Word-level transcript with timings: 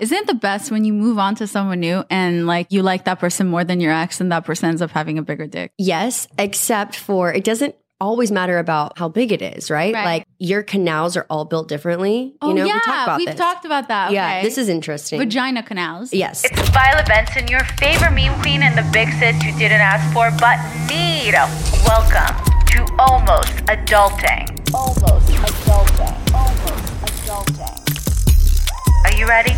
Isn't 0.00 0.18
it 0.18 0.26
the 0.26 0.34
best 0.34 0.72
when 0.72 0.84
you 0.84 0.92
move 0.92 1.20
on 1.20 1.36
to 1.36 1.46
someone 1.46 1.78
new 1.78 2.02
and 2.10 2.48
like 2.48 2.66
you 2.70 2.82
like 2.82 3.04
that 3.04 3.20
person 3.20 3.46
more 3.46 3.62
than 3.62 3.78
your 3.78 3.92
ex 3.92 4.20
and 4.20 4.32
that 4.32 4.44
person 4.44 4.68
ends 4.68 4.82
up 4.82 4.90
having 4.90 5.18
a 5.18 5.22
bigger 5.22 5.46
dick? 5.46 5.70
Yes, 5.78 6.26
except 6.36 6.96
for 6.96 7.32
it 7.32 7.44
doesn't 7.44 7.76
always 8.00 8.32
matter 8.32 8.58
about 8.58 8.98
how 8.98 9.08
big 9.08 9.30
it 9.30 9.40
is, 9.40 9.70
right? 9.70 9.94
Right. 9.94 10.04
Like 10.04 10.26
your 10.40 10.64
canals 10.64 11.16
are 11.16 11.26
all 11.30 11.44
built 11.44 11.68
differently. 11.68 12.34
Oh 12.42 12.48
you 12.48 12.54
know, 12.54 12.64
yeah, 12.64 12.74
we 12.74 12.80
talked 12.80 13.04
about 13.04 13.18
we've 13.18 13.26
this. 13.28 13.36
talked 13.36 13.64
about 13.64 13.86
that. 13.86 14.10
Yeah, 14.10 14.26
okay. 14.26 14.42
this 14.42 14.58
is 14.58 14.68
interesting. 14.68 15.20
vagina 15.20 15.62
canals. 15.62 16.12
yes. 16.12 16.44
It's 16.44 16.68
Violet 16.70 17.06
Benson, 17.06 17.46
your 17.46 17.62
favorite 17.78 18.14
meme 18.14 18.34
queen 18.42 18.64
and 18.64 18.76
the 18.76 18.90
big 18.92 19.10
sis 19.12 19.40
you 19.44 19.52
didn't 19.52 19.80
ask 19.80 20.12
for 20.12 20.28
but 20.40 20.58
need. 20.90 21.34
Welcome 21.86 22.34
to 22.66 22.84
Almost 22.98 23.52
Adulting. 23.70 24.74
Almost 24.74 25.28
Adulting. 25.28 26.34
Almost 26.34 26.94
Adulting. 27.06 27.80
Are 29.04 29.16
you 29.16 29.26
ready? 29.28 29.54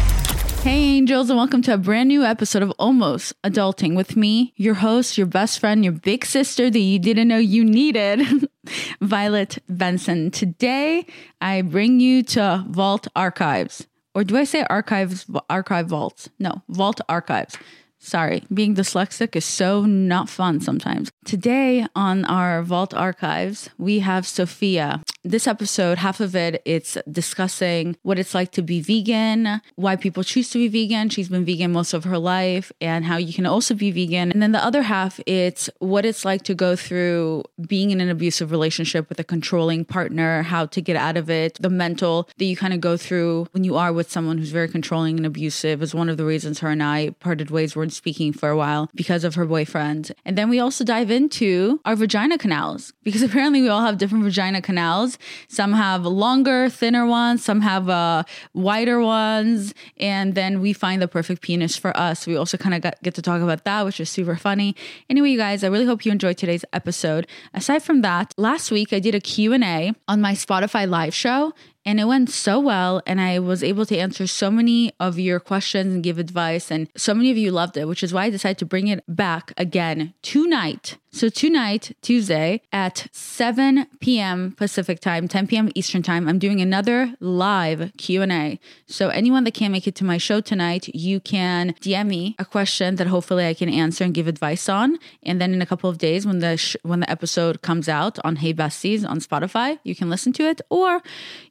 Hey, 0.67 0.97
angels, 0.97 1.31
and 1.31 1.37
welcome 1.37 1.63
to 1.63 1.75
a 1.75 1.79
brand 1.79 2.09
new 2.09 2.25
episode 2.25 2.65
of 2.65 2.73
Almost 2.77 3.41
Adulting 3.43 3.95
with 3.95 4.17
me, 4.17 4.53
your 4.57 4.75
host, 4.75 5.17
your 5.17 5.29
best 5.29 5.61
friend, 5.61 5.85
your 5.85 5.93
big 5.93 6.27
sister 6.27 6.69
that 6.69 6.77
you 6.77 6.99
didn't 6.99 7.29
know 7.29 7.39
you 7.39 7.65
needed, 7.65 8.49
Violet 9.01 9.59
Benson. 9.69 10.33
Today, 10.33 11.07
I 11.41 11.63
bring 11.63 12.01
you 12.01 12.25
to 12.25 12.65
Vault 12.69 13.07
Archives. 13.15 13.87
Or 14.13 14.25
do 14.25 14.37
I 14.37 14.43
say 14.43 14.65
archives, 14.69 15.25
archive 15.49 15.87
vaults? 15.87 16.31
No, 16.41 16.63
Vault 16.69 17.01
Archives. 17.09 17.57
Sorry, 18.01 18.43
being 18.53 18.75
dyslexic 18.75 19.37
is 19.37 19.45
so 19.45 19.85
not 19.85 20.29
fun 20.29 20.61
sometimes. 20.61 21.13
Today 21.25 21.87
on 21.95 22.25
our 22.25 22.63
Vault 22.63 22.93
Archives, 22.93 23.71
we 23.79 24.01
have 24.01 24.27
Sophia. 24.27 25.03
This 25.27 25.49
episode, 25.49 25.99
half 25.99 26.21
of 26.21 26.37
it, 26.37 26.63
it's 26.65 26.97
discussing 27.11 27.97
what 28.03 28.17
it's 28.17 28.33
like 28.33 28.53
to 28.53 28.63
be 28.63 28.81
vegan, 28.81 29.61
why 29.75 29.97
people 29.97 30.23
choose 30.23 30.51
to 30.51 30.59
be 30.59 30.69
vegan. 30.69 31.09
She's 31.09 31.29
been 31.29 31.45
vegan 31.45 31.73
most 31.73 31.95
of 31.95 32.05
her 32.05 32.17
life, 32.17 32.71
and 32.81 33.05
how 33.05 33.17
you 33.17 33.33
can 33.33 33.45
also 33.45 33.75
be 33.75 33.91
vegan. 33.91 34.31
And 34.31 34.41
then 34.41 34.53
the 34.53 34.65
other 34.65 34.83
half, 34.83 35.19
it's 35.27 35.69
what 35.81 36.07
it's 36.07 36.25
like 36.25 36.43
to 36.43 36.55
go 36.55 36.77
through 36.77 37.43
being 37.67 37.91
in 37.91 38.01
an 38.01 38.09
abusive 38.09 38.53
relationship 38.53 39.09
with 39.09 39.19
a 39.19 39.25
controlling 39.25 39.85
partner, 39.85 40.45
how 40.45 40.67
to 40.67 40.81
get 40.81 40.95
out 40.95 41.17
of 41.17 41.29
it, 41.29 41.59
the 41.61 41.71
mental 41.71 42.29
that 42.39 42.45
you 42.45 42.57
kind 42.57 42.73
of 42.73 42.81
go 42.81 42.97
through 42.97 43.49
when 43.51 43.65
you 43.65 43.75
are 43.75 43.93
with 43.93 44.09
someone 44.13 44.39
who's 44.39 44.53
very 44.53 44.69
controlling 44.69 45.17
and 45.17 45.27
abusive 45.27 45.83
is 45.83 45.93
one 45.93 46.09
of 46.09 46.19
the 46.19 46.25
reasons 46.25 46.61
her 46.61 46.69
and 46.69 46.85
I 46.85 47.11
parted 47.19 47.51
ways. 47.51 47.75
weren't 47.75 47.93
speaking 47.93 48.33
for 48.33 48.49
a 48.49 48.57
while 48.57 48.91
because 48.95 49.25
of 49.25 49.35
her 49.35 49.45
boyfriend. 49.45 50.13
And 50.25 50.39
then 50.39 50.49
we 50.49 50.61
also 50.61 50.85
dive 50.85 51.11
into 51.11 51.81
our 51.85 51.97
vagina 51.97 52.39
canals 52.39 52.93
because 53.03 53.23
apparently 53.29 53.61
we 53.61 53.69
all 53.69 53.83
have 53.83 53.99
different 53.99 54.23
vagina 54.23 54.63
canals. 54.63 55.16
Some 55.49 55.73
have 55.73 56.05
longer, 56.05 56.69
thinner 56.69 57.07
ones, 57.07 57.45
some 57.45 57.61
have 57.61 57.89
uh, 57.89 58.25
wider 58.55 59.01
ones. 59.01 59.75
And 59.99 60.35
then 60.35 60.61
we 60.61 60.73
find 60.73 61.03
the 61.03 61.09
perfect 61.09 61.43
penis 61.43 61.77
for 61.77 61.97
us. 61.97 62.27
We 62.27 62.37
also 62.37 62.57
kind 62.57 62.75
of 62.75 62.93
get 63.03 63.15
to 63.15 63.23
talk 63.23 63.43
about 63.43 63.65
that, 63.65 63.85
which 63.85 64.01
is 64.01 64.11
super 64.11 64.37
funny. 64.37 64.75
Anyway, 65.09 65.31
you 65.31 65.39
guys, 65.39 65.65
I 65.65 65.69
really 65.69 65.87
hope 65.87 66.05
you 66.05 66.13
enjoyed 66.13 66.39
today's 66.39 66.65
episode. 66.73 67.27
Aside 67.55 67.83
from 67.83 68.03
that, 68.03 68.35
last 68.37 68.71
week 68.71 68.93
I 68.93 68.99
did 68.99 69.15
a 69.15 69.21
Q&A 69.21 69.93
on 70.09 70.21
my 70.21 70.33
Spotify 70.33 70.89
live 70.89 71.15
show 71.15 71.53
and 71.87 72.01
it 72.01 72.05
went 72.05 72.29
so 72.29 72.59
well 72.59 73.01
and 73.07 73.21
i 73.21 73.39
was 73.39 73.63
able 73.63 73.87
to 73.87 73.97
answer 73.97 74.27
so 74.27 74.51
many 74.51 74.93
of 74.99 75.19
your 75.19 75.41
questions 75.41 75.95
and 75.95 76.03
give 76.03 76.19
advice 76.19 76.71
and 76.71 76.89
so 76.97 77.15
many 77.15 77.31
of 77.31 77.39
you 77.39 77.51
loved 77.51 77.77
it 77.77 77.87
which 77.87 78.03
is 78.03 78.13
why 78.13 78.25
i 78.25 78.31
decided 78.31 78.59
to 78.59 78.67
bring 78.67 78.89
it 78.89 79.03
back 79.09 79.53
again 79.57 80.13
tonight 80.21 80.99
so 81.17 81.31
tonight 81.31 81.97
tuesday 82.03 82.61
at 82.73 83.07
7 83.11 83.87
p.m 84.01 84.53
pacific 84.53 85.01
time 85.01 85.27
10 85.27 85.47
p.m 85.47 85.71
eastern 85.75 86.03
time 86.03 86.29
i'm 86.29 86.39
doing 86.39 86.61
another 86.61 87.15
live 87.21 87.91
q&a 87.97 88.61
so 88.87 89.09
anyone 89.09 89.45
that 89.45 89.55
can't 89.55 89.73
make 89.73 89.87
it 89.87 89.95
to 89.95 90.05
my 90.05 90.19
show 90.19 90.43
tonight 90.43 90.89
you 90.95 91.19
can 91.19 91.73
dm 91.81 92.07
me 92.07 92.37
a 92.39 92.45
question 92.45 92.97
that 92.97 93.07
hopefully 93.07 93.47
i 93.47 93.55
can 93.55 93.71
answer 93.71 94.05
and 94.05 94.13
give 94.13 94.29
advice 94.29 94.69
on 94.69 94.99
and 95.23 95.41
then 95.41 95.55
in 95.55 95.63
a 95.63 95.67
couple 95.67 95.89
of 95.89 95.97
days 95.97 96.27
when 96.27 96.41
the 96.41 96.59
sh- 96.59 96.77
when 96.83 97.01
the 97.01 97.11
episode 97.11 97.63
comes 97.63 97.89
out 97.89 98.19
on 98.23 98.37
hey 98.37 98.53
besties 98.53 99.09
on 99.09 99.19
spotify 99.19 99.79
you 99.85 99.95
can 99.95 100.11
listen 100.11 100.35
to 100.35 100.43
it 100.43 100.61
or 100.69 101.01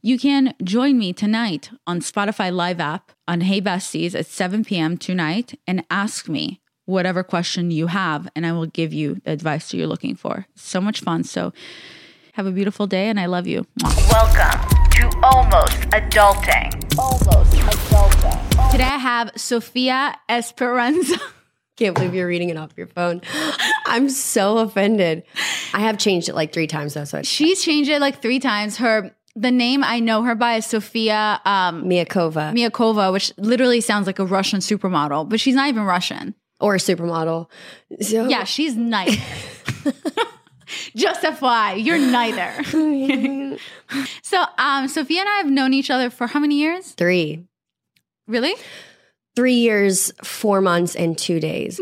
you 0.04 0.20
can 0.20 0.54
join 0.64 1.00
me 1.00 1.12
tonight 1.12 1.72
on 1.88 2.00
Spotify 2.00 2.54
Live 2.54 2.80
app 2.80 3.12
on 3.28 3.42
Hey 3.42 3.60
Besties 3.60 4.14
at 4.14 4.28
7 4.28 4.64
p.m. 4.64 4.98
tonight 4.98 5.60
and 5.66 5.84
ask 5.90 6.30
me 6.30 6.62
whatever 6.86 7.24
question 7.24 7.72
you 7.72 7.88
have, 7.88 8.28
and 8.36 8.46
I 8.46 8.52
will 8.52 8.68
give 8.68 8.94
you 8.94 9.16
the 9.26 9.32
advice 9.32 9.70
that 9.70 9.78
you're 9.78 9.88
looking 9.88 10.16
for. 10.16 10.46
So 10.56 10.80
much 10.80 11.02
fun. 11.02 11.24
So 11.24 11.54
have 12.34 12.46
a 12.46 12.52
beautiful 12.52 12.88
day, 12.88 13.10
and 13.10 13.20
I 13.20 13.26
love 13.26 13.48
you. 13.48 13.66
Welcome 13.84 14.70
to 14.92 15.20
Almost 15.24 15.82
Adulting. 15.92 16.98
Almost 16.98 17.52
Adulting. 17.52 18.72
Today 18.72 18.84
I 18.84 18.98
have 18.98 19.32
Sophia 19.36 20.18
Esperanza. 20.30 21.18
Can't 21.78 21.94
believe 21.94 22.14
you're 22.14 22.28
reading 22.28 22.50
it 22.50 22.58
off 22.58 22.72
your 22.78 22.88
phone. 22.88 23.22
I'm 23.86 24.10
so 24.10 24.60
offended. 24.60 25.24
I 25.74 25.82
have 25.82 25.98
changed 25.98 26.30
it 26.30 26.36
like 26.36 26.54
three 26.54 26.68
times 26.68 26.94
though, 26.94 27.04
so 27.04 27.22
She's 27.24 27.64
changed 27.64 27.90
it 27.90 28.00
like 28.00 28.22
three 28.22 28.40
times. 28.40 28.78
Her 28.78 29.14
the 29.38 29.52
name 29.52 29.84
I 29.84 30.00
know 30.00 30.24
her 30.24 30.36
by 30.36 30.56
is 30.56 30.66
Sophia 30.66 31.42
um, 31.44 31.84
Miacova 31.84 32.54
Miacova, 32.56 33.12
which 33.12 33.34
literally 33.38 33.82
sounds 33.82 34.08
like 34.08 34.20
a 34.20 34.26
Russian 34.26 34.60
supermodel, 34.62 35.28
but 35.28 35.42
she's 35.42 35.56
not 35.56 35.68
even 35.68 35.84
Russian. 35.84 36.36
Or 36.60 36.76
a 36.76 36.78
supermodel. 36.78 37.50
So 38.02 38.28
Yeah, 38.28 38.44
she's 38.44 38.76
nice. 38.76 39.18
Just 40.96 41.22
FYI, 41.22 41.84
you're 41.84 41.98
neither. 42.00 42.52
so, 44.24 44.44
um, 44.58 44.88
Sophia 44.88 45.20
and 45.22 45.30
I 45.30 45.38
have 45.38 45.50
known 45.50 45.74
each 45.74 45.92
other 45.92 46.10
for 46.10 46.28
how 46.28 46.40
many 46.40 46.56
years? 46.60 46.92
three. 46.92 47.46
Really? 48.28 48.56
Three 49.36 49.56
years, 49.56 50.12
four 50.24 50.62
months, 50.62 50.96
and 50.96 51.18
two 51.18 51.40
days. 51.40 51.80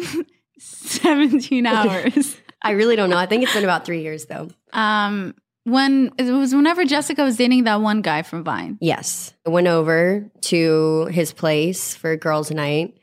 17 0.60 1.66
hours. 1.66 2.36
I 2.62 2.72
really 2.72 2.96
don't 2.96 3.10
know. 3.10 3.18
I 3.18 3.26
think 3.26 3.44
it's 3.44 3.54
been 3.54 3.64
about 3.64 3.86
three 3.86 4.02
years 4.02 4.26
though. 4.26 4.50
um, 4.74 5.36
when 5.66 6.12
it 6.18 6.30
was 6.30 6.54
whenever 6.54 6.84
Jessica 6.84 7.24
was 7.24 7.38
dating 7.38 7.64
that 7.64 7.80
one 7.80 8.02
guy 8.02 8.22
from 8.24 8.44
Vine. 8.44 8.78
Yes. 8.82 9.34
I 9.48 9.50
went 9.50 9.68
over 9.68 10.30
to 10.42 11.06
his 11.06 11.32
place 11.32 11.96
for 11.96 12.18
girls' 12.18 12.52
night. 12.52 12.98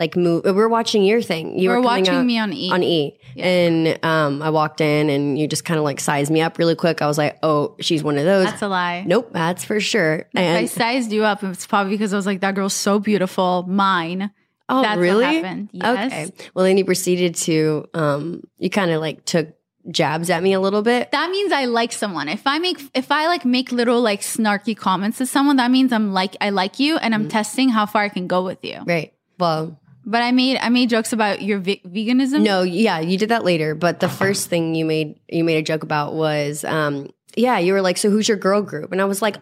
Like 0.00 0.16
move 0.16 0.44
We're 0.44 0.66
watching 0.68 1.04
your 1.04 1.22
thing. 1.22 1.58
You 1.58 1.68
were 1.68 1.76
were 1.76 1.82
watching 1.82 2.26
me 2.26 2.38
on 2.38 2.52
E. 2.52 2.70
on 2.72 2.82
E. 2.82 3.16
Yeah. 3.36 3.44
And 3.46 4.04
um 4.04 4.42
I 4.42 4.50
walked 4.50 4.80
in 4.80 5.10
and 5.10 5.38
you 5.38 5.46
just 5.46 5.64
kind 5.64 5.78
of 5.78 5.84
like 5.84 6.00
sized 6.00 6.32
me 6.32 6.40
up 6.40 6.58
really 6.58 6.74
quick. 6.74 7.02
I 7.02 7.06
was 7.06 7.18
like, 7.18 7.38
"Oh, 7.42 7.76
she's 7.80 8.02
one 8.02 8.16
of 8.18 8.24
those." 8.24 8.46
That's 8.46 8.62
a 8.62 8.68
lie. 8.68 9.04
nope, 9.06 9.28
that's 9.30 9.64
for 9.64 9.78
sure. 9.78 10.26
If 10.34 10.56
I 10.56 10.64
sized 10.64 11.12
you 11.12 11.24
up, 11.24 11.44
it's 11.44 11.66
probably 11.66 11.92
because 11.92 12.12
I 12.12 12.16
was 12.16 12.26
like, 12.26 12.40
that 12.40 12.54
girl's 12.56 12.74
so 12.74 12.98
beautiful. 12.98 13.64
Mine. 13.68 14.30
oh, 14.70 14.82
that's 14.82 14.96
what 14.96 15.02
really? 15.02 15.24
happened. 15.42 15.68
Yes. 15.72 16.12
Okay. 16.12 16.48
Well, 16.54 16.64
then 16.64 16.78
you 16.78 16.84
proceeded 16.84 17.34
to 17.46 17.86
um 17.94 18.42
you 18.58 18.70
kind 18.70 18.90
of 18.90 19.00
like 19.00 19.24
took 19.26 19.48
jabs 19.90 20.30
at 20.30 20.42
me 20.42 20.52
a 20.52 20.60
little 20.60 20.82
bit. 20.82 21.10
That 21.10 21.30
means 21.30 21.52
I 21.52 21.64
like 21.64 21.92
someone. 21.92 22.28
If 22.28 22.46
I 22.46 22.58
make, 22.58 22.78
if 22.94 23.10
I 23.10 23.26
like 23.28 23.44
make 23.44 23.72
little 23.72 24.00
like 24.00 24.20
snarky 24.20 24.76
comments 24.76 25.18
to 25.18 25.26
someone, 25.26 25.56
that 25.56 25.70
means 25.70 25.92
I'm 25.92 26.12
like, 26.12 26.36
I 26.40 26.50
like 26.50 26.78
you 26.78 26.96
and 26.98 27.12
Mm-hmm. 27.14 27.22
I'm 27.24 27.28
testing 27.28 27.68
how 27.70 27.86
far 27.86 28.02
I 28.02 28.08
can 28.10 28.26
go 28.26 28.44
with 28.44 28.62
you. 28.64 28.80
Right. 28.86 29.12
Well, 29.38 29.79
But 30.04 30.22
I 30.22 30.32
made, 30.32 30.58
I 30.58 30.68
made 30.70 30.88
jokes 30.90 31.12
about 31.12 31.42
your 31.42 31.58
ve- 31.58 31.82
veganism. 31.86 32.42
No, 32.42 32.62
yeah, 32.62 33.00
you 33.00 33.18
did 33.18 33.28
that 33.28 33.44
later. 33.44 33.74
But 33.74 34.00
the 34.00 34.08
first 34.08 34.48
thing 34.48 34.74
you 34.74 34.84
made 34.84 35.20
you 35.28 35.44
made 35.44 35.58
a 35.58 35.62
joke 35.62 35.82
about 35.82 36.14
was, 36.14 36.64
um, 36.64 37.10
yeah, 37.36 37.58
you 37.58 37.72
were 37.74 37.82
like, 37.82 37.96
so 37.98 38.10
who's 38.10 38.26
your 38.28 38.36
girl 38.36 38.62
group? 38.62 38.92
And 38.92 39.00
I 39.00 39.04
was 39.04 39.22
like, 39.22 39.36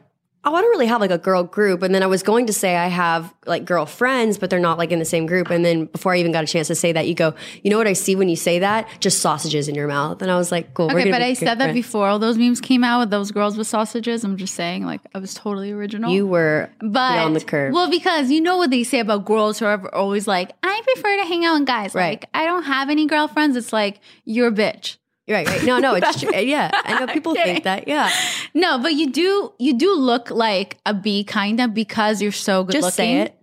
oh, 0.45 0.55
I 0.55 0.61
don't 0.61 0.71
really 0.71 0.87
have 0.87 1.01
like 1.01 1.11
a 1.11 1.19
girl 1.19 1.43
group. 1.43 1.83
And 1.83 1.95
then 1.95 2.03
I 2.03 2.07
was 2.07 2.23
going 2.23 2.47
to 2.47 2.53
say 2.53 2.77
I 2.77 2.87
have 2.87 3.35
like 3.47 3.65
girl 3.65 3.87
friends, 3.87 4.39
but 4.39 4.51
they're 4.51 4.61
not 4.61 4.79
like 4.79 4.93
in 4.93 4.99
the 4.99 5.05
same 5.05 5.27
group. 5.27 5.51
And 5.51 5.65
then 5.65 5.87
before 5.87 6.15
I 6.15 6.19
even 6.19 6.33
got 6.33 6.45
a 6.45 6.47
chance 6.47 6.69
to 6.69 6.75
say 6.75 6.93
that, 6.93 7.09
you 7.09 7.15
go, 7.15 7.35
you 7.63 7.71
know 7.71 7.79
what 7.79 7.87
I 7.87 7.93
see 7.93 8.15
when 8.15 8.29
you 8.29 8.37
say 8.37 8.61
that? 8.61 8.89
Just 9.01 9.21
sausages 9.21 9.69
in 9.69 9.75
your 9.75 9.89
mouth. 9.89 10.23
And 10.23 10.31
I 10.31 10.37
was 10.37 10.53
like, 10.53 10.75
cool. 10.75 10.89
we're 10.89 11.01
Okay, 11.01 11.11
but 11.11 11.23
I 11.23 11.35
said 11.35 11.59
that 11.59 11.75
before 11.75 12.09
all 12.09 12.19
those 12.19 12.39
memes 12.39 12.61
came 12.61 12.85
out 12.85 13.01
with 13.01 13.11
those 13.11 13.31
girls 13.31 13.57
with 13.57 13.67
sausages. 13.67 14.25
I'm 14.25 14.37
just 14.37 14.55
saying, 14.55 14.85
like, 14.85 15.01
I 15.15 15.19
was 15.19 15.35
totally 15.35 15.73
original. 15.73 16.13
You 16.13 16.27
were 16.27 16.71
but 16.81 17.15
beyond 17.15 17.37
the 17.37 17.41
curve. 17.41 17.73
Well, 17.73 17.91
because 17.91 18.31
you 18.31 18.41
know 18.41 18.57
what 18.59 18.71
they 18.71 18.85
say 18.85 19.01
about 19.01 19.25
girls 19.25 19.59
who 19.59 19.67
are 19.67 19.95
always 19.95 20.29
like, 20.29 20.53
I 20.63 20.81
prefer 20.85 21.17
to 21.17 21.25
hang 21.25 21.45
out 21.45 21.59
with 21.59 21.67
guys. 21.67 21.95
Right. 21.95 22.21
Like, 22.21 22.31
I 22.33 22.45
don't 22.45 22.65
have 22.65 22.91
any 22.91 23.07
girlfriends. 23.07 23.57
It's 23.57 23.73
like, 23.73 24.01
you're 24.25 24.49
a 24.49 24.53
bitch. 24.53 24.97
Right, 25.29 25.47
right. 25.47 25.65
No, 25.65 25.79
no, 25.79 25.95
it's 25.95 26.21
true. 26.21 26.31
Yeah, 26.35 26.71
I 26.73 26.99
know 27.01 27.07
people 27.13 27.35
think 27.35 27.65
that. 27.65 27.87
Yeah, 27.89 28.11
No, 28.55 28.79
but 28.79 28.95
you 28.95 29.11
do 29.11 29.53
you 29.59 29.75
do 29.77 29.95
look 29.95 30.31
like 30.31 30.79
a 30.87 30.95
B 30.95 31.25
kind 31.25 31.61
of 31.61 31.75
because 31.75 32.21
you're 32.23 32.33
so 32.33 32.65
good 32.65 32.73
just 32.73 32.85
looking. 32.85 32.95
say 32.97 33.21
it. 33.23 33.35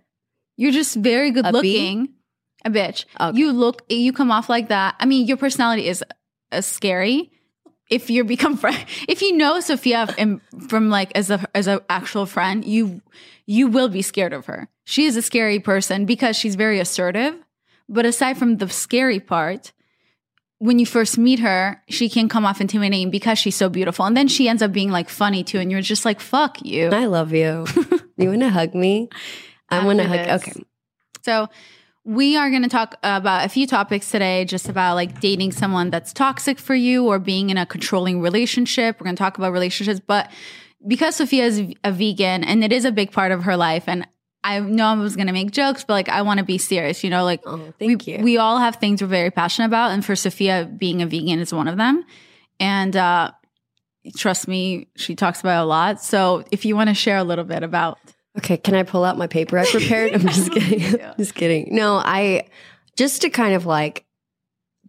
You're 0.56 0.72
just 0.72 0.96
very 0.96 1.30
good 1.30 1.46
A 1.46 1.52
bee? 1.52 1.56
looking. 1.58 2.08
A 2.64 2.70
bitch. 2.70 3.04
Okay. 3.20 3.38
You 3.38 3.52
look, 3.52 3.82
you 3.88 4.12
come 4.12 4.30
off 4.30 4.48
like 4.48 4.68
that. 4.68 4.96
I 4.98 5.06
mean, 5.06 5.26
your 5.26 5.36
personality 5.36 5.86
is 5.86 6.02
uh, 6.50 6.60
scary. 6.60 7.30
If 7.88 8.10
you 8.10 8.24
become 8.24 8.56
friend, 8.56 8.84
if 9.08 9.22
you 9.22 9.36
know 9.36 9.60
Sophia 9.60 10.08
from 10.68 10.90
like 10.90 11.12
as 11.14 11.30
a 11.30 11.38
as 11.54 11.66
an 11.68 11.80
actual 11.88 12.26
friend, 12.26 12.64
you 12.64 13.00
you 13.46 13.68
will 13.68 13.88
be 13.88 14.02
scared 14.02 14.32
of 14.32 14.46
her. 14.46 14.68
She 14.84 15.04
is 15.06 15.16
a 15.16 15.22
scary 15.22 15.60
person 15.60 16.04
because 16.06 16.36
she's 16.36 16.56
very 16.56 16.80
assertive. 16.80 17.36
But 17.88 18.04
aside 18.04 18.36
from 18.38 18.56
the 18.56 18.68
scary 18.68 19.20
part, 19.20 19.70
when 20.58 20.78
you 20.78 20.86
first 20.86 21.18
meet 21.18 21.40
her, 21.40 21.82
she 21.88 22.08
can 22.08 22.28
come 22.28 22.46
off 22.46 22.60
intimidating 22.60 23.10
because 23.10 23.38
she's 23.38 23.56
so 23.56 23.68
beautiful, 23.68 24.04
and 24.04 24.16
then 24.16 24.28
she 24.28 24.48
ends 24.48 24.62
up 24.62 24.72
being 24.72 24.90
like 24.90 25.08
funny 25.08 25.44
too, 25.44 25.58
and 25.58 25.70
you're 25.70 25.82
just 25.82 26.04
like, 26.04 26.20
"Fuck 26.20 26.64
you." 26.64 26.88
I 26.88 27.06
love 27.06 27.32
you. 27.32 27.66
you 28.16 28.30
want 28.30 28.40
to 28.40 28.50
hug 28.50 28.74
me? 28.74 29.08
I 29.68 29.84
want 29.84 29.98
to 29.98 30.08
hug. 30.08 30.40
Okay. 30.40 30.52
So 31.22 31.48
we 32.04 32.36
are 32.36 32.50
going 32.50 32.62
to 32.62 32.68
talk 32.68 32.94
about 33.02 33.44
a 33.44 33.48
few 33.48 33.66
topics 33.66 34.10
today, 34.10 34.44
just 34.44 34.68
about 34.68 34.94
like 34.94 35.20
dating 35.20 35.52
someone 35.52 35.90
that's 35.90 36.12
toxic 36.12 36.58
for 36.58 36.74
you 36.74 37.06
or 37.06 37.18
being 37.18 37.50
in 37.50 37.58
a 37.58 37.66
controlling 37.66 38.20
relationship. 38.20 39.00
We're 39.00 39.04
going 39.04 39.16
to 39.16 39.20
talk 39.20 39.38
about 39.38 39.52
relationships, 39.52 40.00
but 40.06 40.30
because 40.86 41.16
Sophia 41.16 41.44
is 41.44 41.62
a 41.82 41.90
vegan 41.90 42.44
and 42.44 42.62
it 42.62 42.72
is 42.72 42.84
a 42.84 42.92
big 42.92 43.10
part 43.10 43.32
of 43.32 43.42
her 43.42 43.56
life, 43.56 43.84
and 43.88 44.06
I 44.46 44.60
know 44.60 44.86
I 44.86 44.94
was 44.94 45.16
going 45.16 45.26
to 45.26 45.32
make 45.32 45.50
jokes, 45.50 45.82
but 45.84 45.94
like 45.94 46.08
I 46.08 46.22
want 46.22 46.38
to 46.38 46.44
be 46.44 46.56
serious, 46.56 47.02
you 47.02 47.10
know, 47.10 47.24
like 47.24 47.40
Oh, 47.44 47.72
thank 47.78 48.06
we, 48.06 48.12
you. 48.14 48.22
we 48.22 48.38
all 48.38 48.58
have 48.58 48.76
things 48.76 49.02
we're 49.02 49.08
very 49.08 49.30
passionate 49.30 49.66
about, 49.66 49.90
and 49.90 50.04
for 50.04 50.14
Sophia, 50.14 50.64
being 50.64 51.02
a 51.02 51.06
vegan 51.06 51.40
is 51.40 51.52
one 51.52 51.68
of 51.68 51.76
them. 51.76 52.04
And 52.60 52.96
uh, 52.96 53.32
trust 54.16 54.48
me, 54.48 54.88
she 54.96 55.14
talks 55.16 55.40
about 55.40 55.60
it 55.60 55.64
a 55.64 55.66
lot. 55.66 56.00
So 56.00 56.44
if 56.50 56.64
you 56.64 56.76
want 56.76 56.88
to 56.88 56.94
share 56.94 57.16
a 57.18 57.24
little 57.24 57.44
bit 57.44 57.62
about 57.62 57.98
Okay, 58.38 58.56
can 58.56 58.74
I 58.74 58.82
pull 58.82 59.04
out 59.04 59.18
my 59.18 59.26
paper 59.26 59.58
I 59.58 59.64
prepared? 59.66 60.12
I'm 60.14 60.20
just 60.20 60.52
kidding. 60.52 60.98
just 61.18 61.34
kidding. 61.34 61.74
No, 61.74 61.96
I 61.96 62.46
just 62.96 63.22
to 63.22 63.30
kind 63.30 63.54
of 63.54 63.66
like 63.66 64.05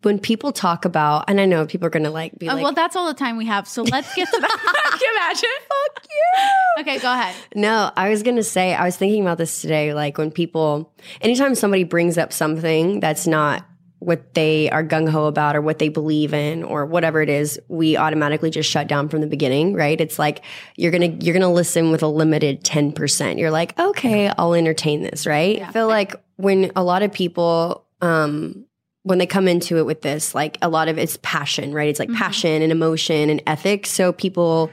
when 0.03 0.19
people 0.19 0.51
talk 0.51 0.85
about, 0.85 1.25
and 1.27 1.41
I 1.41 1.45
know 1.45 1.65
people 1.65 1.87
are 1.87 1.89
gonna 1.91 2.11
like 2.11 2.37
be 2.37 2.47
Uh, 2.47 2.55
like, 2.55 2.63
well, 2.63 2.73
that's 2.73 2.95
all 2.95 3.07
the 3.07 3.13
time 3.13 3.37
we 3.37 3.45
have. 3.45 3.67
So 3.67 3.83
let's 3.83 4.13
get 4.15 4.27
to 4.29 4.39
that. 4.39 4.89
Can 4.91 4.99
you 5.01 5.11
imagine? 5.15 5.49
Fuck 5.95 6.07
you. 6.09 6.81
Okay, 6.81 6.99
go 6.99 7.11
ahead. 7.13 7.35
No, 7.55 7.91
I 7.95 8.09
was 8.09 8.23
gonna 8.23 8.43
say 8.43 8.73
I 8.73 8.85
was 8.85 8.95
thinking 8.95 9.21
about 9.21 9.37
this 9.37 9.61
today. 9.61 9.93
Like 9.93 10.17
when 10.17 10.31
people, 10.31 10.93
anytime 11.21 11.55
somebody 11.55 11.83
brings 11.83 12.17
up 12.17 12.31
something 12.31 12.99
that's 12.99 13.25
not 13.27 13.65
what 13.99 14.35
they 14.35 14.69
are 14.69 14.83
gung 14.83 15.09
ho 15.09 15.25
about 15.25 15.55
or 15.55 15.61
what 15.61 15.79
they 15.79 15.89
believe 15.89 16.31
in 16.31 16.63
or 16.63 16.85
whatever 16.85 17.19
it 17.19 17.29
is, 17.29 17.59
we 17.67 17.97
automatically 17.97 18.51
just 18.51 18.69
shut 18.69 18.87
down 18.87 19.09
from 19.09 19.21
the 19.21 19.27
beginning, 19.27 19.73
right? 19.73 19.99
It's 19.99 20.19
like 20.19 20.43
you're 20.75 20.91
gonna 20.91 21.07
you're 21.19 21.33
gonna 21.33 21.51
listen 21.51 21.91
with 21.91 22.03
a 22.03 22.07
limited 22.07 22.63
ten 22.63 22.91
percent. 22.91 23.39
You're 23.39 23.49
like, 23.49 23.77
okay, 23.79 24.27
I'll 24.37 24.53
entertain 24.53 25.01
this, 25.01 25.25
right? 25.25 25.59
I 25.63 25.71
feel 25.71 25.87
like 25.87 26.15
when 26.35 26.71
a 26.75 26.83
lot 26.83 27.01
of 27.01 27.11
people, 27.11 27.85
um, 28.01 28.65
when 29.07 29.19
they 29.19 29.25
come 29.25 29.47
into 29.47 29.77
it 29.77 29.85
with 29.85 30.01
this, 30.01 30.35
like 30.35 30.57
a 30.61 30.67
lot 30.67 30.89
of 30.89 30.97
it's 30.97 31.17
passion, 31.21 31.73
right? 31.73 31.87
It's 31.87 31.99
like 31.99 32.09
mm-hmm. 32.09 32.17
passion 32.17 32.61
and 32.61 32.71
emotion 32.71 33.29
and 33.29 33.41
ethics. 33.47 33.89
So 33.89 34.11
people 34.11 34.69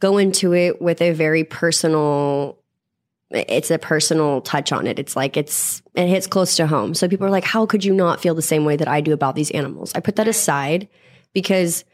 go 0.00 0.18
into 0.18 0.54
it 0.54 0.82
with 0.82 1.00
a 1.00 1.12
very 1.12 1.44
personal 1.44 2.58
it's 3.30 3.72
a 3.72 3.78
personal 3.78 4.40
touch 4.40 4.70
on 4.70 4.86
it. 4.86 5.00
It's 5.00 5.16
like 5.16 5.36
it's 5.36 5.82
it 5.94 6.08
hits 6.08 6.26
close 6.26 6.56
to 6.56 6.66
home. 6.66 6.94
So 6.94 7.08
people 7.08 7.26
are 7.26 7.30
like, 7.30 7.44
how 7.44 7.66
could 7.66 7.84
you 7.84 7.92
not 7.92 8.20
feel 8.20 8.34
the 8.34 8.42
same 8.42 8.64
way 8.64 8.76
that 8.76 8.88
I 8.88 9.00
do 9.00 9.12
about 9.12 9.34
these 9.34 9.50
animals? 9.50 9.92
I 9.94 10.00
put 10.00 10.16
that 10.16 10.28
aside 10.28 10.88
because 11.32 11.84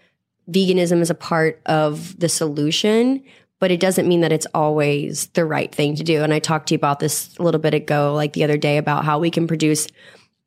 veganism 0.51 1.01
is 1.01 1.11
a 1.11 1.15
part 1.15 1.61
of 1.67 2.19
the 2.19 2.29
solution, 2.29 3.23
but 3.61 3.71
it 3.71 3.81
doesn't 3.81 4.09
mean 4.09 4.21
that 4.21 4.33
it's 4.33 4.47
always 4.55 5.29
the 5.29 5.45
right 5.45 5.75
thing 5.75 5.97
to 5.97 6.05
do. 6.05 6.23
And 6.23 6.35
I 6.35 6.39
talked 6.39 6.69
to 6.69 6.75
you 6.75 6.77
about 6.77 7.01
this 7.01 7.35
a 7.39 7.43
little 7.43 7.61
bit 7.61 7.75
ago, 7.75 8.15
like 8.15 8.35
the 8.35 8.45
other 8.45 8.59
day, 8.59 8.77
about 8.77 9.05
how 9.05 9.19
we 9.19 9.31
can 9.31 9.47
produce 9.47 9.89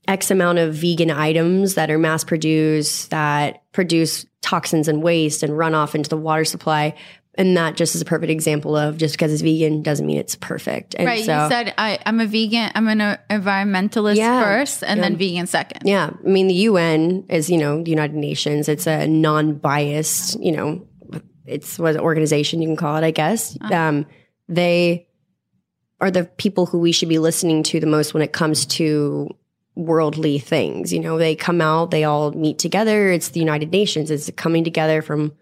X 0.07 0.31
amount 0.31 0.59
of 0.59 0.73
vegan 0.75 1.09
items 1.11 1.75
that 1.75 1.89
are 1.91 1.97
mass 1.97 2.23
produced, 2.23 3.09
that 3.09 3.63
produce 3.71 4.25
toxins 4.41 4.87
and 4.87 5.01
waste 5.01 5.43
and 5.43 5.57
run 5.57 5.73
off 5.75 5.95
into 5.95 6.09
the 6.09 6.17
water 6.17 6.45
supply. 6.45 6.95
And 7.37 7.57
that 7.57 7.75
just 7.75 7.95
is 7.95 8.01
a 8.01 8.05
perfect 8.05 8.31
example 8.31 8.77
of 8.77 8.97
just 8.97 9.15
because 9.15 9.33
it's 9.33 9.41
vegan 9.41 9.81
doesn't 9.81 10.05
mean 10.05 10.17
it's 10.17 10.35
perfect. 10.35 10.95
And 10.95 11.05
Right. 11.05 11.25
so, 11.25 11.43
you 11.43 11.49
said 11.49 11.73
I, 11.77 11.99
I'm 12.05 12.21
a 12.21 12.25
vegan. 12.25 12.71
I'm 12.75 12.87
an 12.87 13.01
uh, 13.01 13.17
environmentalist 13.29 14.15
Yeah. 14.15 14.41
first, 14.41 14.83
and 14.83 15.03
then 15.03 15.17
vegan 15.17 15.45
second. 15.45 15.81
yeah, 15.83 16.11
I 16.23 16.27
mean, 16.27 16.47
the 16.47 16.53
UN 16.53 17.25
is, 17.29 17.49
you 17.49 17.57
know, 17.57 17.83
the 17.83 17.89
United 17.89 18.15
Nations. 18.15 18.69
It's 18.69 18.87
a 18.87 19.05
non 19.07 19.55
biased, 19.55 20.39
you 20.39 20.53
know, 20.53 20.87
it's 21.45 21.77
what 21.77 21.97
organization 21.97 22.61
you 22.61 22.69
can 22.69 22.77
call 22.77 22.95
it, 22.95 23.03
I 23.03 23.11
guess. 23.11 23.57
Um, 23.69 24.05
they 24.47 25.07
are 25.99 26.11
the 26.11 26.23
people 26.25 26.65
who 26.67 26.79
we 26.79 26.91
should 26.93 27.09
be 27.09 27.19
listening 27.19 27.63
to 27.63 27.79
the 27.81 27.87
most 27.87 28.13
when 28.13 28.23
it 28.23 28.31
comes 28.31 28.65
to 28.65 29.29
worldly 29.75 30.39
things. 30.39 30.91
You 30.93 30.99
know, 30.99 31.17
they 31.17 31.35
come 31.35 31.61
out, 31.61 31.91
they 31.91 32.03
all 32.03 32.31
meet 32.31 32.59
together. 32.59 33.09
It's 33.11 33.29
the 33.29 33.39
United 33.39 33.71
Nations. 33.71 34.09
It's 34.09 34.31
coming 34.35 34.63
together 34.63 35.01
from 35.01 35.33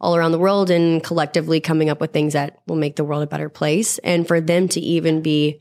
all 0.00 0.16
around 0.16 0.32
the 0.32 0.38
world 0.38 0.70
and 0.70 1.02
collectively 1.02 1.60
coming 1.60 1.88
up 1.88 2.00
with 2.00 2.12
things 2.12 2.32
that 2.32 2.60
will 2.66 2.76
make 2.76 2.96
the 2.96 3.04
world 3.04 3.22
a 3.22 3.26
better 3.26 3.48
place. 3.48 3.98
And 3.98 4.26
for 4.26 4.40
them 4.40 4.68
to 4.68 4.80
even 4.80 5.22
be 5.22 5.60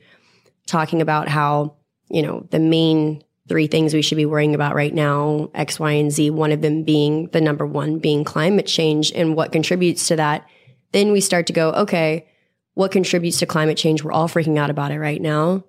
talking 0.66 1.02
about 1.02 1.28
how, 1.28 1.76
you 2.10 2.22
know, 2.22 2.48
the 2.50 2.60
main 2.60 3.24
three 3.48 3.68
things 3.68 3.94
we 3.94 4.02
should 4.02 4.16
be 4.16 4.26
worrying 4.26 4.56
about 4.56 4.76
right 4.76 4.94
now, 4.94 5.52
X, 5.54 5.80
Y, 5.80 5.92
and 5.92 6.12
Z, 6.12 6.30
one 6.30 6.52
of 6.52 6.62
them 6.62 6.84
being 6.84 7.28
the 7.28 7.42
number 7.42 7.66
one 7.66 8.00
being 8.00 8.24
climate 8.24 8.66
change 8.66 9.12
and 9.12 9.36
what 9.36 9.52
contributes 9.52 10.08
to 10.08 10.16
that. 10.16 10.48
Then 10.94 11.12
we 11.12 11.22
start 11.22 11.48
to 11.48 11.54
go, 11.54 11.72
okay, 11.72 12.28
what 12.74 12.92
contributes 12.92 13.40
to 13.40 13.46
climate 13.46 13.78
change? 13.78 14.04
We're 14.04 14.14
all 14.14 14.30
freaking 14.30 14.58
out 14.58 14.70
about 14.70 14.92
it 14.92 15.00
right 15.00 15.22
now. 15.22 15.66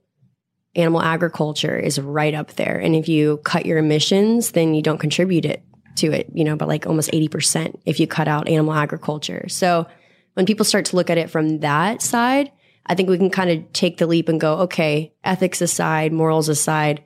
Animal 0.75 1.03
agriculture 1.03 1.77
is 1.77 2.01
right 2.01 2.35
up 2.35 2.53
there. 2.55 2.79
And 2.79 2.97
if 2.97 3.09
you 3.09 3.39
cut 3.39 3.67
your 3.67 3.79
emissions, 3.79 4.53
then 4.53 4.75
you 4.75 4.83
don't 4.83 4.99
contribute 4.99 5.45
it 5.45 5.63
to 5.97 6.11
it, 6.13 6.31
you 6.33 6.45
know, 6.45 6.57
but 6.57 6.69
like 6.69 6.87
almost 6.87 7.11
80% 7.11 7.79
if 7.85 8.01
you 8.01 8.07
cut 8.07 8.29
out 8.29 8.49
animal 8.49 8.73
agriculture. 8.73 9.47
So 9.49 9.87
when 10.35 10.47
people 10.47 10.65
start 10.65 10.87
to 10.87 10.97
look 10.97 11.11
at 11.11 11.19
it 11.19 11.31
from 11.31 11.61
that 11.61 12.01
side, 12.01 12.51
I 12.87 12.95
think 12.95 13.09
we 13.09 13.19
can 13.19 13.31
kind 13.31 13.51
of 13.51 13.73
take 13.73 13.99
the 13.99 14.07
leap 14.07 14.29
and 14.29 14.41
go, 14.41 14.61
okay, 14.61 15.13
ethics 15.25 15.61
aside, 15.61 16.13
morals 16.13 16.49
aside, 16.49 17.05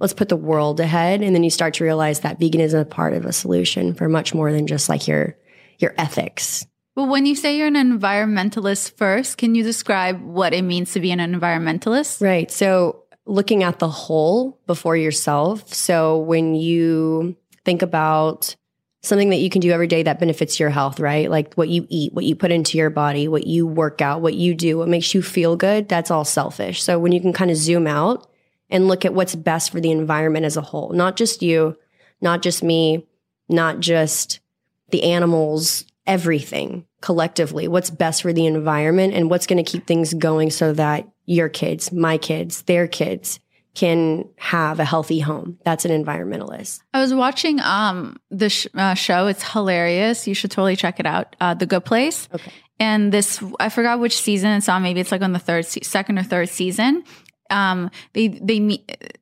let's 0.00 0.12
put 0.12 0.28
the 0.28 0.36
world 0.36 0.80
ahead. 0.80 1.22
And 1.22 1.34
then 1.34 1.44
you 1.44 1.50
start 1.50 1.74
to 1.74 1.84
realize 1.84 2.20
that 2.20 2.40
veganism 2.40 2.64
is 2.64 2.74
a 2.74 2.84
part 2.84 3.14
of 3.14 3.24
a 3.24 3.32
solution 3.32 3.94
for 3.94 4.08
much 4.08 4.34
more 4.34 4.52
than 4.52 4.66
just 4.66 4.88
like 4.88 5.06
your 5.06 5.36
your 5.78 5.94
ethics. 5.98 6.66
Well, 6.94 7.08
when 7.08 7.26
you 7.26 7.34
say 7.34 7.56
you're 7.56 7.66
an 7.66 7.74
environmentalist 7.74 8.96
first, 8.96 9.36
can 9.36 9.56
you 9.56 9.64
describe 9.64 10.22
what 10.22 10.54
it 10.54 10.62
means 10.62 10.92
to 10.92 11.00
be 11.00 11.10
an 11.10 11.18
environmentalist? 11.18 12.22
Right. 12.22 12.48
So 12.50 13.03
looking 13.26 13.62
at 13.62 13.78
the 13.78 13.88
whole 13.88 14.60
before 14.66 14.96
yourself. 14.96 15.72
So 15.72 16.18
when 16.18 16.54
you 16.54 17.36
think 17.64 17.82
about 17.82 18.54
something 19.02 19.30
that 19.30 19.36
you 19.36 19.50
can 19.50 19.60
do 19.60 19.70
every 19.70 19.86
day 19.86 20.02
that 20.02 20.18
benefits 20.18 20.58
your 20.58 20.70
health, 20.70 20.98
right? 20.98 21.30
Like 21.30 21.54
what 21.54 21.68
you 21.68 21.86
eat, 21.90 22.14
what 22.14 22.24
you 22.24 22.34
put 22.34 22.50
into 22.50 22.78
your 22.78 22.90
body, 22.90 23.28
what 23.28 23.46
you 23.46 23.66
work 23.66 24.00
out, 24.00 24.22
what 24.22 24.34
you 24.34 24.54
do, 24.54 24.78
what 24.78 24.88
makes 24.88 25.14
you 25.14 25.22
feel 25.22 25.56
good, 25.56 25.88
that's 25.88 26.10
all 26.10 26.24
selfish. 26.24 26.82
So 26.82 26.98
when 26.98 27.12
you 27.12 27.20
can 27.20 27.32
kind 27.32 27.50
of 27.50 27.56
zoom 27.56 27.86
out 27.86 28.26
and 28.70 28.88
look 28.88 29.04
at 29.04 29.14
what's 29.14 29.34
best 29.34 29.70
for 29.70 29.80
the 29.80 29.90
environment 29.90 30.46
as 30.46 30.56
a 30.56 30.62
whole, 30.62 30.90
not 30.90 31.16
just 31.16 31.42
you, 31.42 31.76
not 32.22 32.40
just 32.40 32.62
me, 32.62 33.06
not 33.48 33.80
just 33.80 34.40
the 34.88 35.02
animals, 35.04 35.84
everything 36.06 36.86
collectively, 37.02 37.68
what's 37.68 37.90
best 37.90 38.22
for 38.22 38.32
the 38.32 38.46
environment 38.46 39.12
and 39.12 39.28
what's 39.28 39.46
going 39.46 39.62
to 39.62 39.70
keep 39.70 39.86
things 39.86 40.14
going 40.14 40.50
so 40.50 40.72
that 40.72 41.06
your 41.26 41.48
kids, 41.48 41.92
my 41.92 42.18
kids, 42.18 42.62
their 42.62 42.86
kids 42.86 43.40
can 43.74 44.28
have 44.36 44.78
a 44.78 44.84
healthy 44.84 45.18
home. 45.18 45.58
That's 45.64 45.84
an 45.84 46.04
environmentalist. 46.04 46.80
I 46.92 47.00
was 47.00 47.12
watching 47.12 47.60
um 47.60 48.16
the 48.30 48.48
sh- 48.48 48.68
uh, 48.74 48.94
show. 48.94 49.26
It's 49.26 49.42
hilarious. 49.42 50.28
You 50.28 50.34
should 50.34 50.50
totally 50.52 50.76
check 50.76 51.00
it 51.00 51.06
out. 51.06 51.34
Uh, 51.40 51.54
the 51.54 51.66
Good 51.66 51.84
Place. 51.84 52.28
Okay. 52.32 52.52
And 52.80 53.12
this, 53.12 53.42
I 53.60 53.68
forgot 53.68 54.00
which 54.00 54.20
season 54.20 54.50
it's 54.50 54.68
on. 54.68 54.82
Maybe 54.82 55.00
it's 55.00 55.12
like 55.12 55.22
on 55.22 55.32
the 55.32 55.38
third, 55.38 55.64
se- 55.64 55.82
second 55.82 56.18
or 56.18 56.24
third 56.24 56.48
season. 56.48 57.04
Um, 57.50 57.90
they 58.14 58.28
they 58.28 58.60
meet. 58.60 59.18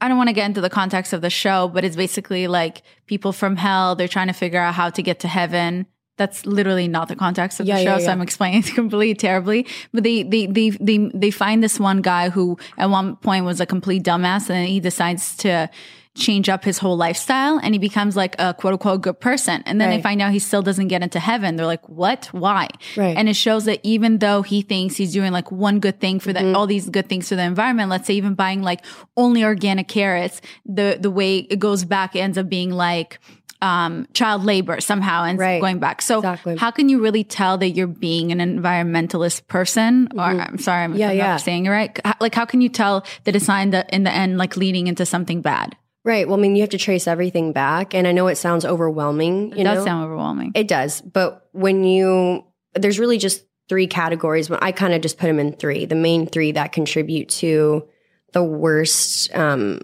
I 0.00 0.08
don't 0.08 0.18
want 0.18 0.28
to 0.28 0.34
get 0.34 0.46
into 0.46 0.60
the 0.60 0.70
context 0.70 1.12
of 1.12 1.22
the 1.22 1.30
show, 1.30 1.68
but 1.68 1.84
it's 1.84 1.96
basically 1.96 2.48
like 2.48 2.82
people 3.06 3.32
from 3.32 3.56
hell. 3.56 3.94
They're 3.94 4.08
trying 4.08 4.26
to 4.26 4.34
figure 4.34 4.60
out 4.60 4.74
how 4.74 4.90
to 4.90 5.02
get 5.02 5.20
to 5.20 5.28
heaven. 5.28 5.86
That's 6.16 6.46
literally 6.46 6.88
not 6.88 7.08
the 7.08 7.16
context 7.16 7.60
of 7.60 7.66
Yeah, 7.66 7.76
the 7.76 7.84
show, 7.84 7.96
yeah, 7.98 8.06
so. 8.06 8.12
I'm 8.12 8.22
explaining 8.22 8.60
it 8.60 8.74
completely 8.74 9.14
terribly. 9.14 9.66
But 9.92 10.02
they 10.02 10.22
they 10.22 10.46
they 10.46 10.70
they 10.70 11.10
they 11.14 11.30
find 11.30 11.62
this 11.62 11.78
one 11.78 12.00
guy 12.02 12.30
who 12.30 12.58
at 12.78 12.88
one 12.90 13.16
point 13.16 13.44
was 13.44 13.60
a 13.60 13.66
complete 13.66 14.02
dumbass, 14.02 14.48
and 14.48 14.56
then 14.56 14.66
he 14.66 14.80
decides 14.80 15.36
to 15.38 15.68
change 16.14 16.48
up 16.48 16.64
his 16.64 16.78
whole 16.78 16.96
lifestyle, 16.96 17.60
and 17.62 17.74
he 17.74 17.78
becomes 17.78 18.16
like 18.16 18.34
a 18.38 18.54
quote 18.54 18.72
unquote 18.72 19.02
good 19.02 19.20
person. 19.20 19.62
And 19.66 19.78
then 19.78 19.90
they 19.90 20.00
find 20.00 20.22
out 20.22 20.32
he 20.32 20.38
still 20.38 20.62
doesn't 20.62 20.88
get 20.88 21.02
into 21.02 21.20
heaven. 21.20 21.56
They're 21.56 21.66
like, 21.66 21.86
what? 21.90 22.30
Why? 22.32 22.68
Right. 22.96 23.14
And 23.14 23.28
it 23.28 23.36
shows 23.36 23.66
that 23.66 23.80
even 23.82 24.16
though 24.20 24.40
he 24.40 24.62
thinks 24.62 24.96
he's 24.96 25.12
doing 25.12 25.30
like 25.30 25.52
one 25.52 25.78
good 25.78 26.00
thing 26.00 26.18
for 26.18 26.32
the, 26.32 26.40
Mm-hmm. 26.40 26.56
all 26.56 26.66
these 26.66 26.88
good 26.88 27.10
things 27.10 27.28
for 27.28 27.36
the 27.36 27.42
environment, 27.42 27.90
let's 27.90 28.06
say 28.06 28.14
even 28.14 28.32
buying 28.34 28.62
like 28.62 28.82
only 29.18 29.44
organic 29.44 29.88
carrots, 29.88 30.40
the 30.64 30.96
the 30.98 31.10
way 31.10 31.36
it 31.40 31.58
goes 31.58 31.84
back 31.84 32.16
it 32.16 32.20
ends 32.20 32.38
up 32.38 32.48
being 32.48 32.70
like 32.70 33.18
um, 33.62 34.06
child 34.12 34.44
labor 34.44 34.80
somehow 34.80 35.24
and 35.24 35.38
Right. 35.38 35.60
going 35.60 35.78
back. 35.78 36.02
So 36.02 36.18
Exactly. 36.18 36.56
how 36.56 36.70
can 36.70 36.88
you 36.88 37.00
really 37.02 37.24
tell 37.24 37.58
that 37.58 37.70
you're 37.70 37.86
being 37.86 38.32
an 38.32 38.38
environmentalist 38.38 39.46
person? 39.46 40.08
Or 40.14 40.20
I'm 40.22 40.58
sorry, 40.58 40.84
I'm, 40.84 40.90
Mm-hmm. 40.92 41.00
Yeah, 41.00 41.08
I'm 41.10 41.16
yeah. 41.16 41.26
not 41.32 41.40
saying 41.40 41.66
it 41.66 41.70
right. 41.70 41.98
Like, 42.20 42.34
how 42.34 42.44
can 42.44 42.60
you 42.60 42.68
tell 42.68 43.04
that 43.24 43.34
it's 43.34 43.48
not 43.48 43.62
in 43.62 43.70
the, 43.70 43.94
in 43.94 44.04
the 44.04 44.12
end, 44.12 44.38
like 44.38 44.56
leading 44.56 44.86
into 44.86 45.06
something 45.06 45.40
bad? 45.40 45.76
Right. 46.04 46.28
Well, 46.28 46.38
I 46.38 46.40
mean, 46.42 46.54
you 46.54 46.62
have 46.62 46.70
to 46.70 46.78
trace 46.78 47.06
everything 47.08 47.52
back. 47.52 47.94
And 47.94 48.06
I 48.06 48.12
know 48.12 48.28
it 48.28 48.36
sounds 48.36 48.64
overwhelming. 48.64 49.52
You 49.52 49.58
It 49.58 49.64
does 49.64 49.78
know? 49.78 49.84
sound 49.84 50.04
overwhelming. 50.04 50.52
It 50.54 50.68
does. 50.68 51.00
But 51.00 51.48
when 51.52 51.82
you, 51.84 52.44
there's 52.74 52.98
really 53.00 53.18
just 53.18 53.44
three 53.68 53.88
categories. 53.88 54.48
When 54.48 54.60
I 54.62 54.70
kind 54.70 54.94
of 54.94 55.00
just 55.00 55.18
put 55.18 55.26
them 55.26 55.40
in 55.40 55.54
three, 55.54 55.84
the 55.86 55.96
main 55.96 56.26
three 56.28 56.52
that 56.52 56.70
contribute 56.72 57.28
to 57.30 57.88
the 58.32 58.42
worst, 58.44 59.34
um, 59.34 59.80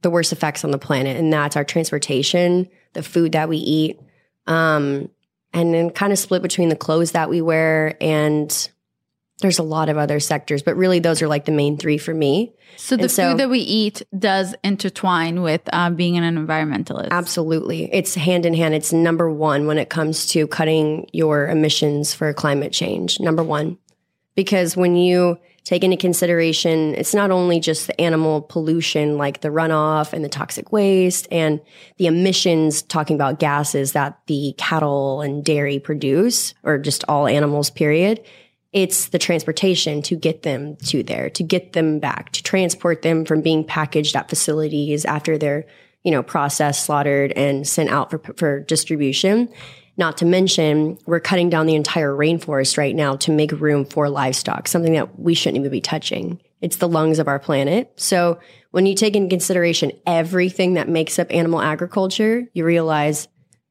the 0.00 0.08
worst 0.10 0.32
effects 0.32 0.64
on 0.64 0.70
the 0.70 0.78
planet. 0.78 1.16
And 1.18 1.30
that's 1.32 1.56
our 1.56 1.64
transportation, 1.64 2.68
the 2.94 3.02
food 3.02 3.32
that 3.32 3.48
we 3.48 3.58
eat, 3.58 4.00
um, 4.46 5.08
and 5.52 5.74
then 5.74 5.90
kind 5.90 6.12
of 6.12 6.18
split 6.18 6.42
between 6.42 6.68
the 6.68 6.76
clothes 6.76 7.12
that 7.12 7.30
we 7.30 7.40
wear 7.40 7.96
and 8.00 8.70
there's 9.40 9.58
a 9.58 9.64
lot 9.64 9.88
of 9.88 9.98
other 9.98 10.20
sectors, 10.20 10.62
but 10.62 10.76
really 10.76 11.00
those 11.00 11.20
are 11.20 11.28
like 11.28 11.44
the 11.44 11.52
main 11.52 11.76
three 11.76 11.98
for 11.98 12.14
me. 12.14 12.54
so 12.76 12.96
the 12.96 13.08
so- 13.08 13.30
food 13.30 13.40
that 13.40 13.50
we 13.50 13.58
eat 13.58 14.02
does 14.16 14.54
intertwine 14.62 15.42
with 15.42 15.60
uh, 15.72 15.90
being 15.90 16.16
an 16.16 16.46
environmentalist. 16.46 17.10
Absolutely. 17.10 17.92
It's 17.92 18.14
hand 18.14 18.46
in 18.46 18.54
hand. 18.54 18.74
It's 18.74 18.92
number 18.92 19.30
one 19.30 19.66
when 19.66 19.78
it 19.78 19.90
comes 19.90 20.26
to 20.28 20.46
cutting 20.46 21.08
your 21.12 21.48
emissions 21.48 22.14
for 22.14 22.32
climate 22.32 22.72
change. 22.72 23.20
Number 23.20 23.42
one. 23.42 23.78
Because 24.34 24.76
when 24.76 24.96
you 24.96 25.38
take 25.64 25.82
into 25.82 25.96
consideration, 25.96 26.94
it's 26.94 27.14
not 27.14 27.30
only 27.30 27.58
just 27.58 27.86
the 27.86 27.98
animal 28.00 28.42
pollution 28.42 29.16
like 29.16 29.40
the 29.40 29.48
runoff 29.48 30.12
and 30.12 30.22
the 30.22 30.28
toxic 30.28 30.70
waste 30.72 31.26
and 31.30 31.60
the 31.96 32.06
emissions, 32.06 32.82
talking 32.82 33.16
about 33.16 33.38
gases 33.38 33.92
that 33.92 34.20
the 34.26 34.54
cattle 34.58 35.22
and 35.22 35.44
dairy 35.44 35.78
produce, 35.78 36.52
or 36.62 36.78
just 36.78 37.02
all 37.08 37.26
animals, 37.26 37.70
period. 37.70 38.22
It's 38.74 39.08
the 39.08 39.18
transportation 39.18 40.02
to 40.02 40.16
get 40.16 40.42
them 40.42 40.76
to 40.86 41.02
there, 41.02 41.30
to 41.30 41.42
get 41.42 41.72
them 41.72 41.98
back, 41.98 42.32
to 42.32 42.42
transport 42.42 43.02
them 43.02 43.24
from 43.24 43.40
being 43.40 43.64
packaged 43.64 44.16
at 44.16 44.28
facilities 44.28 45.04
after 45.04 45.38
they're, 45.38 45.64
you 46.02 46.10
know, 46.10 46.22
processed, 46.22 46.84
slaughtered, 46.84 47.32
and 47.32 47.66
sent 47.66 47.88
out 47.88 48.10
for, 48.10 48.18
for 48.36 48.60
distribution. 48.60 49.48
Not 49.96 50.18
to 50.18 50.24
mention, 50.24 50.98
we're 51.06 51.20
cutting 51.20 51.50
down 51.50 51.66
the 51.66 51.76
entire 51.76 52.12
rainforest 52.12 52.76
right 52.76 52.94
now 52.94 53.16
to 53.16 53.30
make 53.30 53.52
room 53.52 53.84
for 53.84 54.08
livestock, 54.08 54.66
something 54.66 54.94
that 54.94 55.18
we 55.18 55.34
shouldn't 55.34 55.58
even 55.58 55.70
be 55.70 55.80
touching. 55.80 56.40
It's 56.60 56.76
the 56.76 56.88
lungs 56.88 57.18
of 57.18 57.28
our 57.28 57.38
planet. 57.38 57.92
So 57.96 58.40
when 58.72 58.86
you 58.86 58.94
take 58.94 59.14
into 59.14 59.28
consideration 59.28 59.92
everything 60.06 60.74
that 60.74 60.88
makes 60.88 61.18
up 61.18 61.28
animal 61.30 61.60
agriculture, 61.60 62.44
you 62.54 62.64
realize 62.64 63.28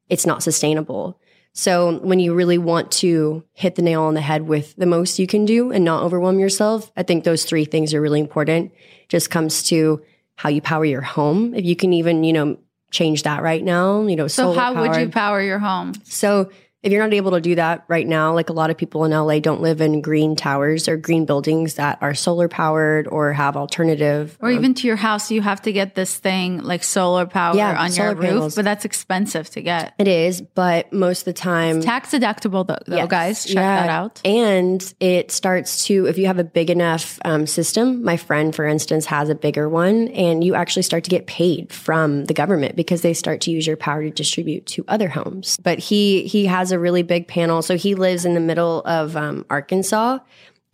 it's 0.08 0.26
not 0.26 0.42
sustainable. 0.42 1.20
So 1.52 1.98
when 1.98 2.20
you 2.20 2.34
really 2.34 2.58
want 2.58 2.90
to 2.92 3.44
hit 3.52 3.74
the 3.74 3.82
nail 3.82 4.02
on 4.02 4.14
the 4.14 4.20
head 4.20 4.42
with 4.42 4.74
the 4.76 4.86
most 4.86 5.18
you 5.18 5.26
can 5.26 5.44
do 5.44 5.70
and 5.70 5.84
not 5.84 6.02
overwhelm 6.02 6.38
yourself, 6.38 6.90
I 6.96 7.02
think 7.02 7.22
those 7.24 7.44
three 7.44 7.64
things 7.64 7.94
are 7.94 8.00
really 8.00 8.20
important. 8.20 8.72
Just 9.08 9.30
comes 9.30 9.62
to 9.64 10.02
how 10.36 10.48
you 10.48 10.60
power 10.60 10.84
your 10.84 11.00
home. 11.00 11.54
If 11.54 11.64
you 11.64 11.76
can 11.76 11.92
even, 11.92 12.24
you 12.24 12.32
know, 12.32 12.58
change 12.94 13.24
that 13.24 13.42
right 13.42 13.62
now, 13.62 14.06
you 14.06 14.16
know, 14.16 14.28
so 14.28 14.54
how 14.54 14.80
would 14.80 14.96
you 14.96 15.08
power 15.08 15.42
your 15.42 15.58
home? 15.58 15.92
So 16.04 16.50
if 16.84 16.92
you're 16.92 17.02
not 17.02 17.14
able 17.14 17.32
to 17.32 17.40
do 17.40 17.54
that 17.56 17.84
right 17.88 18.06
now, 18.06 18.34
like 18.34 18.50
a 18.50 18.52
lot 18.52 18.70
of 18.70 18.76
people 18.76 19.04
in 19.04 19.10
LA 19.10 19.40
don't 19.40 19.62
live 19.62 19.80
in 19.80 20.00
green 20.02 20.36
towers 20.36 20.86
or 20.86 20.96
green 20.96 21.24
buildings 21.24 21.74
that 21.74 21.98
are 22.02 22.14
solar 22.14 22.46
powered 22.46 23.08
or 23.08 23.32
have 23.32 23.56
alternative. 23.56 24.36
Or 24.40 24.50
even 24.50 24.74
to 24.74 24.86
your 24.86 24.96
house, 24.96 25.30
you 25.30 25.40
have 25.42 25.62
to 25.62 25.72
get 25.72 25.94
this 25.94 26.16
thing 26.16 26.58
like 26.62 26.84
solar 26.84 27.26
power 27.26 27.56
Yeah, 27.56 27.78
on 27.80 27.86
your 27.86 27.90
solar 27.90 28.14
roof, 28.14 28.24
panels. 28.24 28.54
but 28.54 28.64
that's 28.64 28.84
expensive 28.84 29.48
to 29.50 29.62
get. 29.62 29.94
it 29.98 30.06
is, 30.08 30.42
but 30.42 30.92
most 30.92 31.20
of 31.20 31.24
the 31.24 31.32
time, 31.32 31.80
Tax 31.80 32.10
deductible 32.10 32.66
though, 32.66 32.76
though 32.86 32.96
Yes. 32.96 33.08
guys. 33.08 33.44
Check 33.46 33.54
Yeah. 33.56 33.80
that 33.86 33.90
out. 33.90 34.20
And 34.24 34.94
it 35.00 35.30
starts 35.30 35.86
to, 35.86 36.06
if 36.06 36.18
you 36.18 36.26
have 36.26 36.38
a 36.38 36.44
big 36.44 36.68
enough 36.70 37.18
um, 37.24 37.46
system, 37.46 38.04
my 38.04 38.16
friend, 38.18 38.54
for 38.54 38.66
instance, 38.66 39.06
has 39.06 39.30
a 39.30 39.34
bigger 39.34 39.68
one, 39.70 40.08
and 40.08 40.44
you 40.44 40.54
actually 40.54 40.82
start 40.82 41.04
to 41.04 41.10
get 41.10 41.26
paid 41.26 41.72
from 41.72 42.26
the 42.26 42.34
government 42.34 42.76
because 42.76 43.00
they 43.00 43.14
start 43.14 43.40
to 43.42 43.50
use 43.50 43.66
your 43.66 43.76
power 43.78 44.02
to 44.02 44.10
distribute 44.10 44.66
to 44.66 44.84
other 44.88 45.08
homes. 45.08 45.56
But 45.62 45.78
he 45.78 46.24
he 46.26 46.44
has 46.46 46.72
a 46.74 46.78
really 46.78 47.02
big 47.02 47.26
panel, 47.28 47.62
so 47.62 47.76
he 47.76 47.94
lives 47.94 48.24
in 48.24 48.34
the 48.34 48.40
middle 48.40 48.82
of 48.82 49.16
um, 49.16 49.46
Arkansas. 49.48 50.18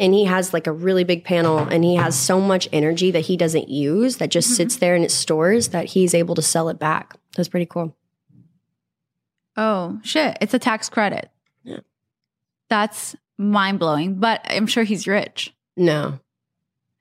And 0.00 0.14
he 0.14 0.24
has 0.24 0.54
like 0.54 0.66
a 0.66 0.72
really 0.72 1.04
big 1.04 1.24
panel, 1.24 1.58
and 1.58 1.84
he 1.84 1.96
has 1.96 2.18
so 2.18 2.40
much 2.40 2.66
energy 2.72 3.10
that 3.10 3.20
he 3.20 3.36
doesn't 3.36 3.68
use 3.68 4.16
that 4.16 4.30
just 4.30 4.56
sits 4.56 4.76
there 4.76 4.94
and 4.94 5.04
it 5.04 5.10
stores 5.10 5.68
that 5.68 5.84
he's 5.84 6.14
able 6.14 6.34
to 6.36 6.42
sell 6.42 6.70
it 6.70 6.78
back. 6.78 7.18
That's 7.36 7.50
pretty 7.50 7.66
cool. 7.66 7.94
Oh 9.58 10.00
shit! 10.02 10.38
It's 10.40 10.54
a 10.54 10.58
tax 10.58 10.88
credit. 10.88 11.30
Yeah. 11.64 11.80
That's 12.70 13.14
mind 13.36 13.78
blowing. 13.78 14.14
But 14.14 14.40
I'm 14.48 14.66
sure 14.66 14.84
he's 14.84 15.06
rich. 15.06 15.54
No, 15.76 16.18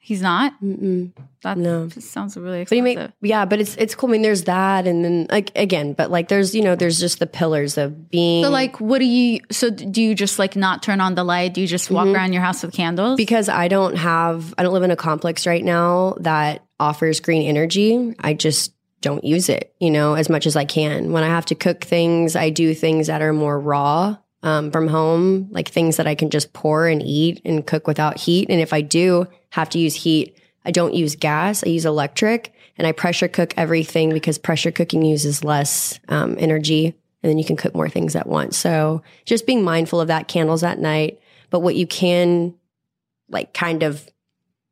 He's 0.09 0.23
not. 0.23 0.59
Mm-mm. 0.59 1.11
That 1.43 1.59
No. 1.59 1.87
sounds 1.89 2.35
really 2.35 2.63
But 2.63 2.75
you 2.75 2.81
make 2.81 2.97
yeah, 3.21 3.45
but 3.45 3.61
it's 3.61 3.75
it's 3.75 3.93
cool. 3.93 4.09
I 4.09 4.13
mean, 4.13 4.23
there's 4.23 4.45
that, 4.45 4.87
and 4.87 5.05
then 5.05 5.27
like 5.29 5.51
again, 5.55 5.93
but 5.93 6.09
like 6.09 6.29
there's 6.29 6.55
you 6.55 6.63
know 6.63 6.75
there's 6.75 6.99
just 6.99 7.19
the 7.19 7.27
pillars 7.27 7.77
of 7.77 8.09
being 8.09 8.43
so 8.43 8.49
like, 8.49 8.81
what 8.81 8.97
do 8.97 9.05
you? 9.05 9.41
So 9.51 9.69
do 9.69 10.01
you 10.01 10.15
just 10.15 10.39
like 10.39 10.55
not 10.55 10.81
turn 10.81 10.99
on 10.99 11.13
the 11.13 11.23
light? 11.23 11.53
Do 11.53 11.61
you 11.61 11.67
just 11.67 11.91
walk 11.91 12.07
mm-hmm. 12.07 12.15
around 12.15 12.33
your 12.33 12.41
house 12.41 12.63
with 12.63 12.73
candles? 12.73 13.17
because 13.17 13.49
I 13.49 13.67
don't 13.67 13.97
have 13.97 14.51
I 14.57 14.63
don't 14.63 14.73
live 14.73 14.81
in 14.81 14.89
a 14.89 14.95
complex 14.95 15.45
right 15.45 15.63
now 15.63 16.15
that 16.21 16.65
offers 16.79 17.19
green 17.19 17.43
energy. 17.43 18.15
I 18.19 18.33
just 18.33 18.73
don't 19.01 19.23
use 19.23 19.47
it, 19.47 19.75
you 19.79 19.91
know, 19.91 20.15
as 20.15 20.27
much 20.27 20.47
as 20.47 20.55
I 20.55 20.65
can. 20.65 21.11
When 21.11 21.23
I 21.23 21.27
have 21.27 21.45
to 21.45 21.55
cook 21.55 21.83
things, 21.83 22.35
I 22.35 22.49
do 22.49 22.73
things 22.73 23.05
that 23.05 23.21
are 23.21 23.31
more 23.31 23.59
raw 23.59 24.17
um, 24.43 24.72
from 24.72 24.88
home, 24.88 25.48
like 25.51 25.69
things 25.69 25.98
that 25.98 26.08
I 26.08 26.15
can 26.15 26.29
just 26.29 26.53
pour 26.53 26.88
and 26.88 27.01
eat 27.03 27.41
and 27.46 27.65
cook 27.65 27.88
without 27.88 28.17
heat. 28.17 28.50
And 28.50 28.62
if 28.62 28.74
I 28.74 28.81
do 28.81 29.27
have 29.50 29.69
to 29.72 29.79
use 29.79 29.96
heat, 29.96 30.38
I 30.65 30.72
don't 30.72 30.93
use 30.93 31.15
gas. 31.15 31.63
I 31.63 31.69
use 31.69 31.86
electric, 31.86 32.53
and 32.77 32.88
I 32.88 32.91
pressure 32.91 33.27
cook 33.27 33.53
everything 33.58 34.12
because 34.12 34.38
pressure 34.38 34.72
cooking 34.72 35.03
uses 35.03 35.43
less 35.43 36.00
um, 36.10 36.36
energy, 36.39 36.88
and 36.88 37.29
then 37.29 37.38
you 37.38 37.46
can 37.46 37.58
cook 37.58 37.75
more 37.75 37.89
things 37.89 38.15
at 38.15 38.27
once. 38.27 38.58
So 38.58 39.01
just 39.25 39.46
being 39.46 39.63
mindful 39.63 40.00
of 40.00 40.08
that. 40.08 40.27
Candles 40.27 40.63
at 40.63 40.79
night, 40.79 41.19
but 41.50 41.60
what 41.62 41.75
you 41.75 41.88
can 41.88 42.55
like 43.29 43.53
kind 43.53 43.84
of 43.84 44.10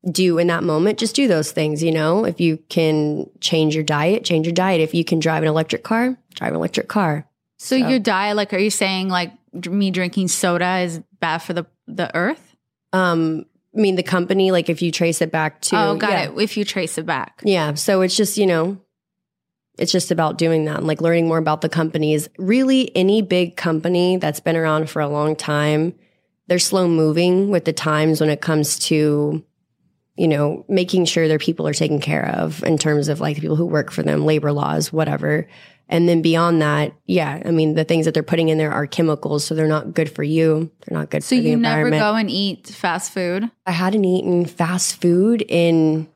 do 0.09 0.37
in 0.37 0.47
that 0.47 0.63
moment, 0.63 0.99
just 0.99 1.15
do 1.15 1.27
those 1.27 1.51
things, 1.51 1.83
you 1.83 1.91
know? 1.91 2.25
If 2.25 2.39
you 2.39 2.57
can 2.69 3.29
change 3.41 3.75
your 3.75 3.83
diet, 3.83 4.23
change 4.23 4.45
your 4.45 4.53
diet. 4.53 4.81
If 4.81 4.93
you 4.93 5.03
can 5.03 5.19
drive 5.19 5.43
an 5.43 5.49
electric 5.49 5.83
car, 5.83 6.17
drive 6.35 6.51
an 6.51 6.55
electric 6.55 6.87
car. 6.87 7.27
so 7.57 7.75
your 7.75 7.99
diet, 7.99 8.35
like, 8.35 8.53
are 8.53 8.59
you 8.59 8.69
saying 8.69 9.09
like 9.09 9.33
me 9.53 9.91
drinking 9.91 10.27
soda 10.27 10.79
is 10.79 11.01
bad 11.19 11.39
for 11.39 11.53
the 11.53 11.65
the 11.87 12.15
earth? 12.15 12.55
Um, 12.93 13.45
I 13.75 13.79
mean, 13.79 13.95
the 13.95 14.03
company, 14.03 14.51
like 14.51 14.69
if 14.69 14.81
you 14.81 14.91
trace 14.91 15.21
it 15.21 15.31
back 15.31 15.61
to, 15.63 15.77
oh, 15.79 15.95
got 15.95 16.09
yeah. 16.09 16.23
it. 16.29 16.41
If 16.41 16.57
you 16.57 16.65
trace 16.65 16.97
it 16.97 17.05
back. 17.05 17.41
Yeah. 17.43 17.75
So 17.75 18.01
it's 18.01 18.15
just, 18.15 18.37
you 18.37 18.47
know, 18.47 18.79
it's 19.77 19.91
just 19.91 20.09
about 20.09 20.37
doing 20.37 20.65
that 20.65 20.77
and 20.77 20.87
like 20.87 21.01
learning 21.01 21.27
more 21.27 21.37
about 21.37 21.61
the 21.61 21.69
companies. 21.69 22.27
Really, 22.37 22.95
any 22.95 23.21
big 23.21 23.55
company 23.55 24.17
that's 24.17 24.39
been 24.39 24.57
around 24.57 24.89
for 24.89 25.01
a 25.01 25.07
long 25.07 25.35
time, 25.35 25.93
they're 26.47 26.59
slow 26.59 26.87
moving 26.87 27.49
with 27.49 27.65
the 27.65 27.73
times 27.73 28.19
when 28.19 28.29
it 28.31 28.41
comes 28.41 28.79
to, 28.79 29.45
you 30.15 30.27
know, 30.27 30.65
making 30.67 31.05
sure 31.05 31.27
their 31.27 31.37
people 31.37 31.67
are 31.67 31.73
taken 31.73 31.99
care 31.99 32.25
of 32.25 32.63
in 32.63 32.77
terms 32.79 33.09
of 33.09 33.19
like 33.19 33.35
the 33.35 33.41
people 33.41 33.57
who 33.57 33.65
work 33.65 33.91
for 33.91 34.01
them, 34.01 34.25
labor 34.25 34.51
laws, 34.51 34.91
whatever. 34.91 35.47
And 35.89 36.07
then 36.07 36.21
beyond 36.21 36.61
that, 36.61 36.93
yeah, 37.05 37.41
I 37.45 37.51
mean, 37.51 37.75
the 37.75 37.83
things 37.83 38.05
that 38.05 38.13
they're 38.13 38.23
putting 38.23 38.49
in 38.49 38.57
there 38.57 38.71
are 38.71 38.85
chemicals, 38.85 39.45
so 39.45 39.55
they're 39.55 39.67
not 39.67 39.93
good 39.93 40.11
for 40.11 40.23
you. 40.23 40.69
They're 40.85 40.97
not 40.97 41.09
good 41.09 41.23
So 41.23 41.35
for 41.35 41.41
the 41.41 41.49
you 41.49 41.57
never 41.57 41.89
go 41.89 42.15
and 42.15 42.29
eat 42.29 42.67
fast 42.67 43.13
food. 43.13 43.49
I 43.65 43.71
hadn't 43.71 44.03
eaten 44.03 44.45
fast 44.45 44.99
food 44.99 45.45
in 45.47 46.09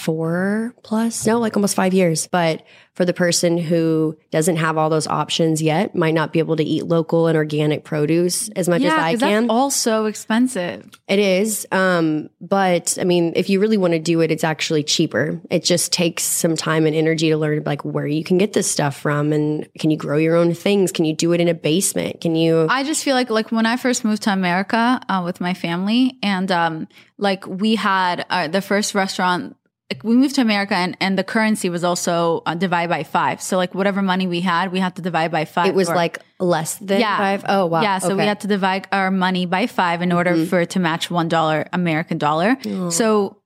four 0.00 0.74
plus, 0.82 1.26
no, 1.26 1.38
like 1.38 1.56
almost 1.56 1.74
five 1.74 1.94
years. 1.94 2.26
But 2.26 2.64
for 2.94 3.04
the 3.04 3.14
person 3.14 3.56
who 3.56 4.16
doesn't 4.30 4.56
have 4.56 4.76
all 4.76 4.90
those 4.90 5.06
options 5.06 5.62
yet, 5.62 5.94
might 5.94 6.14
not 6.14 6.32
be 6.32 6.38
able 6.38 6.56
to 6.56 6.64
eat 6.64 6.86
local 6.86 7.28
and 7.28 7.36
organic 7.36 7.84
produce 7.84 8.48
as 8.50 8.68
much 8.68 8.82
as 8.82 8.92
I 8.92 9.16
can. 9.16 9.46
that's 9.46 9.50
all 9.50 9.70
so 9.70 10.06
expensive. 10.06 10.90
it 11.08 11.18
is. 11.18 11.66
Um, 11.72 12.28
but 12.40 12.98
I 13.00 13.04
mean, 13.04 13.32
if 13.36 13.48
you 13.48 13.60
really 13.60 13.78
want 13.78 13.92
to 13.92 13.98
do 13.98 14.20
it, 14.20 14.30
it's 14.30 14.44
actually 14.44 14.82
cheaper. 14.82 15.40
It 15.50 15.64
just 15.64 15.92
takes 15.92 16.24
some 16.24 16.56
time 16.56 16.86
and 16.86 16.96
energy 16.96 17.30
to 17.30 17.36
learn 17.36 17.62
like 17.64 17.84
where 17.84 18.06
you 18.06 18.24
can 18.24 18.38
get 18.38 18.52
this 18.52 18.70
stuff 18.70 18.98
from 18.98 19.32
and 19.32 19.68
can 19.78 19.90
you 19.90 19.96
grow 19.96 20.16
your 20.16 20.36
own 20.36 20.54
things? 20.54 20.92
Can 20.92 21.04
you 21.04 21.14
do 21.14 21.32
it 21.32 21.40
in 21.40 21.48
a 21.48 21.54
basement? 21.54 22.20
Can 22.20 22.34
you 22.34 22.66
I 22.68 22.84
just 22.84 23.04
feel 23.04 23.14
like 23.14 23.30
like 23.30 23.52
when 23.52 23.66
I 23.66 23.76
first 23.76 24.04
moved 24.04 24.22
to 24.22 24.32
America 24.32 25.00
uh, 25.08 25.22
with 25.24 25.40
my 25.40 25.54
family, 25.54 26.18
and 26.22 26.50
um, 26.50 26.88
like 27.18 27.46
we 27.46 27.76
had 27.76 28.26
uh, 28.30 28.48
the 28.48 28.60
first 28.62 28.94
restaurant. 28.94 29.56
Like 29.90 30.04
we 30.04 30.14
moved 30.14 30.36
to 30.36 30.40
America, 30.40 30.74
and, 30.76 30.96
and 31.00 31.18
the 31.18 31.24
currency 31.24 31.68
was 31.68 31.82
also 31.82 32.42
uh, 32.46 32.54
divided 32.54 32.88
by 32.90 33.02
five. 33.02 33.42
So 33.42 33.56
like 33.56 33.74
whatever 33.74 34.02
money 34.02 34.28
we 34.28 34.40
had, 34.40 34.70
we 34.70 34.78
had 34.78 34.94
to 34.96 35.02
divide 35.02 35.32
by 35.32 35.44
five. 35.44 35.66
it 35.66 35.74
was 35.74 35.90
or- 35.90 35.96
like 35.96 36.18
less 36.38 36.76
than 36.76 37.00
five? 37.02 37.44
Oh 37.48 37.66
wow. 37.66 37.82
Yeah, 37.82 37.98
so 37.98 38.08
we 38.08 38.12
Okay. 38.14 38.20
Mm-hmm. 38.22 38.28
had 38.28 38.40
to 38.40 38.46
divide 38.48 38.86
our 38.92 39.10
money 39.10 39.46
by 39.46 39.66
five 39.66 40.00
in 40.00 40.12
order 40.12 40.46
for 40.46 40.60
it 40.60 40.70
to 40.70 40.78
match 40.78 41.10
one 41.10 41.28
dollar 41.28 41.66
American 41.72 42.18
dollar. 42.18 42.56
So 42.90 43.38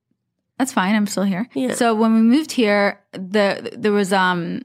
that's 0.58 0.72
fine. 0.72 0.94
I'm 0.94 1.06
still 1.06 1.24
here. 1.24 1.48
Yeah. 1.54 1.74
So 1.74 1.94
when 1.94 2.14
we 2.14 2.20
moved 2.20 2.52
here, 2.52 3.00
the 3.12 3.70
there 3.76 3.92
was 3.92 4.12
um 4.12 4.62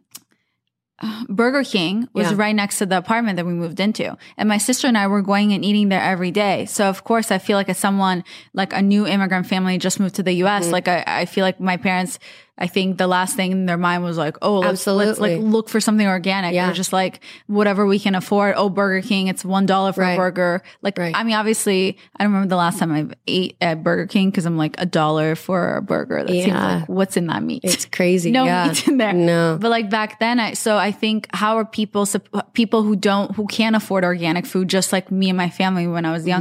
Burger 1.29 1.63
King 1.63 2.07
was 2.13 2.29
Yeah. 2.31 2.37
right 2.37 2.55
next 2.55 2.77
to 2.79 2.85
the 2.85 2.97
apartment 2.97 3.37
that 3.37 3.45
we 3.45 3.53
moved 3.53 3.79
into. 3.79 4.17
And 4.37 4.49
my 4.49 4.57
sister 4.57 4.87
and 4.87 4.97
I 4.97 5.07
were 5.07 5.21
going 5.21 5.53
and 5.53 5.63
eating 5.63 5.89
there 5.89 6.01
every 6.01 6.31
day. 6.31 6.65
So 6.65 6.85
of 6.89 7.03
course 7.03 7.31
I 7.31 7.37
feel 7.37 7.57
like 7.57 7.69
as 7.69 7.77
someone 7.77 8.23
like 8.53 8.73
a 8.73 8.81
new 8.81 9.07
immigrant 9.07 9.47
family 9.47 9.77
just 9.77 9.99
moved 9.99 10.15
to 10.15 10.23
the 10.23 10.33
US, 10.43 10.63
Mm-hmm. 10.63 10.71
like 10.73 10.87
I, 10.87 11.03
I 11.07 11.25
feel 11.25 11.43
like 11.45 11.59
my 11.59 11.77
parents 11.77 12.19
I 12.59 12.67
think 12.67 12.97
the 12.97 13.07
last 13.07 13.35
thing 13.35 13.51
in 13.51 13.65
their 13.65 13.77
mind 13.77 14.03
was 14.03 14.17
like, 14.17 14.37
oh, 14.41 14.59
let's, 14.59 14.85
let's 14.85 15.19
like 15.19 15.39
look 15.39 15.69
for 15.69 15.79
something 15.79 16.05
organic 16.05 16.53
Yeah. 16.53 16.69
or 16.69 16.73
just 16.73 16.93
like 16.93 17.21
whatever 17.47 17.85
we 17.85 17.97
can 17.99 18.15
afford. 18.15 18.55
Oh, 18.57 18.69
Burger 18.69 19.05
King, 19.05 19.27
it's 19.27 19.43
one 19.45 19.65
dollar 19.65 19.93
for 19.93 20.03
a 20.03 20.15
burger. 20.15 20.61
Like, 20.81 20.97
Right. 20.97 21.15
I 21.15 21.23
mean, 21.23 21.35
obviously, 21.35 21.97
I 22.17 22.23
don't 22.23 22.33
remember 22.33 22.49
the 22.49 22.57
last 22.57 22.79
time 22.79 22.91
I 22.91 23.07
ate 23.27 23.55
at 23.61 23.83
Burger 23.83 24.05
King 24.07 24.29
because 24.29 24.45
I'm 24.45 24.57
like 24.57 24.75
a 24.79 24.85
dollar 24.85 25.35
for 25.35 25.77
a 25.77 25.81
burger. 25.81 26.23
That 26.23 26.29
seems 26.29 26.53
like 26.53 26.89
what's 26.89 27.17
in 27.17 27.27
that 27.27 27.43
meat? 27.43 27.61
It's 27.63 27.85
crazy. 27.85 28.31
no 28.39 28.45
yeah. 28.45 28.67
meat 28.67 28.87
in 28.87 28.97
there. 28.97 29.13
No. 29.13 29.57
But 29.59 29.71
like 29.71 29.89
back 29.89 30.19
then, 30.19 30.39
I 30.39 30.53
so 30.53 30.77
I 30.77 30.91
think 30.91 31.27
how 31.33 31.57
are 31.57 31.65
people 31.65 32.05
people 32.53 32.83
who 32.83 32.95
don't 32.95 33.35
who 33.35 33.47
can't 33.47 33.75
afford 33.75 34.03
organic 34.03 34.45
food, 34.45 34.67
just 34.67 34.91
like 34.91 35.09
me 35.11 35.29
and 35.29 35.37
my 35.37 35.49
family 35.49 35.87
when 35.87 36.05
I 36.05 36.11
was 36.11 36.25
Mm-hmm. 36.29 36.37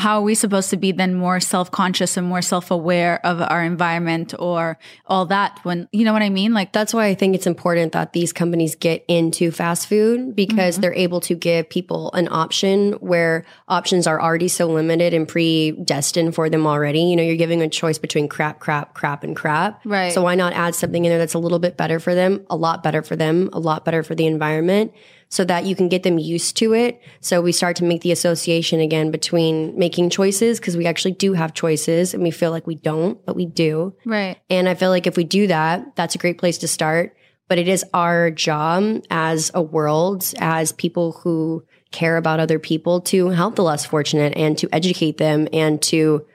How 0.00 0.18
are 0.18 0.22
we 0.22 0.34
supposed 0.34 0.70
to 0.70 0.76
be 0.76 0.92
then 0.92 1.14
more 1.14 1.40
self 1.40 1.70
conscious 1.70 2.16
and 2.16 2.26
more 2.26 2.40
self 2.40 2.70
aware 2.70 3.24
of 3.24 3.40
our 3.42 3.62
environment 3.62 4.34
or 4.38 4.78
all 5.06 5.26
that? 5.26 5.60
When 5.62 5.88
you 5.92 6.04
know 6.04 6.12
what 6.12 6.22
I 6.22 6.30
mean? 6.30 6.54
Like 6.54 6.72
That's 6.72 6.94
why 6.94 7.06
I 7.06 7.14
think 7.14 7.34
it's 7.34 7.46
important 7.46 7.92
that 7.92 8.14
these 8.14 8.32
companies 8.32 8.74
get 8.74 9.04
into 9.08 9.50
fast 9.50 9.86
food 9.86 10.34
because 10.34 10.74
mm-hmm. 10.74 10.82
they're 10.82 10.94
able 10.94 11.20
to 11.20 11.34
give 11.34 11.68
people 11.68 12.10
an 12.12 12.28
option 12.30 12.92
where 12.94 13.44
options 13.68 14.06
are 14.06 14.20
already 14.20 14.48
so 14.48 14.66
limited 14.66 15.12
and 15.12 15.28
predestined 15.28 16.34
for 16.34 16.48
them 16.48 16.66
already. 16.66 17.02
You 17.02 17.16
know, 17.16 17.22
you're 17.22 17.36
giving 17.36 17.60
a 17.60 17.68
choice 17.68 17.98
between 17.98 18.26
crap, 18.26 18.58
crap, 18.58 18.94
crap, 18.94 19.22
and 19.22 19.36
crap. 19.36 19.82
Right. 19.84 20.12
So 20.12 20.22
why 20.22 20.34
not 20.34 20.54
add 20.54 20.74
something 20.74 21.04
in 21.04 21.10
there 21.10 21.18
that's 21.18 21.34
a 21.34 21.38
little 21.38 21.58
bit 21.58 21.76
better 21.76 22.00
for 22.00 22.14
them, 22.14 22.46
a 22.48 22.56
lot 22.56 22.82
better 22.82 23.02
for 23.02 23.16
them, 23.16 23.50
a 23.52 23.60
lot 23.60 23.84
better 23.84 24.02
for 24.02 24.14
the 24.14 24.26
environment? 24.26 24.92
So 25.30 25.44
that 25.44 25.64
you 25.64 25.76
can 25.76 25.88
get 25.88 26.02
them 26.02 26.18
used 26.18 26.56
to 26.56 26.74
it. 26.74 27.00
So 27.20 27.40
we 27.40 27.52
start 27.52 27.76
to 27.76 27.84
make 27.84 28.02
the 28.02 28.10
association 28.10 28.80
again 28.80 29.10
between 29.10 29.78
making 29.78 30.10
choices 30.10 30.58
because 30.58 30.76
we 30.76 30.86
actually 30.86 31.12
do 31.12 31.34
have 31.34 31.54
choices 31.54 32.14
and 32.14 32.22
we 32.22 32.32
feel 32.32 32.50
like 32.50 32.66
we 32.66 32.74
don't, 32.74 33.24
but 33.24 33.36
we 33.36 33.46
do. 33.46 33.94
right. 34.04 34.38
And 34.50 34.68
I 34.68 34.74
feel 34.74 34.90
like 34.90 35.06
if 35.06 35.16
we 35.16 35.22
do 35.22 35.46
that, 35.46 35.94
that's 35.94 36.16
a 36.16 36.18
great 36.18 36.38
place 36.38 36.58
to 36.58 36.68
start. 36.68 37.16
But 37.48 37.58
it 37.58 37.68
is 37.68 37.84
our 37.94 38.30
job 38.30 39.02
as 39.10 39.50
a 39.54 39.62
world, 39.62 40.32
as 40.38 40.72
people 40.72 41.12
who 41.12 41.64
care 41.90 42.16
about 42.16 42.38
other 42.38 42.58
people, 42.58 43.00
to 43.02 43.28
help 43.28 43.56
the 43.56 43.64
less 43.64 43.84
fortunate 43.84 44.36
and 44.36 44.56
to 44.58 44.68
educate 44.72 45.16
them 45.16 45.48
and 45.52 45.80
to 45.82 46.26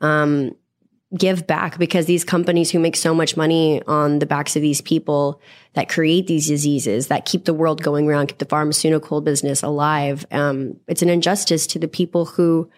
um, 0.00 0.54
give 1.16 1.46
back 1.46 1.78
because 1.78 2.06
these 2.06 2.24
companies 2.24 2.70
who 2.70 2.78
make 2.78 2.94
so 2.94 3.14
much 3.14 3.36
money 3.36 3.82
on 3.86 4.18
the 4.18 4.26
backs 4.26 4.56
of 4.56 4.62
these 4.62 4.80
people 4.80 5.40
that 5.72 5.88
create 5.88 6.26
these 6.26 6.46
diseases, 6.46 7.06
that 7.06 7.24
keep 7.24 7.46
the 7.46 7.54
world 7.54 7.82
going 7.82 8.06
around, 8.08 8.26
keep 8.26 8.38
the 8.38 8.44
pharmaceutical 8.44 9.20
business 9.20 9.62
alive, 9.62 10.26
um, 10.30 10.78
it's 10.86 11.00
an 11.00 11.08
injustice 11.08 11.66
to 11.66 11.78
the 11.78 11.88
people 11.88 12.26
who 12.26 12.68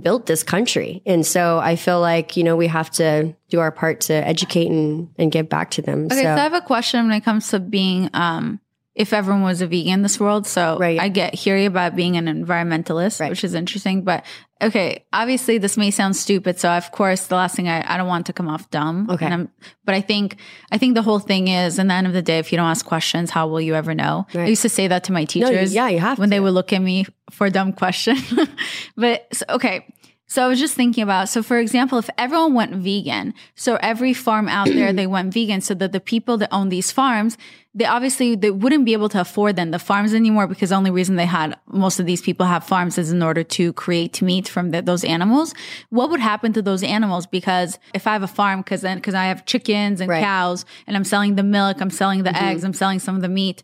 built 0.00 0.26
this 0.26 0.42
country. 0.42 1.02
And 1.04 1.26
so 1.26 1.58
I 1.58 1.76
feel 1.76 2.00
like, 2.00 2.36
you 2.36 2.44
know, 2.44 2.56
we 2.56 2.68
have 2.68 2.90
to 2.92 3.34
do 3.48 3.60
our 3.60 3.70
part 3.70 4.00
to 4.02 4.14
educate 4.14 4.70
and, 4.70 5.10
and 5.18 5.30
give 5.30 5.48
back 5.48 5.70
to 5.72 5.82
them. 5.82 6.06
Okay, 6.06 6.16
so, 6.16 6.22
so 6.22 6.34
I 6.34 6.38
have 6.38 6.54
a 6.54 6.60
question 6.60 7.08
when 7.08 7.16
it 7.16 7.24
comes 7.24 7.48
to 7.50 7.60
being 7.60 8.08
um 8.14 8.60
if 8.98 9.12
everyone 9.12 9.42
was 9.42 9.62
a 9.62 9.66
vegan 9.68 9.92
in 9.94 10.02
this 10.02 10.18
world. 10.18 10.44
So 10.46 10.76
Right. 10.78 10.98
I 11.00 11.08
get 11.08 11.32
hear 11.34 11.56
you 11.56 11.68
about 11.68 11.94
being 11.94 12.16
an 12.16 12.26
environmentalist, 12.26 13.20
Right. 13.20 13.30
which 13.30 13.44
is 13.44 13.54
interesting. 13.54 14.02
But 14.02 14.24
okay, 14.60 15.04
obviously 15.12 15.58
this 15.58 15.76
may 15.76 15.92
sound 15.92 16.16
stupid. 16.16 16.58
So 16.58 16.68
of 16.68 16.90
course 16.90 17.28
the 17.28 17.36
last 17.36 17.54
thing 17.54 17.68
I, 17.68 17.94
I 17.94 17.96
don't 17.96 18.08
want 18.08 18.26
to 18.26 18.32
come 18.32 18.48
off 18.48 18.68
dumb. 18.70 19.08
Okay. 19.08 19.24
And 19.24 19.34
I'm, 19.34 19.48
but 19.84 19.94
I 19.94 20.00
think 20.00 20.36
I 20.72 20.78
think 20.78 20.94
the 20.96 21.02
whole 21.02 21.20
thing 21.20 21.46
is 21.46 21.78
in 21.78 21.86
the 21.86 21.94
end 21.94 22.08
of 22.08 22.12
the 22.12 22.22
day, 22.22 22.38
if 22.38 22.50
you 22.50 22.58
don't 22.58 22.66
ask 22.68 22.84
questions, 22.84 23.30
how 23.30 23.46
will 23.46 23.60
you 23.60 23.74
ever 23.76 23.94
know? 23.94 24.26
I 24.34 24.46
used 24.46 24.62
to 24.62 24.68
say 24.68 24.88
that 24.88 25.04
to 25.04 25.12
my 25.12 25.24
teachers. 25.24 25.72
yeah, 25.72 25.88
you 25.88 26.00
have 26.00 26.18
when 26.18 26.30
they 26.30 26.40
would 26.40 26.52
look 26.54 26.72
at 26.72 26.82
me 26.82 27.06
for 27.30 27.46
a 27.46 27.50
dumb 27.50 27.72
question. 27.72 28.16
but 28.96 29.26
so, 29.32 29.44
okay. 29.50 29.86
So 30.30 30.44
I 30.44 30.46
was 30.46 30.60
just 30.60 30.74
thinking 30.74 31.02
about, 31.02 31.30
so 31.30 31.42
for 31.42 31.58
example, 31.58 31.98
if 31.98 32.10
everyone 32.18 32.52
went 32.52 32.74
vegan, 32.74 33.32
so 33.54 33.76
every 33.76 34.12
farm 34.12 34.46
out 34.46 34.66
there, 34.66 34.92
they 34.92 35.06
went 35.06 35.32
vegan 35.32 35.62
so 35.62 35.72
that 35.74 35.92
the 35.92 36.00
people 36.00 36.36
that 36.36 36.50
own 36.52 36.68
these 36.68 36.92
farms, 36.92 37.38
they 37.74 37.86
obviously, 37.86 38.36
they 38.36 38.50
wouldn't 38.50 38.84
be 38.84 38.92
able 38.92 39.08
to 39.08 39.22
afford 39.22 39.56
then 39.56 39.70
the 39.70 39.78
farms 39.78 40.12
anymore 40.12 40.46
because 40.46 40.68
the 40.68 40.76
only 40.76 40.90
reason 40.90 41.16
they 41.16 41.24
had, 41.24 41.58
most 41.66 41.98
of 41.98 42.04
these 42.04 42.20
people 42.20 42.44
have 42.44 42.62
farms 42.62 42.98
is 42.98 43.10
in 43.10 43.22
order 43.22 43.42
to 43.42 43.72
create 43.72 44.20
meat 44.20 44.46
from 44.46 44.70
the, 44.70 44.82
those 44.82 45.02
animals. 45.02 45.54
What 45.88 46.10
would 46.10 46.20
happen 46.20 46.52
to 46.52 46.60
those 46.60 46.82
animals? 46.82 47.26
Because 47.26 47.78
if 47.94 48.06
I 48.06 48.12
have 48.12 48.22
a 48.22 48.28
farm, 48.28 48.62
cause 48.62 48.82
then, 48.82 49.00
cause 49.00 49.14
I 49.14 49.24
have 49.24 49.46
chickens 49.46 50.02
and 50.02 50.10
Right. 50.10 50.22
cows 50.22 50.66
and 50.86 50.94
I'm 50.94 51.04
selling 51.04 51.36
the 51.36 51.42
milk, 51.42 51.80
I'm 51.80 51.90
selling 51.90 52.22
the 52.22 52.30
mm-hmm. 52.30 52.44
eggs, 52.44 52.64
I'm 52.64 52.74
selling 52.74 52.98
some 52.98 53.16
of 53.16 53.22
the 53.22 53.28
meat 53.30 53.62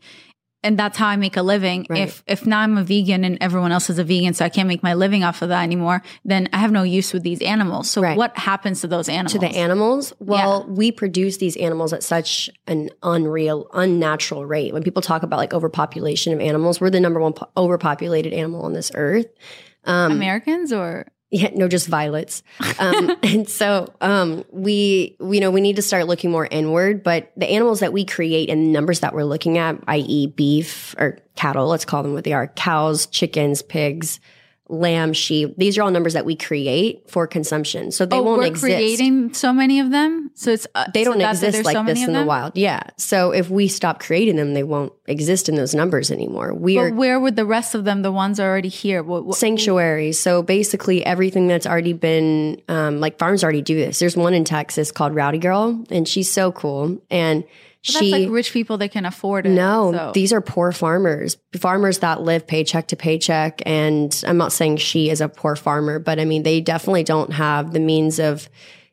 and 0.64 0.78
that's 0.78 0.98
how 0.98 1.06
I 1.06 1.16
make 1.16 1.36
a 1.36 1.42
living. 1.42 1.86
Right. 1.88 2.00
If 2.08 2.24
if 2.26 2.46
now 2.46 2.60
I'm 2.60 2.76
a 2.78 2.82
vegan 2.82 3.22
and 3.24 3.38
everyone 3.40 3.70
else 3.70 3.88
is 3.90 3.98
a 3.98 4.04
vegan, 4.04 4.34
so 4.34 4.44
I 4.44 4.48
can't 4.48 4.66
make 4.66 4.82
my 4.82 4.94
living 4.94 5.22
off 5.22 5.42
of 5.42 5.50
that 5.50 5.62
anymore, 5.62 6.02
then 6.24 6.48
I 6.52 6.58
have 6.58 6.72
no 6.72 6.82
use 6.82 7.12
with 7.12 7.22
these 7.22 7.40
animals. 7.42 7.90
So 7.90 8.00
Right. 8.00 8.16
what 8.16 8.36
happens 8.36 8.80
to 8.80 8.88
those 8.88 9.08
animals? 9.08 9.32
to 9.34 9.38
the 9.38 9.48
animals, 9.48 10.12
well, 10.18 10.64
we 10.68 10.90
produce 10.90 11.36
these 11.36 11.56
animals 11.56 11.92
at 11.92 12.02
such 12.02 12.50
an 12.66 12.90
unreal, 13.02 13.68
unnatural 13.74 14.44
rate. 14.46 14.72
When 14.72 14.82
people 14.82 15.02
talk 15.02 15.22
about 15.22 15.36
like 15.36 15.52
overpopulation 15.54 16.32
of 16.32 16.40
animals, 16.40 16.80
we're 16.80 16.90
the 16.90 17.00
number 17.00 17.20
one 17.20 17.34
po- 17.34 17.48
overpopulated 17.56 18.32
animal 18.32 18.62
on 18.62 18.72
this 18.72 18.90
earth. 18.94 19.26
Um, 19.84 20.12
Americans 20.12 20.72
or 20.72 21.06
Yeah, 21.34 21.50
no, 21.52 21.66
just 21.66 21.88
violets. 21.88 22.44
Um, 22.78 23.16
and 23.24 23.48
so 23.48 23.92
um, 24.00 24.44
we, 24.52 25.16
we, 25.18 25.38
you 25.38 25.40
know, 25.40 25.50
we 25.50 25.60
need 25.60 25.74
to 25.74 25.82
start 25.82 26.06
looking 26.06 26.30
more 26.30 26.46
inward. 26.48 27.02
But 27.02 27.32
the 27.36 27.50
animals 27.50 27.80
that 27.80 27.92
we 27.92 28.04
create 28.04 28.50
and 28.50 28.68
the 28.68 28.70
numbers 28.70 29.00
that 29.00 29.12
we're 29.12 29.24
looking 29.24 29.58
at, 29.58 29.82
i.e., 29.88 30.28
beef 30.28 30.94
or 30.96 31.18
cattle, 31.34 31.66
let's 31.66 31.84
call 31.84 32.04
them 32.04 32.12
what 32.12 32.22
they 32.22 32.32
are: 32.32 32.46
cows, 32.46 33.06
chickens, 33.06 33.62
pigs, 33.62 34.20
lamb, 34.68 35.12
sheep. 35.12 35.54
These 35.58 35.76
are 35.76 35.82
all 35.82 35.90
numbers 35.90 36.14
that 36.14 36.24
we 36.24 36.36
create 36.36 37.10
for 37.10 37.26
consumption. 37.26 37.90
So 37.90 38.06
they 38.06 38.16
oh, 38.16 38.22
won't 38.22 38.38
we're 38.38 38.46
exist. 38.46 38.64
creating 38.64 39.34
so 39.34 39.52
many 39.52 39.80
of 39.80 39.90
them. 39.90 40.30
So 40.34 40.52
it's 40.52 40.66
uh, 40.74 40.86
they 40.92 41.04
don't 41.04 41.18
why 41.18 41.30
exist 41.30 41.64
like 41.64 41.76
so 41.76 41.84
this 41.84 42.00
in 42.00 42.12
the 42.12 42.20
them? 42.20 42.26
wild. 42.26 42.56
Yeah. 42.56 42.82
So 42.96 43.32
if 43.32 43.50
we 43.50 43.68
stop 43.68 44.00
creating 44.00 44.36
them, 44.36 44.54
they 44.54 44.62
won't 44.62 44.92
exist 45.06 45.48
in 45.48 45.56
those 45.56 45.74
numbers 45.74 46.10
anymore. 46.10 46.54
We 46.54 46.78
are 46.78 46.90
where 46.90 47.20
would 47.20 47.36
the 47.36 47.46
rest 47.46 47.74
of 47.74 47.84
them, 47.84 48.02
the 48.02 48.12
ones 48.12 48.40
already 48.40 48.68
here? 48.68 49.02
What, 49.02 49.26
what, 49.26 49.36
sanctuaries. 49.36 50.18
So 50.18 50.42
basically, 50.42 51.04
everything 51.04 51.46
that's 51.46 51.66
already 51.66 51.92
been 51.92 52.62
um, 52.68 53.00
like 53.00 53.18
farms 53.18 53.44
already 53.44 53.62
do 53.62 53.76
this. 53.76 53.98
There's 53.98 54.16
one 54.16 54.32
in 54.32 54.44
Texas 54.44 54.90
called 54.90 55.14
Rowdy 55.14 55.38
Girl, 55.38 55.84
and 55.90 56.08
she's 56.08 56.30
so 56.30 56.52
cool. 56.52 56.98
And 57.10 57.44
that's 57.86 57.98
she 57.98 58.10
like 58.10 58.30
rich 58.30 58.52
people 58.52 58.78
that 58.78 58.92
can 58.92 59.04
afford 59.04 59.46
it. 59.46 59.50
no, 59.50 59.92
so. 59.92 60.12
these 60.14 60.32
are 60.32 60.40
poor 60.40 60.72
farmers, 60.72 61.36
farmers 61.56 61.98
that 61.98 62.22
live 62.22 62.46
paycheck 62.46 62.88
to 62.88 62.96
paycheck. 62.96 63.62
And 63.66 64.22
I'm 64.26 64.36
not 64.36 64.52
saying 64.52 64.78
she 64.78 65.10
is 65.10 65.20
a 65.20 65.28
poor 65.28 65.54
farmer, 65.54 65.98
but 65.98 66.18
I 66.18 66.24
mean 66.24 66.42
they 66.42 66.60
definitely 66.60 67.04
don't 67.04 67.32
have 67.32 67.72
the 67.72 67.80
means 67.80 68.18
of 68.18 68.48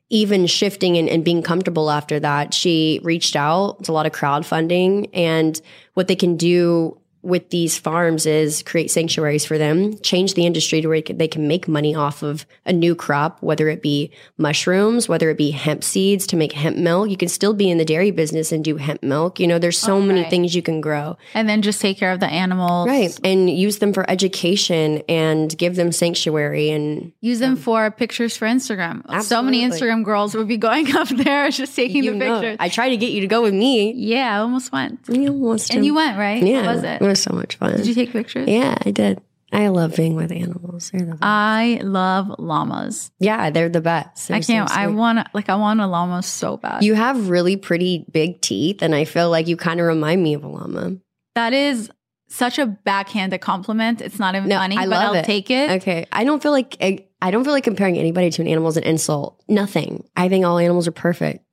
even 0.10 0.45
shifting 0.45 0.97
and, 0.97 1.08
and 1.08 1.23
being 1.23 1.41
comfortable 1.41 1.89
after 1.89 2.19
that. 2.19 2.54
She 2.54 2.99
reached 3.01 3.38
out. 3.38 3.77
It's 3.80 3.89
a 3.89 3.93
lot 3.93 4.06
of 4.06 4.12
crowdfunding, 4.12 5.10
and 5.13 5.60
what 5.93 6.08
they 6.08 6.15
can 6.15 6.36
do 6.36 7.00
with 7.23 7.49
these 7.49 7.77
farms 7.77 8.25
is 8.25 8.63
create 8.63 8.89
sanctuaries 8.91 9.45
for 9.45 9.57
them, 9.57 9.97
change 9.99 10.34
the 10.34 10.45
industry 10.45 10.81
to 10.81 10.88
where 10.88 11.01
they 11.01 11.27
can 11.27 11.47
make 11.47 11.67
money 11.67 11.93
off 11.95 12.23
of 12.23 12.45
a 12.65 12.73
new 12.73 12.95
crop, 12.95 13.41
whether 13.41 13.69
it 13.69 13.81
be 13.81 14.12
mushrooms, 14.38 15.07
whether 15.07 15.29
it 15.29 15.38
be 15.38 15.51
hemp 15.51 15.84
seeds 15.84 16.25
to 16.27 16.36
make 16.36 16.53
hemp 16.53 16.77
milk. 16.77 17.10
You 17.10 17.17
can 17.17 17.27
still 17.29 17.53
be 17.53 17.69
in 17.69 17.77
the 17.77 17.86
dairy 17.86 18.12
business 18.12 18.51
and 18.51 18.63
do 18.63 18.77
hemp 18.77 19.03
milk. 19.03 19.39
You 19.39 19.47
know, 19.47 19.60
there's 19.60 19.77
so 19.77 20.01
many 20.01 20.23
things 20.29 20.55
you 20.55 20.62
can 20.62 20.81
grow. 20.81 21.17
and 21.34 21.47
then 21.47 21.62
just 21.62 21.81
take 21.81 21.97
care 21.97 22.12
of 22.12 22.19
the 22.19 22.27
animals. 22.27 22.88
Right. 22.88 23.17
And 23.23 23.49
use 23.49 23.79
them 23.79 23.93
for 23.93 24.10
education 24.10 25.03
and 25.07 25.55
give 25.57 25.75
them 25.75 25.91
sanctuary 25.91 26.69
and 26.69 27.12
Use 27.21 27.39
them 27.39 27.55
for 27.55 27.91
pictures 27.91 28.36
for 28.38 28.47
Instagram. 28.47 29.03
So 29.23 29.41
many 29.41 29.63
Instagram 29.63 30.03
girls 30.03 30.36
would 30.36 30.47
be 30.47 30.57
going 30.57 30.95
up 30.95 31.10
there 31.10 31.49
just 31.49 31.75
taking 31.75 32.03
you 32.03 32.12
the 32.12 32.17
know, 32.17 32.41
pictures. 32.41 32.57
I 32.60 32.69
tried 32.69 32.89
to 32.89 32.97
get 32.97 33.12
you 33.12 33.21
to 33.21 33.27
go 33.27 33.41
with 33.41 33.53
me. 33.53 33.93
yeah, 33.93 34.36
I 34.36 34.39
almost 34.39 34.71
went. 34.71 34.99
You 35.07 35.29
almost 35.29 35.71
And 35.73 35.86
you 35.86 35.93
went, 35.93 36.17
right? 36.17 36.41
Yeah. 36.41 36.63
How 36.63 36.73
was 36.73 36.84
it? 36.84 37.01
Was 37.12 37.21
so 37.24 37.34
much 37.34 37.56
fun. 37.58 37.76
Did 37.78 37.88
you 37.88 37.93
take 37.93 38.12
pictures? 38.12 38.47
yeah, 38.47 38.76
I 38.86 38.91
did. 38.91 39.21
I 39.54 39.67
love 39.67 39.97
being 39.97 40.15
with 40.15 40.32
animals. 40.32 40.91
They're 40.91 41.02
the 41.02 41.12
best. 41.12 41.19
I 41.24 41.82
love 41.84 42.32
llamas. 42.39 43.12
yeah, 43.19 43.50
they're 43.50 43.67
the 43.67 43.82
best. 43.82 44.30
They're 44.30 44.38
I 44.38 44.41
can't. 44.41 44.69
so 44.69 44.76
I 44.76 44.88
want 44.88 45.28
like 45.34 45.50
I 45.50 45.56
want 45.56 45.82
a 45.82 45.88
llama 45.88 46.24
so 46.24 46.56
bad. 46.58 46.84
You 46.86 46.93
have 46.93 47.28
really 47.30 47.58
pretty 47.58 48.06
big 48.12 48.39
teeth, 48.39 48.82
and 48.82 48.95
I 48.95 49.04
feel 49.06 49.30
like 49.30 49.47
you 49.47 49.58
kind 49.58 49.80
of 49.82 49.88
remind 49.88 50.24
me 50.24 50.34
of 50.36 50.43
a 50.45 50.47
llama. 50.47 50.95
that 51.36 51.52
is 51.54 51.91
such 52.30 52.60
a 52.60 52.65
backhanded 52.65 53.41
compliment. 53.41 54.00
It's 54.00 54.17
not 54.19 54.36
even 54.36 54.47
No, 54.47 54.56
funny, 54.58 54.78
I 54.78 54.86
but 54.88 54.93
I'll 54.95 55.13
it. 55.15 55.26
take 55.26 55.50
it. 55.52 55.69
Okay, 55.82 56.06
I 56.13 56.24
don't 56.24 56.41
feel 56.41 56.54
like 56.54 56.78
I, 56.80 57.06
I 57.21 57.30
don't 57.30 57.43
feel 57.43 57.52
like 57.52 57.65
comparing 57.65 57.97
anybody 57.97 58.30
to 58.32 58.41
an 58.41 58.47
animal 58.47 58.69
is 58.69 58.78
an 58.78 58.84
insult. 58.84 59.43
Nothing. 59.50 60.08
I 60.15 60.30
think 60.30 60.45
all 60.45 60.58
animals 60.60 60.88
are 60.88 60.93
perfect. 60.93 61.43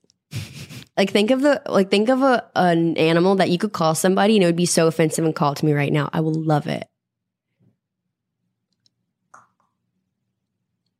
Like 0.99 1.11
think 1.11 1.31
of 1.31 1.41
the 1.41 1.63
like 1.67 1.91
think 1.91 2.09
of 2.09 2.23
a 2.23 2.45
an 2.57 2.97
animal 2.97 3.37
that 3.37 3.49
you 3.49 3.57
could 3.57 3.73
call 3.73 3.95
somebody 3.95 4.35
and 4.35 4.43
it 4.43 4.47
would 4.47 4.57
be 4.57 4.67
so 4.67 4.89
offensive 4.89 5.25
and 5.25 5.35
call 5.35 5.53
it 5.53 5.59
to 5.59 5.65
me 5.65 5.73
right 5.73 5.93
now. 5.93 6.11
I 6.13 6.21
will 6.21 6.35
love 6.35 6.67
it. 6.67 6.89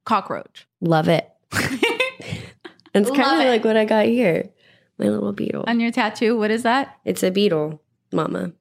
Cockroach. 0.05 0.67
Love 0.81 1.09
it. 1.09 1.29
It's 2.95 3.11
kind 3.11 3.43
of 3.43 3.49
like 3.49 3.65
what 3.65 3.77
I 3.77 3.85
got 3.85 4.07
here. 4.07 4.49
My 4.99 5.09
little 5.09 5.33
beetle. 5.33 5.65
On 5.67 5.79
your 5.79 5.93
tattoo, 5.93 6.39
what 6.39 6.51
is 6.51 6.63
that? 6.63 6.97
It's 7.05 7.23
a 7.23 7.31
beetle. 7.31 7.83
Mama. 8.13 8.53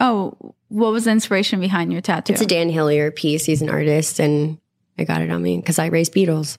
Oh, 0.00 0.54
what 0.68 0.92
was 0.92 1.04
the 1.04 1.10
inspiration 1.10 1.60
behind 1.60 1.92
your 1.92 2.00
tattoo? 2.00 2.32
It's 2.32 2.42
a 2.42 2.46
Dan 2.46 2.70
Hillier 2.70 3.10
piece. 3.10 3.44
He's 3.44 3.62
an 3.62 3.70
artist, 3.70 4.18
and 4.18 4.58
I 4.98 5.04
got 5.04 5.22
it 5.22 5.30
on 5.30 5.42
me 5.42 5.58
because 5.58 5.78
I 5.78 5.86
raise 5.86 6.08
beetles. 6.08 6.58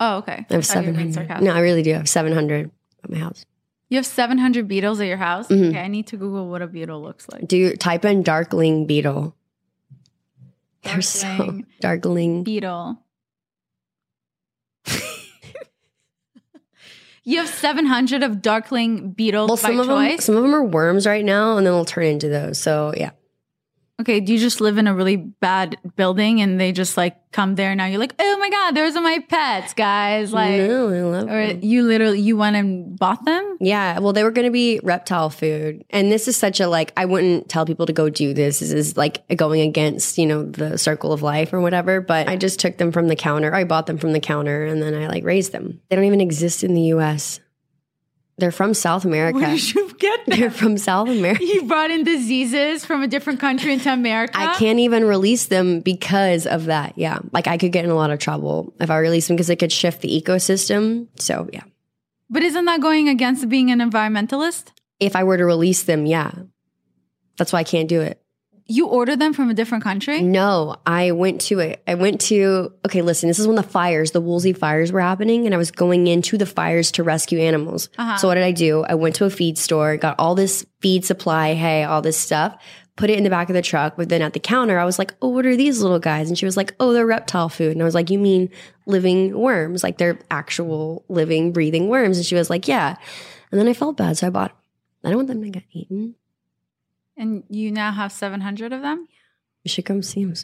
Oh, 0.00 0.16
okay. 0.18 0.46
I 0.48 0.54
have 0.54 0.66
thought 0.66 0.84
you 0.84 0.90
were 0.92 0.96
being 0.96 1.12
700. 1.12 1.44
No, 1.44 1.52
I 1.54 1.60
really 1.60 1.82
do. 1.82 1.94
I 1.94 1.98
have 1.98 2.08
700 2.08 2.70
at 3.02 3.10
my 3.10 3.18
house. 3.18 3.44
You 3.90 3.98
have 3.98 4.06
700 4.06 4.66
beetles 4.66 5.00
at 5.00 5.06
your 5.06 5.18
house? 5.18 5.48
Mhm. 5.48 5.68
Okay, 5.68 5.80
I 5.80 5.88
need 5.88 6.06
to 6.08 6.16
Google 6.16 6.48
what 6.48 6.62
a 6.62 6.66
beetle 6.66 7.02
looks 7.02 7.28
like. 7.28 7.46
Do 7.46 7.56
you 7.56 7.76
type 7.76 8.04
in 8.04 8.22
darkling 8.22 8.86
beetle? 8.86 9.36
They're 10.82 11.00
so 11.02 11.60
Darkling. 11.80 12.44
Beetle. 12.44 12.98
you 17.24 17.38
have 17.38 17.48
700 17.48 18.22
of 18.22 18.42
darkling 18.42 19.12
beetles 19.12 19.48
Well, 19.48 19.56
by 19.56 19.62
some 19.62 19.80
of 19.80 19.86
them, 19.86 20.18
some 20.18 20.36
of 20.36 20.42
them 20.42 20.54
are 20.54 20.64
worms 20.64 21.06
right 21.06 21.24
now, 21.24 21.56
and 21.56 21.66
then 21.66 21.72
they'll 21.72 21.84
turn 21.84 22.04
into 22.06 22.28
those. 22.28 22.58
So 22.58 22.92
yeah, 22.96 23.10
Okay, 24.00 24.18
do 24.18 24.32
you 24.32 24.40
just 24.40 24.60
live 24.60 24.76
in 24.76 24.88
a 24.88 24.94
really 24.94 25.14
bad 25.14 25.78
building 25.94 26.40
and 26.40 26.60
they 26.60 26.72
just 26.72 26.96
like 26.96 27.16
come 27.30 27.54
there 27.54 27.76
now? 27.76 27.86
You're 27.86 28.00
like, 28.00 28.14
oh 28.18 28.38
my 28.38 28.50
god, 28.50 28.72
those 28.72 28.96
are 28.96 29.00
my 29.00 29.24
pets, 29.28 29.72
guys. 29.72 30.32
Like, 30.32 30.58
no, 30.58 30.88
I 30.88 31.02
love 31.02 31.30
or 31.30 31.46
them. 31.46 31.60
you 31.62 31.84
literally 31.84 32.20
you 32.20 32.36
went 32.36 32.56
and 32.56 32.98
bought 32.98 33.24
them? 33.24 33.56
Yeah, 33.60 34.00
well, 34.00 34.12
they 34.12 34.24
were 34.24 34.32
going 34.32 34.46
to 34.46 34.50
be 34.50 34.80
reptile 34.82 35.30
food, 35.30 35.84
and 35.90 36.10
this 36.10 36.26
is 36.26 36.36
such 36.36 36.58
a 36.58 36.66
like 36.66 36.92
I 36.96 37.04
wouldn't 37.04 37.48
tell 37.48 37.66
people 37.66 37.86
to 37.86 37.92
go 37.92 38.10
do 38.10 38.34
this. 38.34 38.58
This 38.58 38.72
is 38.72 38.96
like 38.96 39.22
going 39.36 39.60
against 39.60 40.18
you 40.18 40.26
know 40.26 40.42
the 40.42 40.76
circle 40.76 41.12
of 41.12 41.22
life 41.22 41.52
or 41.52 41.60
whatever. 41.60 42.00
But 42.00 42.28
I 42.28 42.34
just 42.34 42.58
took 42.58 42.78
them 42.78 42.90
from 42.90 43.06
the 43.06 43.16
counter. 43.16 43.54
I 43.54 43.62
bought 43.62 43.86
them 43.86 43.98
from 43.98 44.12
the 44.12 44.20
counter, 44.20 44.64
and 44.64 44.82
then 44.82 44.94
I 44.94 45.06
like 45.06 45.22
raised 45.22 45.52
them. 45.52 45.80
They 45.88 45.94
don't 45.94 46.04
even 46.04 46.20
exist 46.20 46.64
in 46.64 46.74
the 46.74 46.82
U.S. 46.82 47.38
They're 48.36 48.50
from 48.50 48.74
South 48.74 49.04
America. 49.04 49.38
Where 49.38 49.50
did 49.50 49.74
you 49.74 49.94
get 49.94 50.26
them? 50.26 50.38
They're 50.40 50.50
from 50.50 50.76
South 50.76 51.08
America. 51.08 51.44
You 51.44 51.66
brought 51.66 51.90
in 51.92 52.02
diseases 52.02 52.84
from 52.84 53.02
a 53.02 53.06
different 53.06 53.38
country 53.38 53.72
into 53.72 53.92
America. 53.92 54.36
I 54.36 54.54
can't 54.54 54.80
even 54.80 55.04
release 55.04 55.46
them 55.46 55.80
because 55.80 56.46
of 56.46 56.64
that. 56.64 56.94
Yeah. 56.96 57.20
Like 57.32 57.46
I 57.46 57.58
could 57.58 57.70
get 57.70 57.84
in 57.84 57.90
a 57.90 57.94
lot 57.94 58.10
of 58.10 58.18
trouble 58.18 58.74
if 58.80 58.90
I 58.90 58.98
release 58.98 59.28
them 59.28 59.36
because 59.36 59.50
it 59.50 59.60
could 59.60 59.70
shift 59.70 60.00
the 60.00 60.20
ecosystem. 60.20 61.06
So, 61.16 61.48
yeah. 61.52 61.62
But 62.28 62.42
isn't 62.42 62.64
that 62.64 62.80
going 62.80 63.08
against 63.08 63.48
being 63.48 63.70
an 63.70 63.78
environmentalist? 63.78 64.72
If 64.98 65.14
I 65.14 65.22
were 65.22 65.36
to 65.36 65.44
release 65.44 65.84
them, 65.84 66.04
yeah. 66.04 66.32
That's 67.36 67.52
why 67.52 67.60
I 67.60 67.64
can't 67.64 67.88
do 67.88 68.00
it. 68.00 68.20
You 68.66 68.86
ordered 68.86 69.18
them 69.18 69.34
from 69.34 69.50
a 69.50 69.54
different 69.54 69.84
country? 69.84 70.22
No, 70.22 70.76
I 70.86 71.10
went 71.10 71.42
to 71.42 71.58
it. 71.58 71.82
I 71.86 71.96
went 71.96 72.22
to, 72.22 72.72
okay, 72.86 73.02
listen, 73.02 73.28
this 73.28 73.38
is 73.38 73.46
when 73.46 73.56
the 73.56 73.62
fires, 73.62 74.12
the 74.12 74.22
Woolsey 74.22 74.54
fires 74.54 74.90
were 74.90 75.02
happening, 75.02 75.44
and 75.44 75.54
I 75.54 75.58
was 75.58 75.70
going 75.70 76.06
into 76.06 76.38
the 76.38 76.46
fires 76.46 76.90
to 76.92 77.02
rescue 77.02 77.40
animals. 77.40 77.90
Uh-huh. 77.98 78.16
So, 78.16 78.28
what 78.28 78.36
did 78.36 78.44
I 78.44 78.52
do? 78.52 78.82
I 78.84 78.94
went 78.94 79.16
to 79.16 79.26
a 79.26 79.30
feed 79.30 79.58
store, 79.58 79.98
got 79.98 80.16
all 80.18 80.34
this 80.34 80.64
feed 80.80 81.04
supply, 81.04 81.52
hay, 81.52 81.84
all 81.84 82.00
this 82.00 82.16
stuff, 82.16 82.56
put 82.96 83.10
it 83.10 83.18
in 83.18 83.24
the 83.24 83.30
back 83.30 83.50
of 83.50 83.54
the 83.54 83.62
truck. 83.62 83.96
But 83.96 84.08
then 84.08 84.22
at 84.22 84.32
the 84.32 84.40
counter, 84.40 84.78
I 84.78 84.84
was 84.84 84.98
like, 84.98 85.14
oh, 85.20 85.28
what 85.28 85.46
are 85.46 85.56
these 85.56 85.82
little 85.82 85.98
guys? 85.98 86.28
And 86.28 86.38
she 86.38 86.46
was 86.46 86.56
like, 86.56 86.74
oh, 86.80 86.92
they're 86.92 87.06
reptile 87.06 87.48
food. 87.48 87.72
And 87.72 87.82
I 87.82 87.84
was 87.84 87.94
like, 87.94 88.10
you 88.10 88.18
mean 88.18 88.50
living 88.86 89.38
worms? 89.38 89.82
Like 89.82 89.98
they're 89.98 90.18
actual 90.30 91.04
living, 91.08 91.52
breathing 91.52 91.88
worms. 91.88 92.16
And 92.16 92.26
she 92.26 92.34
was 92.34 92.50
like, 92.50 92.68
yeah. 92.68 92.96
And 93.50 93.60
then 93.60 93.68
I 93.68 93.74
felt 93.74 93.96
bad. 93.96 94.16
So 94.16 94.26
I 94.26 94.30
bought. 94.30 94.56
I 95.04 95.08
don't 95.08 95.16
want 95.16 95.28
them 95.28 95.42
to 95.42 95.50
get 95.50 95.64
eaten. 95.70 96.14
And 97.16 97.44
you 97.48 97.70
now 97.70 97.92
have 97.92 98.10
700 98.12 98.72
of 98.72 98.82
them? 98.82 99.06
You 99.62 99.68
should 99.68 99.84
come 99.84 100.02
see 100.02 100.24
them. 100.24 100.34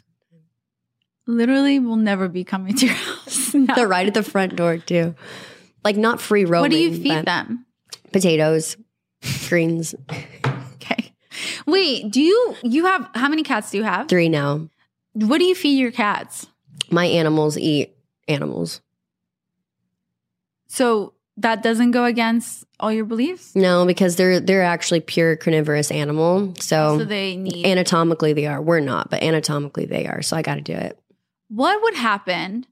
Literally 1.27 1.79
will 1.79 1.97
never 1.97 2.27
be 2.27 2.43
coming 2.43 2.75
to 2.75 2.85
your 2.87 2.95
house. 2.95 3.53
No. 3.53 3.75
They're 3.75 3.87
right 3.87 4.07
at 4.07 4.13
the 4.13 4.23
front 4.23 4.55
door, 4.55 4.77
too. 4.77 5.13
Like 5.83 5.97
not 5.97 6.21
free 6.21 6.45
roaming. 6.45 6.61
What 6.61 6.71
do 6.71 6.77
you 6.77 6.95
feed 6.95 7.25
them? 7.25 7.65
Potatoes, 8.13 8.77
greens, 9.49 9.93
Okay. 10.75 11.13
Wait, 11.67 12.09
do 12.11 12.21
you 12.21 12.55
you 12.63 12.85
have 12.85 13.09
how 13.13 13.27
many 13.27 13.43
cats 13.43 13.71
do 13.71 13.77
you 13.77 13.83
have? 13.83 14.07
three 14.07 14.29
now. 14.29 14.69
What 15.13 15.39
do 15.39 15.43
you 15.43 15.53
feed 15.53 15.77
your 15.79 15.91
cats? 15.91 16.47
My 16.89 17.05
animals 17.05 17.57
eat 17.57 17.93
animals. 18.29 18.79
So 20.67 21.13
that 21.41 21.61
doesn't 21.63 21.91
go 21.91 22.05
against 22.05 22.65
all 22.79 22.91
your 22.91 23.05
beliefs? 23.05 23.55
No, 23.55 23.85
because 23.85 24.15
they're 24.15 24.39
they're 24.39 24.63
actually 24.63 25.01
pure 25.01 25.35
carnivorous 25.35 25.91
animal. 25.91 26.53
So, 26.59 26.99
So 26.99 27.05
they 27.05 27.35
need 27.35 27.65
anatomically 27.65 28.33
they 28.33 28.47
are. 28.47 28.61
We're 28.61 28.79
not, 28.79 29.09
but 29.09 29.21
anatomically 29.21 29.85
they 29.85 30.07
are. 30.07 30.21
So 30.21 30.35
I 30.37 30.41
got 30.41 30.55
to 30.55 30.61
do 30.61 30.73
it. 30.73 30.97
what 31.49 31.81
would 31.83 31.95
happen? 31.95 32.65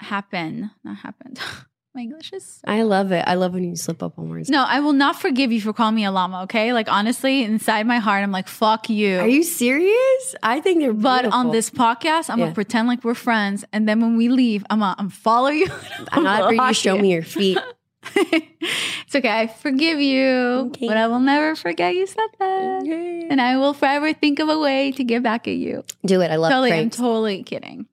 Happen, 0.00 0.70
not 0.84 0.96
happened. 0.98 1.38
My 1.94 2.00
English 2.02 2.32
is 2.32 2.60
I 2.64 2.82
love 2.84 3.12
it. 3.12 3.22
I 3.26 3.34
love 3.34 3.52
when 3.52 3.64
you 3.64 3.76
slip 3.76 4.02
up 4.02 4.18
on 4.18 4.30
words. 4.30 4.48
no. 4.48 4.64
I 4.66 4.80
will 4.80 4.94
not 4.94 5.20
forgive 5.20 5.52
you 5.52 5.60
for 5.60 5.74
calling 5.74 5.94
me 5.94 6.06
a 6.06 6.10
llama. 6.10 6.42
Okay, 6.44 6.72
like 6.72 6.90
honestly, 6.90 7.44
inside 7.44 7.86
my 7.86 7.98
heart, 7.98 8.22
I'm 8.22 8.32
like 8.32 8.48
fuck 8.48 8.88
you. 8.88 9.18
Are 9.18 9.28
you 9.28 9.42
serious? 9.42 10.34
I 10.42 10.60
think 10.60 10.80
they're 10.80 10.94
but 10.94 11.26
on 11.26 11.50
this 11.50 11.68
podcast, 11.68 12.30
I'm 12.30 12.38
Yeah. 12.38 12.46
gonna 12.46 12.54
pretend 12.54 12.88
like 12.88 13.04
we're 13.04 13.12
friends, 13.14 13.64
and 13.74 13.86
then 13.86 14.00
when 14.00 14.16
we 14.16 14.28
leave, 14.30 14.64
I'm 14.70 14.78
gonna 14.80 14.94
I'm 14.98 15.10
follow 15.10 15.48
you. 15.48 15.66
I'm 16.12 16.24
not 16.24 16.42
after 16.44 16.54
you 16.54 16.72
show 16.74 16.96
me 16.96 17.12
your 17.12 17.22
feet. 17.24 17.58
it's 18.16 19.14
okay. 19.14 19.28
I 19.28 19.46
forgive 19.46 20.00
you, 20.00 20.72
Okay. 20.72 20.88
but 20.88 20.96
I 20.96 21.06
will 21.08 21.20
never 21.20 21.54
forget 21.54 21.94
you 21.94 22.06
said 22.06 22.26
that. 22.38 22.82
And 23.30 23.38
I 23.40 23.58
will 23.58 23.74
forever 23.74 24.14
think 24.14 24.38
of 24.38 24.48
a 24.48 24.58
way 24.58 24.92
to 24.92 25.04
get 25.04 25.22
back 25.22 25.46
at 25.46 25.56
you. 25.56 25.84
Do 26.06 26.22
it. 26.22 26.30
I 26.30 26.36
love 26.36 26.50
totally, 26.52 26.72
I'm 26.72 26.88
totally 26.90 27.42
kidding. 27.42 27.86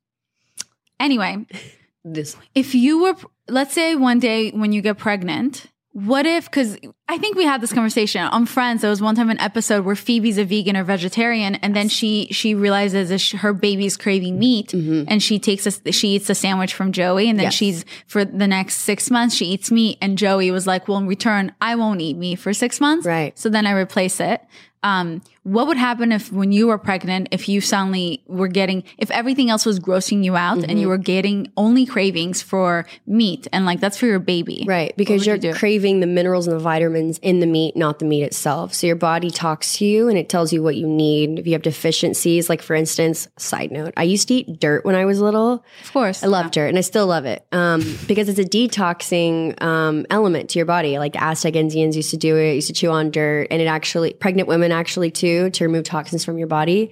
Anyway, 1.01 1.45
this 2.05 2.35
if 2.55 2.73
you 2.73 2.99
were, 3.03 3.15
let's 3.49 3.73
say 3.73 3.95
one 3.95 4.19
day 4.19 4.51
when 4.51 4.71
you 4.71 4.81
get 4.81 4.97
pregnant, 4.97 5.65
what 5.91 6.25
if, 6.27 6.45
because 6.45 6.77
I 7.07 7.17
think 7.17 7.35
we 7.35 7.43
had 7.45 7.61
this 7.61 7.73
conversation 7.73 8.21
on 8.21 8.45
Friends. 8.45 8.81
There 8.81 8.91
was 8.91 9.01
one 9.01 9.15
time 9.15 9.31
an 9.31 9.39
episode 9.39 9.83
where 9.85 9.95
Phoebe's 9.95 10.37
a 10.37 10.45
vegan 10.45 10.77
or 10.77 10.83
vegetarian, 10.83 11.55
and 11.55 11.75
then 11.75 11.89
she 11.89 12.27
she 12.31 12.53
realizes 12.53 13.09
that 13.09 13.17
sh- 13.17 13.33
her 13.33 13.53
baby's 13.53 13.97
craving 13.97 14.37
meat, 14.37 14.71
and 14.73 15.21
she 15.21 15.39
takes 15.39 15.65
a 15.65 15.91
she 15.91 16.09
eats 16.09 16.29
a 16.29 16.35
sandwich 16.35 16.73
from 16.75 16.91
Joey, 16.91 17.27
and 17.27 17.39
then 17.39 17.45
Yes. 17.45 17.53
she's 17.55 17.85
for 18.05 18.23
the 18.23 18.47
next 18.47 18.75
six 18.77 19.09
months 19.09 19.33
she 19.35 19.45
eats 19.45 19.71
meat, 19.71 19.97
and 19.99 20.15
Joey 20.17 20.51
was 20.51 20.67
like, 20.67 20.87
"Well, 20.87 20.99
in 20.99 21.07
return, 21.07 21.53
I 21.59 21.75
won't 21.75 22.01
eat 22.01 22.15
meat 22.17 22.35
for 22.37 22.53
six 22.53 22.79
months." 22.79 23.05
Right. 23.07 23.37
So 23.37 23.49
then 23.49 23.65
I 23.65 23.71
replace 23.71 24.19
it. 24.19 24.41
Um, 24.83 25.21
what 25.53 25.67
would 25.67 25.77
happen 25.77 26.11
if 26.11 26.31
when 26.31 26.51
you 26.51 26.67
were 26.67 26.77
pregnant, 26.77 27.29
if 27.31 27.49
you 27.49 27.59
suddenly 27.61 28.23
were 28.27 28.47
getting, 28.47 28.83
if 28.97 29.09
everything 29.11 29.49
else 29.49 29.65
was 29.65 29.79
grossing 29.79 30.23
you 30.23 30.35
out 30.35 30.57
and 30.63 30.71
you 30.79 30.79
Mm-hmm. 30.79 30.89
were 30.89 30.97
getting 30.97 31.51
only 31.57 31.85
cravings 31.85 32.41
for 32.41 32.85
meat 33.05 33.47
and 33.51 33.65
like 33.65 33.79
that's 33.79 33.97
for 33.97 34.05
your 34.05 34.19
baby. 34.19 34.63
Right, 34.67 34.95
because 34.95 35.25
you're 35.25 35.35
you 35.37 35.53
craving 35.53 35.99
the 35.99 36.07
minerals 36.07 36.47
and 36.47 36.55
the 36.55 36.59
vitamins 36.61 37.17
in 37.19 37.39
the 37.39 37.47
meat, 37.47 37.75
not 37.75 37.99
the 37.99 38.05
meat 38.05 38.23
itself. 38.23 38.73
So 38.73 38.87
your 38.87 38.95
body 38.95 39.29
talks 39.31 39.77
to 39.77 39.85
you 39.85 40.07
and 40.07 40.17
it 40.17 40.29
tells 40.29 40.53
you 40.53 40.61
what 40.63 40.75
you 40.75 40.87
need. 40.87 41.39
If 41.39 41.45
you 41.47 41.53
have 41.53 41.61
deficiencies, 41.61 42.49
like 42.49 42.61
for 42.61 42.75
instance, 42.75 43.27
side 43.37 43.71
note, 43.71 43.93
I 43.97 44.03
used 44.03 44.27
to 44.29 44.35
eat 44.35 44.59
dirt 44.59 44.85
when 44.85 44.95
I 44.95 45.05
was 45.05 45.19
little. 45.19 45.63
Of 45.83 45.93
course. 45.93 46.23
I 46.23 46.27
love 46.27 46.51
dirt 46.51 46.67
and 46.67 46.77
I 46.77 46.81
still 46.81 47.07
love 47.07 47.25
it 47.25 47.45
um, 47.51 47.81
because 48.07 48.29
it's 48.29 48.39
a 48.39 48.43
detoxing 48.45 49.61
um, 49.61 50.05
element 50.09 50.49
to 50.51 50.59
your 50.59 50.65
body. 50.65 50.97
Like 50.99 51.13
the 51.13 51.23
Aztec 51.23 51.55
Indians 51.55 51.95
used 51.95 52.11
to 52.11 52.17
do 52.17 52.35
it, 52.37 52.55
used 52.55 52.67
to 52.67 52.73
chew 52.73 52.89
on 52.89 53.11
dirt, 53.11 53.47
and 53.51 53.61
it 53.61 53.65
actually, 53.65 54.13
pregnant 54.13 54.47
women 54.47 54.71
actually 54.71 55.11
too, 55.11 55.38
to 55.47 55.63
remove 55.63 55.83
toxins 55.83 56.25
from 56.25 56.39
your 56.39 56.47
body. 56.47 56.91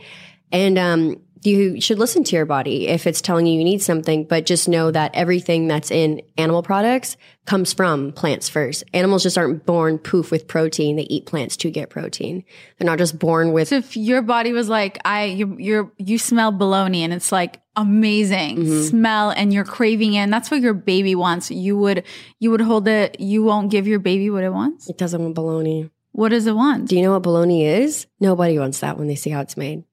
And 0.52 0.78
um, 0.78 1.22
you 1.44 1.82
should 1.82 2.00
listen 2.00 2.24
to 2.24 2.36
your 2.36 2.46
body 2.46 2.88
if 2.88 3.06
it's 3.06 3.22
telling 3.22 3.46
you 3.46 3.58
you 3.58 3.64
need 3.64 3.82
something, 3.82 4.24
but 4.24 4.46
just 4.46 4.70
know 4.70 4.92
that 4.92 5.12
everything 5.14 5.68
that's 5.68 5.92
in 5.92 6.22
animal 6.38 6.64
products 6.64 7.16
comes 7.46 7.74
from 7.74 8.12
plants 8.14 8.50
first. 8.50 8.84
Animals 8.94 9.24
just 9.24 9.38
aren't 9.38 9.66
born 9.66 9.98
poof 10.00 10.32
with 10.32 10.48
protein. 10.48 10.96
They 10.96 11.04
eat 11.04 11.26
plants 11.26 11.56
to 11.58 11.70
get 11.70 11.90
protein. 11.90 12.44
They're 12.78 12.86
not 12.86 12.98
just 12.98 13.20
born 13.20 13.52
with 13.54 13.68
so 13.68 13.76
if 13.78 13.96
your 13.96 14.22
body 14.22 14.52
was 14.52 14.68
like, 14.68 15.00
I, 15.06 15.26
you, 15.26 15.56
you're, 15.60 15.92
you 15.98 16.18
smell 16.18 16.52
bologna 16.52 17.04
and 17.04 17.14
it's 17.14 17.32
like 17.32 17.62
amazing 17.76 18.58
Mm-hmm. 18.58 18.82
smell 18.84 19.30
and 19.30 19.54
you're 19.54 19.64
craving 19.64 20.16
it 20.16 20.20
and 20.20 20.34
that's 20.34 20.50
what 20.50 20.62
your 20.62 20.74
baby 20.74 21.14
wants. 21.14 21.52
You 21.52 21.78
would, 21.78 22.04
you 22.40 22.50
would 22.52 22.62
hold 22.62 22.88
it, 22.88 23.20
you 23.20 23.44
won't 23.44 23.70
give 23.70 23.86
your 23.88 24.00
baby 24.00 24.30
what 24.32 24.44
it 24.44 24.52
wants. 24.52 24.90
it 24.90 24.98
doesn't 24.98 25.22
want 25.22 25.36
bologna. 25.36 25.90
What 26.18 26.30
does 26.30 26.48
it 26.48 26.56
want? 26.56 26.90
Do 26.90 26.96
you 26.96 27.04
know 27.04 27.12
what 27.12 27.22
bologna 27.22 27.64
is? 27.68 28.08
Nobody 28.20 28.58
wants 28.58 28.80
that 28.80 28.98
when 28.98 29.08
they 29.08 29.14
see 29.14 29.30
how 29.30 29.42
it's 29.42 29.56
made. 29.56 29.84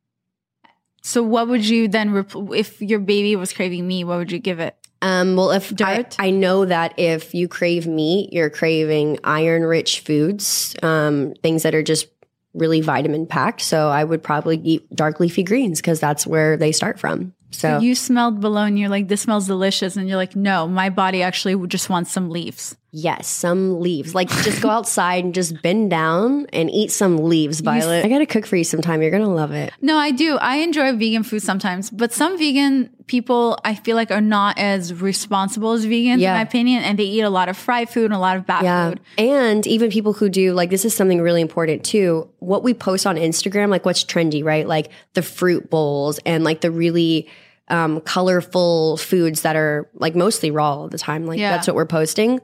So 1.03 1.23
what 1.23 1.49
would 1.49 1.69
you 1.69 1.87
then, 1.87 2.13
repl- 2.13 2.57
if 2.57 2.81
your 2.81 2.99
baby 2.99 3.37
was 3.37 3.53
craving 3.53 3.87
meat, 3.87 4.05
what 4.05 4.17
would 4.17 4.33
you 4.33 4.39
give 4.39 4.59
it? 4.59 4.75
Um, 5.03 5.37
well, 5.37 5.51
if 5.51 5.71
I, 5.83 5.97
Dirt? 5.97 6.17
I 6.19 6.31
know 6.31 6.65
that 6.65 6.99
if 6.99 7.35
you 7.35 7.47
crave 7.47 7.87
meat, 7.87 8.33
you're 8.33 8.49
craving 8.49 9.19
iron 9.23 9.65
rich 9.65 10.01
foods, 10.01 10.75
um, 10.83 11.35
things 11.43 11.63
that 11.65 11.75
are 11.75 11.83
just 11.83 12.09
really 12.55 12.81
vitamin 12.81 13.27
packed. 13.27 13.61
So 13.61 13.91
I 13.91 14.03
would 14.03 14.23
probably 14.23 14.57
eat 14.65 14.97
dark 14.97 15.21
leafy 15.21 15.43
greens 15.43 15.83
because 15.83 16.01
that's 16.01 16.27
where 16.27 16.57
they 16.57 16.73
start 16.73 16.99
from. 16.99 17.35
So, 17.51 17.69
So 17.69 17.79
you 17.81 17.95
smelled 17.95 18.41
bologna, 18.41 18.81
you're 18.81 18.89
like, 18.89 19.09
this 19.09 19.21
smells 19.21 19.47
delicious. 19.47 19.99
And 19.99 20.09
you're 20.09 20.17
like, 20.17 20.35
no, 20.35 20.67
my 20.67 20.89
body 20.89 21.23
actually 21.23 21.55
would 21.55 21.71
just 21.71 21.91
want 21.91 22.09
some 22.09 22.31
leaves. 22.31 22.79
Yes, 22.97 23.27
some 23.27 23.81
leaves. 23.81 24.15
Like 24.15 24.29
just 24.29 24.63
go 24.63 24.71
outside 24.71 25.25
and 25.25 25.35
just 25.35 25.61
bend 25.63 25.91
down 25.91 26.47
and 26.53 26.71
eat 26.71 26.93
some 26.93 27.17
leaves, 27.17 27.59
Violet. 27.59 28.05
I 28.05 28.09
gotta 28.09 28.25
cook 28.25 28.47
for 28.47 28.55
you 28.55 28.63
sometime. 28.63 29.03
You're 29.03 29.11
gonna 29.11 29.35
love 29.35 29.51
it. 29.51 29.73
No, 29.83 29.97
I 29.97 30.13
do. 30.13 30.37
I 30.37 30.59
enjoy 30.59 30.95
vegan 30.95 31.25
food 31.25 31.43
sometimes, 31.43 31.91
but 31.91 32.13
some 32.13 32.39
vegan 32.39 32.91
people 33.09 33.59
I 33.65 33.75
feel 33.75 33.97
like 33.97 34.13
are 34.13 34.21
not 34.21 34.59
as 34.61 34.95
responsible 34.95 35.73
as 35.73 35.85
vegans, 35.85 36.21
Yeah. 36.21 36.35
in 36.35 36.37
my 36.39 36.43
opinion, 36.43 36.85
and 36.85 36.97
they 36.97 37.03
eat 37.03 37.23
a 37.23 37.31
lot 37.31 37.49
of 37.49 37.57
fried 37.57 37.91
food 37.91 38.05
and 38.05 38.15
a 38.15 38.19
lot 38.21 38.37
of 38.37 38.47
bad 38.47 38.63
Yeah. 38.63 38.91
food. 38.91 39.01
And 39.19 39.67
even 39.67 39.91
people 39.91 40.13
who 40.13 40.29
do, 40.29 40.53
like, 40.53 40.71
this 40.71 40.85
is 40.85 40.95
something 40.95 41.21
really 41.21 41.41
important 41.41 41.83
too. 41.83 42.29
What 42.39 42.63
we 42.63 42.75
post 42.75 43.09
on 43.09 43.17
Instagram, 43.17 43.71
like 43.71 43.85
what's 43.85 44.05
trendy, 44.05 44.45
right? 44.45 44.69
Like 44.69 44.91
the 45.15 45.23
fruit 45.23 45.69
bowls 45.69 46.21
and 46.25 46.45
like 46.45 46.61
the 46.61 46.71
really 46.71 47.27
um, 47.69 48.01
colorful 48.03 48.99
foods 48.99 49.41
that 49.41 49.57
are 49.57 49.89
like 49.95 50.15
mostly 50.15 50.51
raw 50.51 50.75
all 50.75 50.89
the 50.89 50.99
time. 50.99 51.27
Like 51.27 51.39
Yeah. 51.41 51.51
that's 51.51 51.67
what 51.67 51.75
we're 51.75 51.87
posting. 51.87 52.41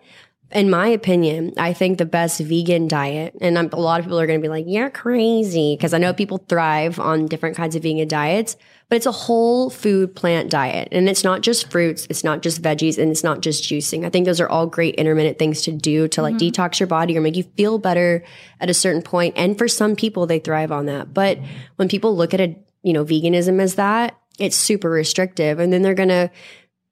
In 0.53 0.69
my 0.69 0.89
opinion, 0.89 1.53
I 1.57 1.73
think 1.73 1.99
the 1.99 2.05
best 2.05 2.41
vegan 2.41 2.89
diet, 2.89 3.37
and 3.41 3.57
I'm, 3.57 3.69
a 3.73 3.79
lot 3.79 4.01
of 4.01 4.07
people 4.07 4.19
are 4.19 4.27
going 4.27 4.41
to 4.41 4.43
be 4.43 4.49
like, 4.49 4.65
you're 4.67 4.91
crazy. 4.91 5.77
Cause 5.81 5.95
I 5.95 5.99
know 5.99 6.13
people 6.13 6.39
thrive 6.39 6.99
on 6.99 7.27
different 7.27 7.57
kinds 7.57 7.77
of 7.77 7.85
vegan 7.85 8.09
diets, 8.09 8.57
but 8.89 8.97
it's 8.97 9.07
a 9.07 9.13
whole 9.13 9.71
food 9.71 10.17
plant 10.17 10.51
diet. 10.51 10.89
And 10.91 11.09
it's 11.09 11.23
not 11.23 11.43
just 11.43 11.71
fruits, 11.71 12.09
it's 12.11 12.25
not 12.25 12.43
just 12.43 12.61
veggies, 12.61 12.99
and 12.99 13.13
it's 13.13 13.23
not 13.23 13.43
just 13.43 13.63
juicing. 13.63 14.05
I 14.05 14.11
think 14.11 14.27
those 14.27 14.41
are 14.41 14.49
all 14.49 14.67
great 14.67 14.97
intermittent 14.97 15.39
things 15.39 15.63
to 15.63 15.73
do 15.73 16.09
to 16.09 16.23
like 16.23 16.35
mm-hmm. 16.35 16.49
detox 16.49 16.81
your 16.81 16.89
body 16.89 17.17
or 17.17 17.21
make 17.21 17.37
you 17.37 17.45
feel 17.57 17.79
better 17.79 18.25
at 18.61 18.69
a 18.69 18.75
certain 18.75 19.03
point. 19.03 19.35
And 19.37 19.57
for 19.57 19.69
some 19.69 19.95
people, 19.95 20.27
they 20.27 20.41
thrive 20.41 20.73
on 20.73 20.87
that. 20.87 21.15
But 21.15 21.39
when 21.77 21.89
people 21.89 22.17
look 22.17 22.35
at 22.35 22.41
a, 22.41 22.57
you 22.83 22.93
know, 22.93 23.05
veganism 23.05 23.61
as 23.61 23.77
that, 23.77 24.17
it's 24.41 24.57
super 24.57 24.91
restrictive. 24.91 25.61
And 25.61 25.73
then 25.73 25.83
they're 25.83 25.95
going 25.95 26.09
to, 26.09 26.31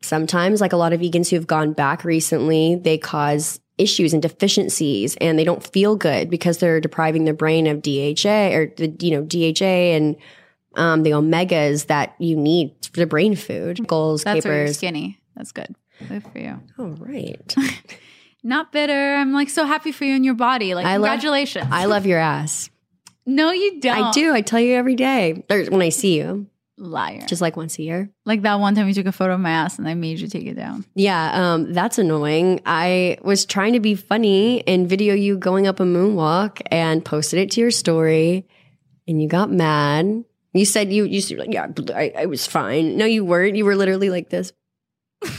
sometimes 0.01 0.61
like 0.61 0.73
a 0.73 0.77
lot 0.77 0.93
of 0.93 1.01
vegans 1.01 1.29
who've 1.31 1.47
gone 1.47 1.73
back 1.73 2.05
recently 2.05 2.77
they 2.77 2.97
cause 2.99 3.61
issues 3.79 4.13
and 4.13 4.23
deficiencies 4.23 5.17
and 5.21 5.39
they 5.39 5.45
don't 5.45 5.67
feel 5.67 5.97
good 5.97 6.29
because 6.31 6.59
they're 6.59 6.81
depriving 6.81 7.25
their 7.25 7.35
brain 7.35 7.67
of 7.67 7.83
dha 7.83 8.53
or 8.55 8.73
the 8.77 8.95
you 9.01 9.11
know 9.11 9.23
dha 9.23 9.95
and 9.97 10.17
um, 10.75 11.03
the 11.03 11.11
omegas 11.11 11.87
that 11.87 12.15
you 12.19 12.37
need 12.37 12.73
for 12.93 13.01
the 13.01 13.07
brain 13.07 13.35
food 13.35 13.85
goals 13.89 14.23
That's 14.23 14.45
why 14.45 14.51
you're 14.53 14.65
capers 14.67 14.77
skinny. 14.77 15.19
That's 15.35 15.51
good. 15.51 15.75
Good 16.09 16.23
for 16.25 16.39
you. 16.39 16.61
oh 16.79 16.95
right 16.99 17.55
Not 18.45 18.71
bitter. 18.71 19.17
I'm 19.17 19.33
like 19.33 19.49
so 19.49 19.65
happy 19.65 19.91
for 19.91 20.05
you 20.05 20.15
and 20.15 20.25
your 20.25 20.35
body. 20.35 20.75
Like 20.75 20.87
I 20.87 20.97
love- 20.97 21.09
congratulations. 21.11 21.67
i 21.71 21.87
love 21.87 22.07
your 22.07 22.19
ass 22.21 22.71
no, 23.27 23.51
you 23.51 23.81
don't. 23.81 24.05
i 24.05 24.11
do 24.13 24.33
i 24.35 24.41
tell 24.41 24.61
you 24.61 24.75
every 24.75 24.95
day 24.95 25.45
or 25.51 25.65
when 25.65 25.83
i 25.83 25.89
see 25.89 26.17
you 26.19 26.47
Liar. 26.79 27.25
just 27.27 27.43
like 27.43 27.57
once 27.57 27.79
a 27.79 27.83
year 27.83 28.11
like 28.25 28.43
that 28.43 28.61
one 28.61 28.75
time 28.75 28.89
you 28.89 28.95
took 28.95 29.07
a 29.07 29.13
photo 29.13 29.35
of 29.35 29.41
my 29.41 29.51
ass 29.51 29.79
and 29.79 29.89
I 29.89 29.95
made 29.95 30.21
you 30.21 30.29
take 30.29 30.47
it 30.47 30.55
down. 30.55 30.85
Yeah, 30.95 31.53
um, 31.55 31.73
that's 31.73 31.99
annoying. 31.99 32.61
I 32.65 33.19
was 33.23 33.45
trying 33.45 33.73
to 33.75 33.81
be 33.81 33.95
funny 33.95 34.67
and 34.67 34.89
video 34.89 35.15
you 35.15 35.37
going 35.39 35.67
up 35.67 35.81
a 35.81 35.85
moonwalk 35.85 36.61
and 36.71 37.05
posted 37.05 37.39
it 37.41 37.51
to 37.53 37.61
your 37.61 37.71
story, 37.71 38.47
and 39.07 39.21
you 39.21 39.29
got 39.29 39.51
mad. 39.51 40.25
You 40.55 40.65
said 40.65 40.93
you 40.93 41.05
you 41.05 41.21
said, 41.21 41.53
yeah, 41.53 41.67
I, 41.95 42.13
I 42.17 42.27
was 42.27 42.47
fine. 42.47 42.97
No, 42.97 43.05
you 43.05 43.25
weren't. 43.25 43.57
You 43.57 43.65
were 43.65 43.77
literally 43.77 44.11
like 44.11 44.31
this. 44.31 44.53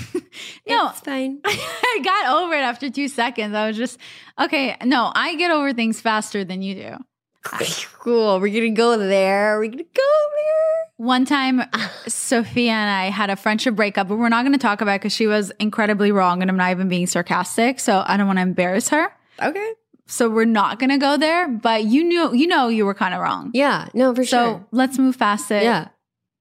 No. 0.68 0.90
it's 0.90 1.00
fine. 1.00 1.40
I 1.46 2.02
got 2.04 2.42
over 2.44 2.54
it 2.54 2.62
after 2.62 2.90
two 2.90 3.08
seconds. 3.08 3.56
I 3.56 3.68
was 3.68 3.76
just 3.76 3.98
okay. 4.40 4.76
No, 4.86 5.12
I 5.14 5.36
get 5.36 5.52
over 5.52 5.74
things 5.74 6.00
faster 6.00 6.44
than 6.44 6.62
you 6.62 6.76
do. 6.76 6.98
cool. 8.00 8.40
We're 8.40 8.54
gonna 8.54 8.72
go 8.76 8.98
there. 8.98 9.60
We're 9.60 9.70
gonna 9.70 9.84
go 9.84 10.04
there. 10.36 10.90
One 10.98 11.24
time, 11.26 11.62
Sophia 12.08 12.72
and 12.72 12.90
I 12.90 13.06
had 13.10 13.30
a 13.30 13.36
friendship 13.36 13.76
breakup, 13.76 14.10
but 14.10 14.18
we're 14.18 14.30
not 14.30 14.44
to 14.54 14.58
talk 14.60 14.82
about 14.82 14.96
it 14.96 15.02
because 15.02 15.14
she 15.14 15.28
was 15.28 15.52
incredibly 15.60 16.12
wrong, 16.12 16.42
and 16.42 16.52
I'm 16.52 16.58
not 16.58 16.72
even 16.72 16.90
being 16.90 17.08
sarcastic. 17.08 17.80
So 17.80 18.04
I 18.06 18.18
don't 18.18 18.28
want 18.28 18.38
to 18.38 18.44
embarrass 18.44 18.90
her. 18.90 19.10
Okay. 19.42 19.72
So 20.08 20.28
we're 20.28 20.46
not 20.46 20.80
to 20.90 20.98
go 20.98 21.18
there. 21.18 21.48
But 21.48 21.86
you 21.86 22.04
knew, 22.04 22.34
you 22.34 22.48
know, 22.48 22.68
you 22.68 22.86
were 22.86 22.96
kind 22.96 23.14
of 23.14 23.22
wrong. 23.22 23.52
Yeah. 23.54 23.88
No, 23.94 24.14
for 24.14 24.26
So 24.26 24.30
sure. 24.30 24.46
So 24.60 24.66
let's 24.72 24.98
move 24.98 25.18
past 25.18 25.50
it. 25.52 25.64
Yeah, 25.64 25.90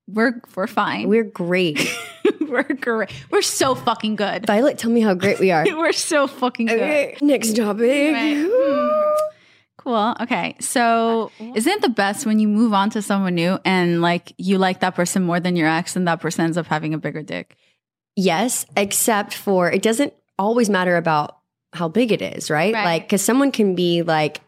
we're 0.08 0.40
we're 0.56 0.66
fine. 0.66 1.08
we're 1.08 1.22
great. 1.22 1.86
we're 2.40 2.62
great. 2.62 3.10
We're 3.30 3.42
so 3.42 3.74
fucking 3.74 4.16
good. 4.16 4.46
Violet, 4.46 4.78
tell 4.78 4.90
me 4.90 5.00
how 5.02 5.14
great 5.14 5.38
we 5.38 5.50
are. 5.52 5.64
we're 5.76 5.92
so 5.92 6.26
fucking 6.26 6.66
good. 6.66 6.80
okay. 6.80 7.16
Next 7.20 7.54
topic. 7.54 8.12
Right. 8.14 8.44
Hmm. 8.50 9.14
Cool. 9.88 10.14
Okay. 10.20 10.54
So, 10.60 11.30
isn't 11.54 11.80
the 11.80 11.88
best 11.88 12.26
when 12.26 12.38
you 12.38 12.46
move 12.46 12.74
on 12.74 12.90
to 12.90 13.00
someone 13.00 13.34
new 13.34 13.58
and 13.64 14.02
like 14.02 14.34
you 14.36 14.58
like 14.58 14.80
that 14.80 14.94
person 14.94 15.22
more 15.22 15.40
than 15.40 15.56
your 15.56 15.66
ex 15.66 15.96
and 15.96 16.06
that 16.06 16.20
person 16.20 16.44
ends 16.44 16.58
up 16.58 16.66
having 16.66 16.92
a 16.92 16.98
bigger 16.98 17.22
dick? 17.22 17.56
Yes, 18.14 18.66
except 18.76 19.32
for 19.32 19.70
it 19.72 19.80
doesn't 19.80 20.12
always 20.38 20.68
matter 20.68 20.98
about 20.98 21.38
how 21.72 21.88
big 21.88 22.12
it 22.12 22.20
is, 22.20 22.50
right? 22.50 22.74
Right. 22.74 22.84
Like, 22.84 23.02
because 23.04 23.22
someone 23.22 23.50
can 23.50 23.74
be 23.74 24.02
like, 24.02 24.42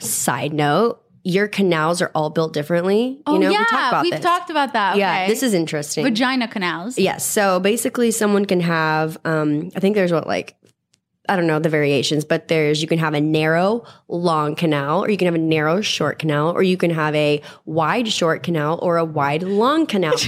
side 0.00 0.54
note, 0.54 1.02
your 1.24 1.46
canals 1.46 2.00
are 2.00 2.10
all 2.14 2.30
built 2.30 2.54
differently. 2.54 3.20
Oh, 3.26 3.34
you 3.34 3.40
know, 3.40 3.50
yeah. 3.50 3.58
we 3.58 3.64
talked 3.66 3.72
about 3.92 4.04
have 4.06 4.10
this. 4.12 4.20
talked 4.20 4.50
about 4.50 4.72
that. 4.72 4.96
Yeah, 4.96 5.12
Okay. 5.12 5.26
this 5.28 5.42
is 5.42 5.52
interesting. 5.52 6.04
vagina 6.04 6.48
canals. 6.48 6.98
Yes. 6.98 7.26
So 7.26 7.60
basically, 7.60 8.12
someone 8.12 8.46
can 8.46 8.60
have, 8.60 9.18
um, 9.26 9.70
I 9.76 9.80
think 9.80 9.94
there's 9.94 10.10
what, 10.10 10.26
like, 10.26 10.56
I 11.28 11.36
don't 11.36 11.46
know 11.46 11.58
the 11.58 11.68
variations, 11.68 12.24
but 12.24 12.48
there's, 12.48 12.82
you 12.82 12.88
can 12.88 12.98
have 12.98 13.14
a 13.14 13.20
narrow, 13.20 13.84
long 14.08 14.54
canal, 14.54 15.04
or 15.04 15.10
you 15.10 15.16
can 15.16 15.26
have 15.26 15.34
a 15.34 15.38
narrow, 15.38 15.80
short 15.80 16.18
canal, 16.18 16.50
or 16.50 16.62
you 16.62 16.76
can 16.76 16.90
have 16.90 17.14
a 17.14 17.40
wide, 17.64 18.08
short 18.08 18.42
canal, 18.42 18.78
or 18.82 18.98
a 18.98 19.04
wide, 19.04 19.42
long 19.42 19.86
canal. 19.86 20.14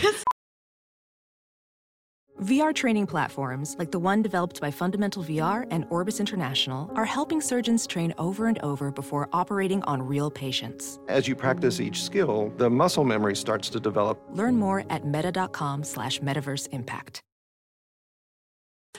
VR 2.43 2.75
training 2.75 3.07
platforms, 3.07 3.77
like 3.79 3.91
the 3.91 3.99
one 3.99 4.21
developed 4.21 4.61
by 4.61 4.71
Fundamental 4.71 5.25
VR 5.25 5.67
and 5.71 5.87
Orbis 5.89 6.21
International, 6.21 6.91
are 6.95 7.07
helping 7.07 7.41
surgeons 7.41 7.87
train 7.87 8.13
over 8.19 8.47
and 8.47 8.59
over 8.59 8.91
before 8.91 9.31
operating 9.33 9.83
on 9.85 10.03
real 10.03 10.31
patients. 10.31 10.99
As 11.09 11.27
you 11.27 11.35
practice 11.35 11.81
each 11.81 12.03
skill, 12.03 12.53
the 12.59 12.69
muscle 12.69 13.05
memory 13.05 13.37
starts 13.37 13.71
to 13.71 13.81
develop. 13.81 14.21
Learn 14.33 14.59
more 14.59 14.85
at 14.91 15.07
meta.com 15.07 15.83
slash 15.83 16.21
metaverse 16.21 16.69
impact. 16.73 17.23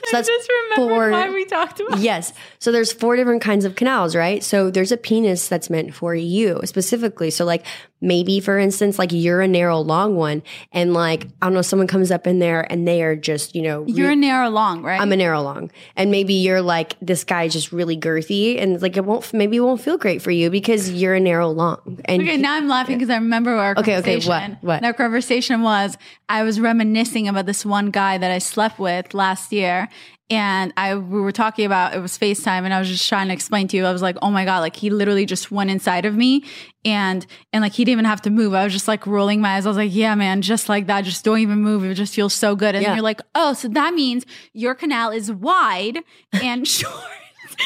So 0.06 0.16
that's 0.16 0.28
I 0.28 0.32
just 0.32 0.48
remembered 0.48 0.94
four- 0.94 1.10
why 1.10 1.30
we 1.30 1.44
talked 1.44 1.80
about 1.80 1.98
Yes. 2.00 2.32
So 2.58 2.72
there's 2.72 2.92
four 2.92 3.16
different 3.16 3.42
kinds 3.42 3.64
of 3.64 3.74
canals, 3.74 4.14
right? 4.14 4.42
So 4.42 4.70
there's 4.70 4.92
a 4.92 4.96
penis 4.96 5.48
that's 5.48 5.68
meant 5.70 5.94
for 5.94 6.14
you 6.14 6.60
specifically. 6.64 7.30
So 7.30 7.44
like 7.44 7.64
maybe 8.00 8.40
for 8.40 8.58
instance, 8.58 8.98
like 8.98 9.10
you're 9.12 9.40
a 9.40 9.48
narrow 9.48 9.78
long 9.80 10.16
one 10.16 10.42
and 10.72 10.92
like, 10.94 11.26
I 11.42 11.46
don't 11.46 11.54
know, 11.54 11.62
someone 11.62 11.86
comes 11.88 12.10
up 12.10 12.26
in 12.26 12.38
there 12.38 12.70
and 12.70 12.86
they 12.86 13.02
are 13.02 13.16
just, 13.16 13.54
you 13.54 13.62
know, 13.62 13.84
You're 13.86 14.08
re- 14.08 14.12
a 14.12 14.16
narrow 14.16 14.48
long, 14.48 14.82
right? 14.82 15.00
I'm 15.00 15.12
a 15.12 15.16
narrow 15.16 15.42
long. 15.42 15.70
And 15.96 16.10
maybe 16.10 16.34
you're 16.34 16.62
like, 16.62 16.96
this 17.00 17.24
guy's 17.24 17.52
just 17.52 17.72
really 17.72 17.96
girthy 17.96 18.60
and 18.60 18.80
like 18.80 18.96
it 18.96 19.04
won't, 19.04 19.32
maybe 19.34 19.56
it 19.56 19.60
won't 19.60 19.80
feel 19.80 19.98
great 19.98 20.22
for 20.22 20.30
you 20.30 20.50
because 20.50 20.90
you're 20.90 21.14
a 21.14 21.20
narrow 21.20 21.48
long. 21.50 22.00
And 22.04 22.22
Okay, 22.22 22.36
now 22.36 22.54
I'm 22.54 22.68
laughing 22.68 22.96
because 22.98 23.10
I 23.10 23.16
remember 23.16 23.52
our 23.54 23.74
Okay, 23.78 23.96
okay, 23.98 24.18
what- 24.26 24.62
what? 24.62 24.84
Our 24.84 24.92
conversation 24.92 25.62
was 25.62 25.96
I 26.28 26.42
was 26.42 26.60
reminiscing 26.60 27.28
about 27.28 27.46
this 27.46 27.64
one 27.66 27.90
guy 27.90 28.18
that 28.18 28.30
I 28.30 28.38
slept 28.38 28.78
with 28.78 29.14
last 29.14 29.52
year. 29.52 29.88
And 30.30 30.74
I 30.76 30.94
we 30.94 31.20
were 31.20 31.32
talking 31.32 31.64
about 31.64 31.94
it 31.94 32.00
was 32.00 32.18
FaceTime 32.18 32.64
and 32.64 32.74
I 32.74 32.78
was 32.78 32.88
just 32.88 33.08
trying 33.08 33.28
to 33.28 33.32
explain 33.34 33.66
to 33.68 33.76
you. 33.78 33.86
I 33.86 33.92
was 33.92 34.02
like, 34.02 34.16
oh 34.20 34.30
my 34.30 34.44
God, 34.44 34.58
like 34.60 34.76
he 34.76 34.90
literally 34.90 35.24
just 35.24 35.50
went 35.50 35.70
inside 35.70 36.04
of 36.04 36.14
me 36.14 36.44
and 36.84 37.26
and 37.52 37.62
like 37.62 37.72
he 37.72 37.84
didn't 37.84 37.92
even 37.92 38.04
have 38.04 38.20
to 38.22 38.30
move. 38.30 38.52
I 38.52 38.64
was 38.64 38.72
just 38.74 38.88
like 38.88 39.06
rolling 39.06 39.40
my 39.40 39.56
eyes. 39.56 39.64
I 39.64 39.70
was 39.70 39.78
like, 39.78 39.94
yeah, 39.94 40.14
man, 40.14 40.42
just 40.42 40.68
like 40.68 40.86
that. 40.88 41.02
Just 41.04 41.24
don't 41.24 41.38
even 41.38 41.60
move. 41.62 41.82
It 41.84 41.94
just 41.94 42.14
feels 42.14 42.34
so 42.34 42.54
good. 42.54 42.74
And 42.74 42.82
Yeah. 42.84 42.94
you're 42.94 43.02
like, 43.02 43.22
oh, 43.34 43.54
so 43.54 43.68
that 43.68 43.94
means 43.94 44.26
your 44.52 44.74
canal 44.74 45.10
is 45.10 45.32
wide 45.32 46.00
and 46.32 46.68
short. 46.78 46.92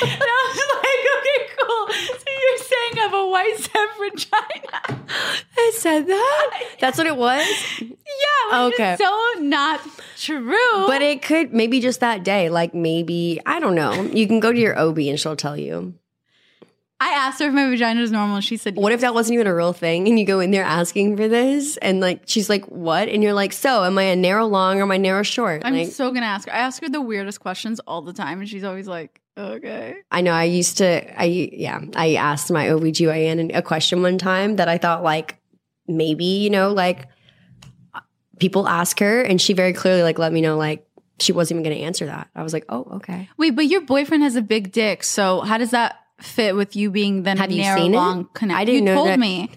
And 0.01 0.23
I 0.23 0.49
was 0.49 0.59
like, 0.85 1.03
okay, 1.19 1.55
cool. 1.59 2.19
So 2.19 2.25
you're 2.27 2.59
saying 2.59 2.93
I 2.95 3.01
have 3.01 3.15
a 3.15 3.27
white 3.27 3.57
set 3.59 3.89
vagina. 3.99 5.05
I 5.57 5.73
said 5.77 6.07
that. 6.07 6.63
That's 6.81 6.99
what 6.99 7.07
it 7.07 7.17
was. 7.17 7.47
Yeah, 7.81 8.65
Okay. 8.67 8.97
so 8.99 9.41
not 9.41 9.81
true. 10.19 10.87
But 10.87 11.03
it 11.03 11.23
could 11.23 11.53
maybe 11.53 11.81
just 11.81 12.01
that 12.01 12.25
day, 12.25 12.49
like 12.49 12.75
maybe, 12.75 13.41
I 13.47 13.61
don't 13.61 13.75
know. 13.75 13.93
You 14.03 14.27
can 14.27 14.41
go 14.41 14.53
to 14.53 14.59
your 14.59 14.79
OB 14.79 14.99
and 14.99 15.19
she'll 15.21 15.37
tell 15.37 15.57
you. 15.57 15.95
I 17.01 17.09
asked 17.15 17.41
her 17.41 17.49
if 17.49 17.53
my 17.53 17.69
vagina 17.69 18.01
is 18.01 18.13
normal. 18.13 18.41
She 18.41 18.57
said, 18.57 18.77
What 18.77 18.93
if 18.93 19.01
that 19.01 19.13
wasn't 19.13 19.35
even 19.35 19.49
a 19.49 19.55
real 19.55 19.73
thing 19.73 20.07
and 20.07 20.21
you 20.21 20.25
go 20.25 20.39
in 20.39 20.53
there 20.53 20.63
asking 20.63 21.17
for 21.17 21.27
this 21.27 21.77
and 21.79 21.99
like 22.01 22.23
she's 22.27 22.49
like, 22.49 22.65
What? 22.67 23.09
And 23.09 23.25
you're 23.25 23.33
like, 23.33 23.53
So 23.53 23.83
am 23.83 23.99
I 23.99 24.05
a 24.05 24.17
narrow 24.17 24.47
long 24.47 24.79
or 24.79 24.83
am 24.83 24.93
I 24.93 24.99
narrow 24.99 25.25
short? 25.25 25.63
I'm 25.65 25.75
like 25.75 25.89
so 25.89 26.13
gonna 26.13 26.27
ask 26.27 26.47
her. 26.49 26.55
I 26.55 26.59
ask 26.59 26.81
her 26.81 26.89
the 26.89 27.01
weirdest 27.01 27.41
questions 27.41 27.81
all 27.89 28.03
the 28.03 28.13
time, 28.13 28.39
and 28.39 28.49
she's 28.49 28.63
always 28.63 28.87
like, 28.87 29.21
"Okay." 29.37 29.97
I 30.11 30.21
know 30.21 30.33
I 30.33 30.45
used 30.45 30.79
to 30.79 31.21
I 31.21 31.25
yeah, 31.25 31.81
I 31.97 32.15
asked 32.15 32.51
my 32.51 32.67
OBGYN 32.67 33.57
a 33.57 33.63
question 33.63 34.03
one 34.03 34.19
time 34.19 34.57
that 34.57 34.69
I 34.69 34.79
thought 34.79 35.03
like 35.03 35.39
maybe, 35.89 36.25
you 36.25 36.51
know, 36.51 36.73
like 36.73 37.07
people 38.39 38.67
ask 38.69 38.99
her 39.01 39.23
and 39.23 39.41
she 39.41 39.53
very 39.53 39.73
clearly 39.73 40.03
like 40.03 40.19
let 40.19 40.33
me 40.33 40.41
know 40.41 40.57
like 40.57 40.87
she 41.21 41.33
wasn't 41.33 41.61
even 41.61 41.71
gonna 41.73 41.85
answer 41.85 42.07
that. 42.07 42.29
I 42.35 42.43
was 42.43 42.53
like, 42.53 42.65
Oh, 42.69 42.87
okay. 42.97 43.29
Wait, 43.37 43.51
but 43.55 43.67
your 43.67 43.81
boyfriend 43.83 44.23
has 44.23 44.37
a 44.37 44.43
big 44.43 44.73
dick, 44.73 45.05
so 45.05 45.41
how 45.41 45.59
does 45.59 45.71
that 45.71 45.97
fit 46.21 46.55
with 46.57 46.75
you 46.77 46.91
being 46.91 47.23
the 47.23 47.37
Have 47.37 47.51
you 47.51 47.63
narrow 47.63 47.81
seen 47.81 47.95
it? 47.95 47.97
long 47.97 48.29
connect? 48.35 48.59
I 48.59 48.65
didn't 48.65 48.81
you 48.81 48.85
know 48.87 48.95
told 48.97 49.09
that- 49.09 49.19
me. 49.19 49.51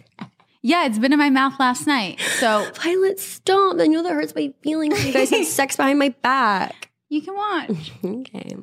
Yeah, 0.61 0.88
it's 0.88 0.97
been 0.97 1.13
in 1.13 1.19
my 1.19 1.29
mouth 1.29 1.59
last 1.59 1.85
night, 1.85 2.19
so 2.39 2.67
Violet, 2.83 3.19
stop. 3.19 3.79
I 3.79 3.85
know 3.85 4.01
that 4.01 4.11
hurts 4.13 4.33
my 4.33 4.51
feelings. 4.63 5.05
You 5.05 5.13
guys 5.13 5.29
had 5.29 5.45
sex 5.59 5.75
behind 5.77 5.99
my 5.99 6.09
back. 6.23 6.89
you 7.07 7.21
can 7.21 7.35
watch. 7.35 7.91
Okay. 8.03 8.55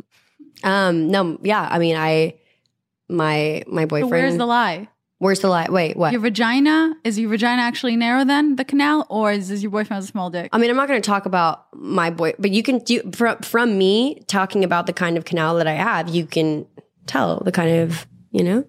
Um, 0.64 1.08
no, 1.08 1.38
yeah. 1.42 1.66
I 1.70 1.78
mean, 1.78 1.96
I 1.96 2.34
my 3.08 3.62
my 3.66 3.82
So 3.82 3.86
boyfriend. 3.86 4.10
where's 4.10 4.36
the 4.36 4.46
lie? 4.46 4.88
where's 5.18 5.38
the 5.38 5.48
lie? 5.48 5.68
Wait, 5.70 5.96
what? 5.96 6.10
Your 6.10 6.20
vagina 6.20 6.94
is 7.04 7.16
your 7.16 7.30
vagina 7.30 7.62
actually 7.62 7.94
narrow 7.94 8.24
than 8.24 8.56
the 8.56 8.64
canal, 8.64 9.06
or 9.08 9.30
is 9.30 9.48
this 9.48 9.62
your 9.62 9.70
boyfriend 9.70 9.98
has 9.98 10.04
a 10.04 10.08
small 10.08 10.30
dick? 10.30 10.48
I 10.52 10.58
mean, 10.58 10.68
I'm 10.68 10.76
not 10.76 10.88
going 10.88 11.00
to 11.00 11.06
talk 11.06 11.26
about 11.26 11.66
my 11.72 12.10
boy, 12.10 12.32
but 12.40 12.50
you 12.50 12.62
can 12.64 12.78
do 12.80 13.02
from 13.12 13.38
from 13.38 13.78
me 13.78 14.22
talking 14.26 14.64
about 14.64 14.86
the 14.86 14.92
kind 14.92 15.16
of 15.16 15.24
canal 15.24 15.56
that 15.56 15.66
I 15.68 15.74
have. 15.74 16.08
You 16.08 16.26
can 16.26 16.66
tell 17.06 17.40
the 17.44 17.52
kind 17.52 17.80
of 17.80 18.06
you 18.32 18.42
know 18.42 18.64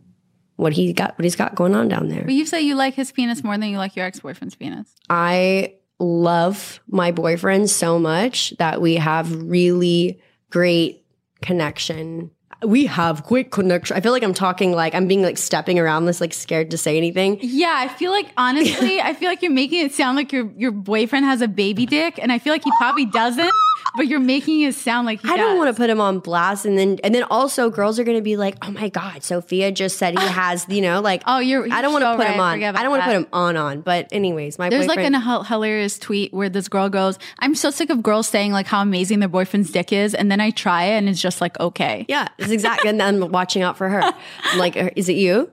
what 0.57 0.73
he 0.73 0.93
got, 0.93 1.17
what 1.17 1.23
he's 1.23 1.35
got 1.35 1.55
going 1.55 1.73
on 1.73 1.87
down 1.87 2.09
there. 2.09 2.23
but 2.23 2.33
you 2.33 2.45
say 2.45 2.61
you 2.61 2.75
like 2.75 2.93
his 2.93 3.11
penis 3.11 3.43
more 3.43 3.57
than 3.57 3.69
you 3.69 3.77
like 3.79 3.95
your 3.95 4.05
ex 4.05 4.19
boyfriend's 4.19 4.53
penis. 4.55 4.93
I 5.09 5.73
love 5.99 6.79
my 6.87 7.11
boyfriend 7.11 7.69
so 7.71 7.97
much 7.97 8.53
that 8.59 8.79
we 8.79 8.95
have 8.95 9.33
really 9.43 10.21
great 10.51 11.02
connection. 11.43 12.31
We 12.63 12.85
have 12.85 13.23
quick 13.23 13.51
connection. 13.51 13.95
I 13.97 13.99
feel 13.99 14.13
like 14.13 14.23
I'm 14.23 14.33
talking 14.33 14.71
like 14.71 14.95
I'm 14.95 15.07
being 15.07 15.21
like 15.21 15.37
stepping 15.37 15.77
around 15.77 16.05
this, 16.05 16.21
like 16.21 16.33
scared 16.33 16.71
to 16.71 16.77
say 16.77 16.97
anything. 16.97 17.37
Yeah, 17.41 17.73
I 17.75 17.89
feel 17.89 18.11
like 18.11 18.31
honestly, 18.37 19.01
I 19.09 19.13
feel 19.13 19.29
like 19.29 19.41
you're 19.41 19.51
making 19.51 19.85
it 19.85 19.91
sound 19.91 20.15
like 20.15 20.31
your 20.31 20.49
your 20.57 20.71
boyfriend 20.71 21.25
has 21.25 21.41
a 21.41 21.47
baby 21.47 21.85
dick, 21.85 22.17
and 22.21 22.31
I 22.31 22.39
feel 22.39 22.53
like 22.53 22.63
he 22.63 22.71
probably 22.79 23.05
doesn't. 23.05 23.51
But 23.95 24.07
you're 24.07 24.19
making 24.19 24.61
it 24.61 24.73
sound 24.75 25.05
like 25.05 25.21
he 25.21 25.29
I 25.29 25.37
don't 25.37 25.57
want 25.57 25.73
to 25.75 25.79
put 25.79 25.89
him 25.89 26.01
on 26.01 26.19
blast, 26.19 26.65
and 26.65 26.77
then 26.77 26.99
and 27.03 27.13
then 27.13 27.23
also 27.23 27.69
girls 27.69 27.99
are 27.99 28.03
going 28.03 28.17
to 28.17 28.23
be 28.23 28.37
like, 28.37 28.55
"Oh 28.61 28.71
my 28.71 28.89
god, 28.89 29.23
Sophia 29.23 29.71
just 29.71 29.97
said 29.97 30.17
he 30.17 30.25
ah. 30.25 30.29
has," 30.29 30.65
you 30.69 30.81
know, 30.81 30.99
like 31.01 31.21
Oh, 31.27 31.39
you're. 31.39 31.71
I 31.71 31.81
don't 31.81 31.93
want 31.93 32.03
to 32.03 32.13
so 32.13 32.15
put 32.17 32.25
right. 32.25 32.33
him 32.33 32.39
on. 32.39 32.63
I 32.75 32.81
don't 32.81 32.89
want 32.91 33.03
to 33.03 33.07
put 33.07 33.15
him 33.15 33.27
on 33.31 33.57
on. 33.57 33.81
But 33.81 34.07
anyways, 34.11 34.57
my 34.57 34.69
There's 34.69 34.87
like 34.87 34.97
boyfriend. 34.97 35.15
an 35.15 35.21
hil- 35.21 35.43
hilarious 35.43 35.99
tweet 35.99 36.33
where 36.33 36.49
this 36.49 36.67
girl 36.67 36.89
goes, 36.89 37.19
"I'm 37.39 37.55
so 37.55 37.69
sick 37.69 37.89
of 37.89 38.01
girls 38.01 38.27
saying 38.27 38.51
like 38.51 38.65
how 38.67 38.81
amazing 38.81 39.19
their 39.19 39.29
boyfriend's 39.29 39.71
dick 39.71 39.93
is, 39.93 40.15
and 40.15 40.31
then 40.31 40.41
I 40.41 40.49
try 40.49 40.85
it 40.85 40.97
and 40.97 41.07
it's 41.09 41.21
just 41.21 41.39
like 41.41 41.59
okay." 41.59 42.05
yeah, 42.09 42.29
it's 42.39 42.51
exactly. 42.51 42.89
and 42.89 43.01
I'm 43.01 43.31
watching 43.31 43.61
out 43.61 43.77
for 43.77 43.89
her. 43.89 44.01
I'm 44.01 44.57
like, 44.59 44.75
uh, 44.75 44.89
is 44.95 45.07
it 45.09 45.17
you? 45.17 45.51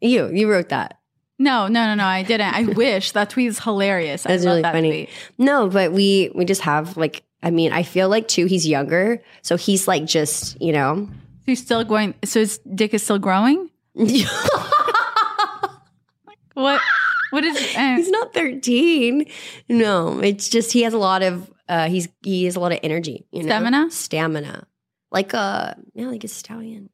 You, 0.00 0.28
you 0.32 0.50
wrote 0.50 0.70
that. 0.70 0.98
No, 1.38 1.66
no, 1.66 1.86
no, 1.86 1.94
no. 1.94 2.04
I 2.04 2.22
didn't. 2.22 2.54
I 2.54 2.62
wish 2.76 3.12
that 3.12 3.30
tweet 3.30 3.48
is 3.48 3.58
hilarious. 3.58 4.24
I 4.26 4.30
That's 4.30 4.44
love 4.44 4.52
really 4.52 4.62
that 4.62 4.72
funny. 4.74 4.90
tweet. 4.90 5.08
No, 5.38 5.68
but 5.68 5.92
we 5.92 6.30
we 6.34 6.44
just 6.44 6.62
have 6.62 6.96
like. 6.96 7.22
I 7.42 7.50
mean, 7.50 7.72
I 7.72 7.82
feel 7.82 8.08
like 8.08 8.28
too. 8.28 8.46
He's 8.46 8.66
younger, 8.66 9.22
so 9.42 9.56
he's 9.56 9.88
like 9.88 10.06
just 10.06 10.60
you 10.60 10.72
know. 10.72 11.08
So 11.08 11.46
he's 11.46 11.62
still 11.62 11.84
going. 11.84 12.14
So 12.24 12.40
his 12.40 12.58
dick 12.58 12.94
is 12.94 13.02
still 13.02 13.18
growing. 13.18 13.70
What? 16.54 16.82
What 17.30 17.44
is? 17.44 17.56
Uh, 17.56 17.96
he's 17.96 18.10
not 18.10 18.34
13 18.34 19.24
no 19.70 20.20
it's 20.20 20.50
just 20.50 20.70
he 20.70 20.82
has 20.82 20.92
a 20.92 20.98
lot 20.98 21.22
of 21.22 21.50
uh 21.66 21.88
he's 21.88 22.06
he 22.20 22.44
has 22.44 22.56
a 22.56 22.60
lot 22.60 22.72
of 22.72 22.78
energy 22.82 23.24
you 23.32 23.42
know 23.42 23.48
Stamina? 23.48 23.90
stamina 23.90 24.66
like 25.10 25.32
uh 25.32 25.72
yeah 25.94 26.08
like 26.08 26.24
a 26.24 26.28
stallion 26.28 26.90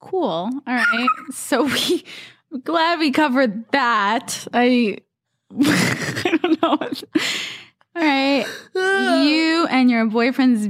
cool. 0.00 0.50
All 0.66 0.74
right. 0.74 1.08
So 1.32 1.64
we. 1.64 2.04
I'm 2.52 2.60
glad 2.60 2.98
we 2.98 3.10
covered 3.10 3.70
that. 3.72 4.46
I. 4.52 4.98
I 5.60 6.38
don't 6.42 6.62
know. 6.62 6.78
All 7.98 8.04
right. 8.04 8.46
you 9.24 9.66
and 9.70 9.90
your 9.90 10.06
boyfriend's 10.06 10.68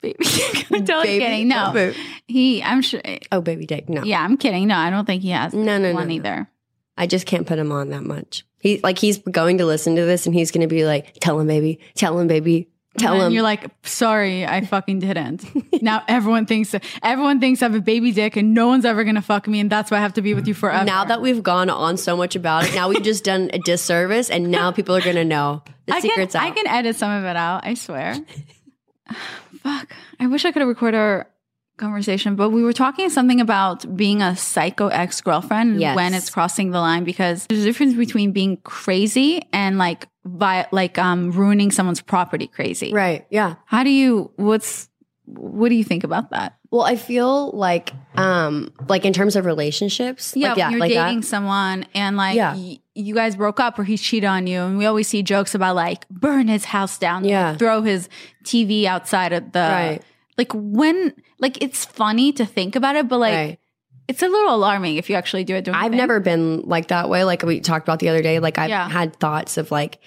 baby. 0.00 0.16
I'm 0.70 0.84
totally 0.84 1.18
Baby? 1.18 1.24
kidding. 1.24 1.48
No, 1.48 1.92
he. 2.26 2.62
I'm 2.62 2.80
sure. 2.82 3.02
oh 3.32 3.40
baby 3.40 3.66
dick 3.66 3.88
no 3.88 4.02
Yeah, 4.02 4.22
I'm 4.22 4.36
kidding. 4.36 4.68
No, 4.68 4.76
I 4.76 4.90
don't 4.90 5.04
think 5.04 5.22
he 5.22 5.30
has 5.30 5.52
no 5.52 5.62
no 5.78 5.78
no, 5.78 5.94
one 5.94 6.08
no. 6.08 6.14
either. 6.14 6.48
i 6.96 7.06
just 7.06 7.26
can't 7.26 7.46
put 7.46 7.58
him 7.58 7.72
on 7.72 7.90
that 7.90 8.02
much 8.04 8.44
he 8.60 8.78
like 8.82 8.98
he's 8.98 9.18
going 9.18 9.58
to 9.58 9.66
listen 9.66 9.96
to 9.96 10.04
this 10.04 10.26
and 10.26 10.34
he's 10.34 10.50
gonna 10.50 10.68
be 10.68 10.84
like 10.84 11.16
tell 11.20 11.38
him 11.40 11.46
baby 11.46 11.80
tell 11.94 12.18
him 12.18 12.28
baby 12.28 12.68
tell 12.98 13.14
and 13.14 13.22
him 13.24 13.32
you're 13.32 13.42
like, 13.42 13.70
sorry, 13.84 14.46
I 14.46 14.64
fucking 14.64 14.98
didn't. 14.98 15.44
now 15.82 16.02
everyone 16.08 16.46
thinks 16.46 16.74
everyone 17.02 17.40
thinks 17.40 17.62
I 17.62 17.66
have 17.66 17.74
a 17.74 17.80
baby 17.80 18.12
dick, 18.12 18.36
and 18.36 18.54
no 18.54 18.66
one's 18.68 18.84
ever 18.84 19.04
gonna 19.04 19.22
fuck 19.22 19.46
me, 19.48 19.60
and 19.60 19.70
that's 19.70 19.90
why 19.90 19.98
I 19.98 20.00
have 20.00 20.14
to 20.14 20.22
be 20.22 20.34
with 20.34 20.48
you 20.48 20.54
forever. 20.54 20.84
now 20.84 21.04
that 21.04 21.20
we've 21.20 21.42
gone 21.42 21.70
on 21.70 21.96
so 21.96 22.16
much 22.16 22.36
about 22.36 22.66
it 22.66 22.74
now 22.74 22.88
we've 22.88 23.02
just 23.02 23.24
done 23.24 23.50
a 23.52 23.58
disservice 23.58 24.30
and 24.30 24.50
now 24.50 24.70
people 24.78 24.96
are 24.96 25.00
gonna 25.00 25.24
know 25.24 25.62
the 25.86 25.94
I 25.94 26.00
can, 26.00 26.10
secret's 26.10 26.34
out 26.34 26.42
I 26.42 26.50
can 26.50 26.66
edit 26.66 26.96
some 26.96 27.10
of 27.10 27.24
it 27.24 27.36
out. 27.36 27.66
I 27.66 27.74
swear. 27.74 28.14
Fuck. 29.62 29.92
I 30.18 30.26
wish 30.26 30.44
I 30.44 30.52
could 30.52 30.60
have 30.60 30.68
recorded 30.68 30.96
our 30.96 31.26
conversation, 31.80 32.36
but 32.36 32.50
we 32.50 32.62
were 32.62 32.72
talking 32.72 33.10
something 33.10 33.40
about 33.40 33.96
being 33.96 34.22
a 34.22 34.36
psycho 34.36 34.88
ex 34.88 35.20
girlfriend 35.20 35.80
Yes. 35.80 35.96
when 35.96 36.14
it's 36.14 36.30
crossing 36.30 36.70
the 36.70 36.78
line 36.80 37.02
because 37.04 37.46
there's 37.48 37.62
a 37.62 37.64
difference 37.64 37.94
between 37.94 38.30
being 38.32 38.58
crazy 38.58 39.42
and 39.52 39.78
like 39.78 40.06
vi- 40.24 40.66
like 40.70 40.96
um 40.98 41.32
ruining 41.32 41.70
someone's 41.72 42.00
property 42.02 42.46
crazy. 42.46 42.92
right 42.92 43.26
yeah 43.30 43.54
How 43.66 43.82
do 43.82 43.90
you? 43.90 44.30
What's 44.36 44.88
what 45.26 45.68
do 45.68 45.74
you 45.74 45.84
think 45.84 46.04
about 46.04 46.30
that? 46.30 46.56
Well, 46.72 46.82
I 46.82 46.96
feel 46.96 47.50
like, 47.52 47.92
um, 48.16 48.72
like 48.88 49.04
in 49.04 49.12
terms 49.12 49.34
of 49.36 49.44
relationships, 49.44 50.34
Yeah, 50.36 50.50
like, 50.50 50.58
yeah, 50.58 50.70
you're 50.70 50.80
like 50.80 50.90
dating 50.92 51.20
that. 51.20 51.26
someone 51.26 51.84
and 51.94 52.16
like 52.16 52.36
Yeah. 52.36 52.54
y- 52.54 52.78
you 52.94 53.14
guys 53.14 53.34
broke 53.36 53.58
up 53.60 53.78
or 53.78 53.84
he 53.84 53.96
cheated 53.96 54.26
on 54.28 54.46
you, 54.46 54.60
and 54.60 54.76
we 54.78 54.86
always 54.86 55.08
see 55.08 55.22
jokes 55.22 55.54
about 55.54 55.74
like 55.76 56.08
burn 56.08 56.48
his 56.48 56.64
house 56.66 56.98
down, 56.98 57.24
Yeah. 57.24 57.56
throw 57.56 57.82
his 57.82 58.08
TV 58.44 58.86
outside 58.86 59.32
of 59.32 59.52
the 59.52 59.60
Right. 59.60 60.02
Like 60.38 60.52
when 60.54 61.14
like 61.38 61.62
it's 61.62 61.84
funny 61.84 62.32
to 62.32 62.46
think 62.46 62.76
about 62.76 62.96
it, 62.96 63.08
but 63.08 63.18
like 63.18 63.34
right. 63.34 63.58
it's 64.08 64.22
a 64.22 64.28
little 64.28 64.54
alarming 64.54 64.96
if 64.96 65.10
you 65.10 65.16
actually 65.16 65.44
do 65.44 65.54
it. 65.54 65.64
Don't 65.64 65.74
I've 65.74 65.92
never 65.92 66.20
been 66.20 66.62
like 66.62 66.88
that 66.88 67.08
way. 67.08 67.24
Like 67.24 67.42
we 67.42 67.60
talked 67.60 67.86
about 67.86 67.98
the 67.98 68.08
other 68.08 68.22
day. 68.22 68.38
Like 68.40 68.58
I've 68.58 68.70
Yeah. 68.70 68.88
had 68.88 69.16
thoughts 69.16 69.56
of 69.56 69.70
like 69.70 69.98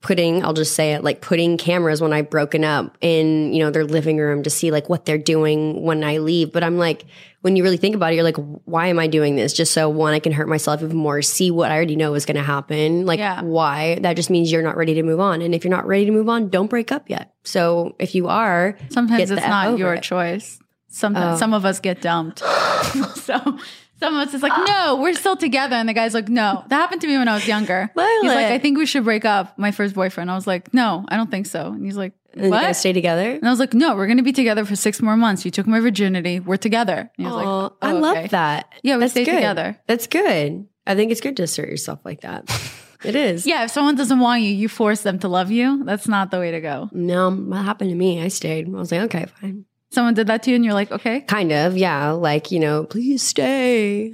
putting, 0.00 0.44
I'll 0.44 0.52
just 0.52 0.74
say 0.74 0.94
it, 0.94 1.04
like 1.04 1.20
putting 1.20 1.56
cameras 1.56 2.00
when 2.00 2.12
I've 2.12 2.28
broken 2.28 2.64
up 2.64 2.98
in, 3.00 3.52
you 3.52 3.60
know, 3.60 3.70
their 3.70 3.84
living 3.84 4.18
room 4.18 4.42
to 4.42 4.50
see 4.50 4.70
like 4.72 4.88
what 4.88 5.04
they're 5.04 5.16
doing 5.16 5.82
when 5.82 6.02
I 6.02 6.18
leave. 6.18 6.52
But 6.52 6.64
I'm 6.64 6.76
like, 6.76 7.04
when 7.42 7.56
you 7.56 7.62
really 7.62 7.76
think 7.76 7.94
about 7.94 8.12
it, 8.12 8.14
you're 8.16 8.24
like, 8.24 8.36
why 8.64 8.86
am 8.86 8.98
I 8.98 9.06
doing 9.08 9.36
this? 9.36 9.52
Just 9.52 9.72
so 9.72 9.88
one, 9.88 10.14
I 10.14 10.20
can 10.20 10.32
hurt 10.32 10.48
myself 10.48 10.82
even 10.82 10.96
more, 10.96 11.22
see 11.22 11.50
what 11.50 11.70
I 11.70 11.74
already 11.76 11.96
know 11.96 12.14
is 12.14 12.24
going 12.24 12.36
to 12.36 12.42
happen. 12.42 13.04
Like, 13.04 13.18
Yeah. 13.18 13.42
why? 13.42 13.98
That 14.00 14.14
just 14.14 14.30
means 14.30 14.50
you're 14.50 14.62
not 14.62 14.76
ready 14.76 14.94
to 14.94 15.02
move 15.02 15.20
on. 15.20 15.42
And 15.42 15.54
if 15.54 15.64
you're 15.64 15.70
not 15.74 15.86
ready 15.86 16.06
to 16.06 16.12
move 16.12 16.28
on, 16.28 16.48
don't 16.48 16.68
break 16.68 16.90
up 16.92 17.10
yet. 17.10 17.34
So 17.44 17.96
if 17.98 18.14
you 18.14 18.28
are, 18.28 18.76
Sometimes 18.90 19.30
it's 19.30 19.42
not 19.46 19.76
your 19.76 19.94
it. 19.94 20.02
choice. 20.02 20.58
Sometimes 20.88 21.36
Oh. 21.36 21.38
some 21.38 21.52
of 21.54 21.64
us 21.64 21.80
get 21.80 22.00
dumped. 22.00 22.38
so 23.16 23.58
some 23.98 24.16
of 24.16 24.28
us 24.28 24.34
is 24.34 24.42
like, 24.42 24.52
no, 24.68 24.98
we're 25.00 25.14
still 25.14 25.36
together. 25.36 25.74
And 25.76 25.88
the 25.88 25.94
guy's 25.94 26.14
like, 26.14 26.28
no. 26.28 26.64
That 26.68 26.76
happened 26.76 27.00
to 27.02 27.06
me 27.06 27.16
when 27.18 27.28
I 27.28 27.34
was 27.34 27.46
younger. 27.48 27.90
He's 27.94 28.30
like, 28.30 28.46
I 28.52 28.58
think 28.58 28.78
we 28.78 28.86
should 28.86 29.04
break 29.04 29.24
up. 29.24 29.58
My 29.58 29.70
first 29.70 29.94
boyfriend. 29.94 30.30
I 30.30 30.34
was 30.34 30.46
like, 30.46 30.72
no, 30.74 31.04
I 31.08 31.16
don't 31.16 31.30
think 31.30 31.46
so. 31.46 31.66
And 31.68 31.84
he's 31.84 31.96
like, 31.96 32.12
and 32.34 32.44
you 32.46 32.50
guys 32.50 32.78
stay 32.78 32.92
together. 32.92 33.30
And 33.30 33.46
I 33.46 33.50
was 33.50 33.58
like, 33.58 33.74
no, 33.74 33.94
we're 33.94 34.06
going 34.06 34.18
to 34.18 34.22
be 34.22 34.32
together 34.32 34.64
for 34.64 34.76
six 34.76 35.00
more 35.00 35.16
months. 35.16 35.44
You 35.44 35.50
took 35.50 35.66
my 35.66 35.80
virginity. 35.80 36.40
We're 36.40 36.56
together. 36.56 36.98
And 36.98 37.10
he 37.16 37.24
was 37.24 37.34
like, 37.34 37.46
oh, 37.46 37.76
I 37.80 37.92
okay. 37.92 38.00
love 38.00 38.30
that. 38.30 38.72
Yeah, 38.82 38.96
we 38.96 39.00
That's 39.00 39.12
stay 39.12 39.24
good. 39.24 39.34
together. 39.34 39.78
That's 39.86 40.06
good. 40.06 40.66
I 40.86 40.94
think 40.94 41.12
it's 41.12 41.20
good 41.20 41.36
to 41.36 41.44
assert 41.44 41.68
yourself 41.68 42.00
like 42.04 42.22
that. 42.22 42.48
It 43.04 43.16
is. 43.16 43.46
Yeah, 43.46 43.64
if 43.64 43.70
someone 43.70 43.96
doesn't 43.96 44.20
want 44.20 44.42
you, 44.42 44.50
you 44.50 44.68
force 44.68 45.02
them 45.02 45.18
to 45.20 45.28
love 45.28 45.50
you. 45.50 45.84
That's 45.84 46.06
not 46.06 46.30
the 46.30 46.38
way 46.38 46.52
to 46.52 46.60
go. 46.60 46.88
No, 46.92 47.30
what 47.32 47.64
happened 47.64 47.90
to 47.90 47.96
me? 47.96 48.22
I 48.22 48.28
stayed. 48.28 48.68
I 48.68 48.70
was 48.70 48.92
like, 48.92 49.00
okay, 49.02 49.26
fine. 49.40 49.64
Someone 49.90 50.14
did 50.14 50.28
that 50.28 50.44
to 50.44 50.50
you 50.50 50.56
and 50.56 50.64
you're 50.64 50.74
like, 50.74 50.90
okay. 50.92 51.20
Kind 51.22 51.52
of, 51.52 51.76
yeah. 51.76 52.10
Like, 52.10 52.50
you 52.50 52.60
know, 52.60 52.84
please 52.84 53.22
stay. 53.22 54.12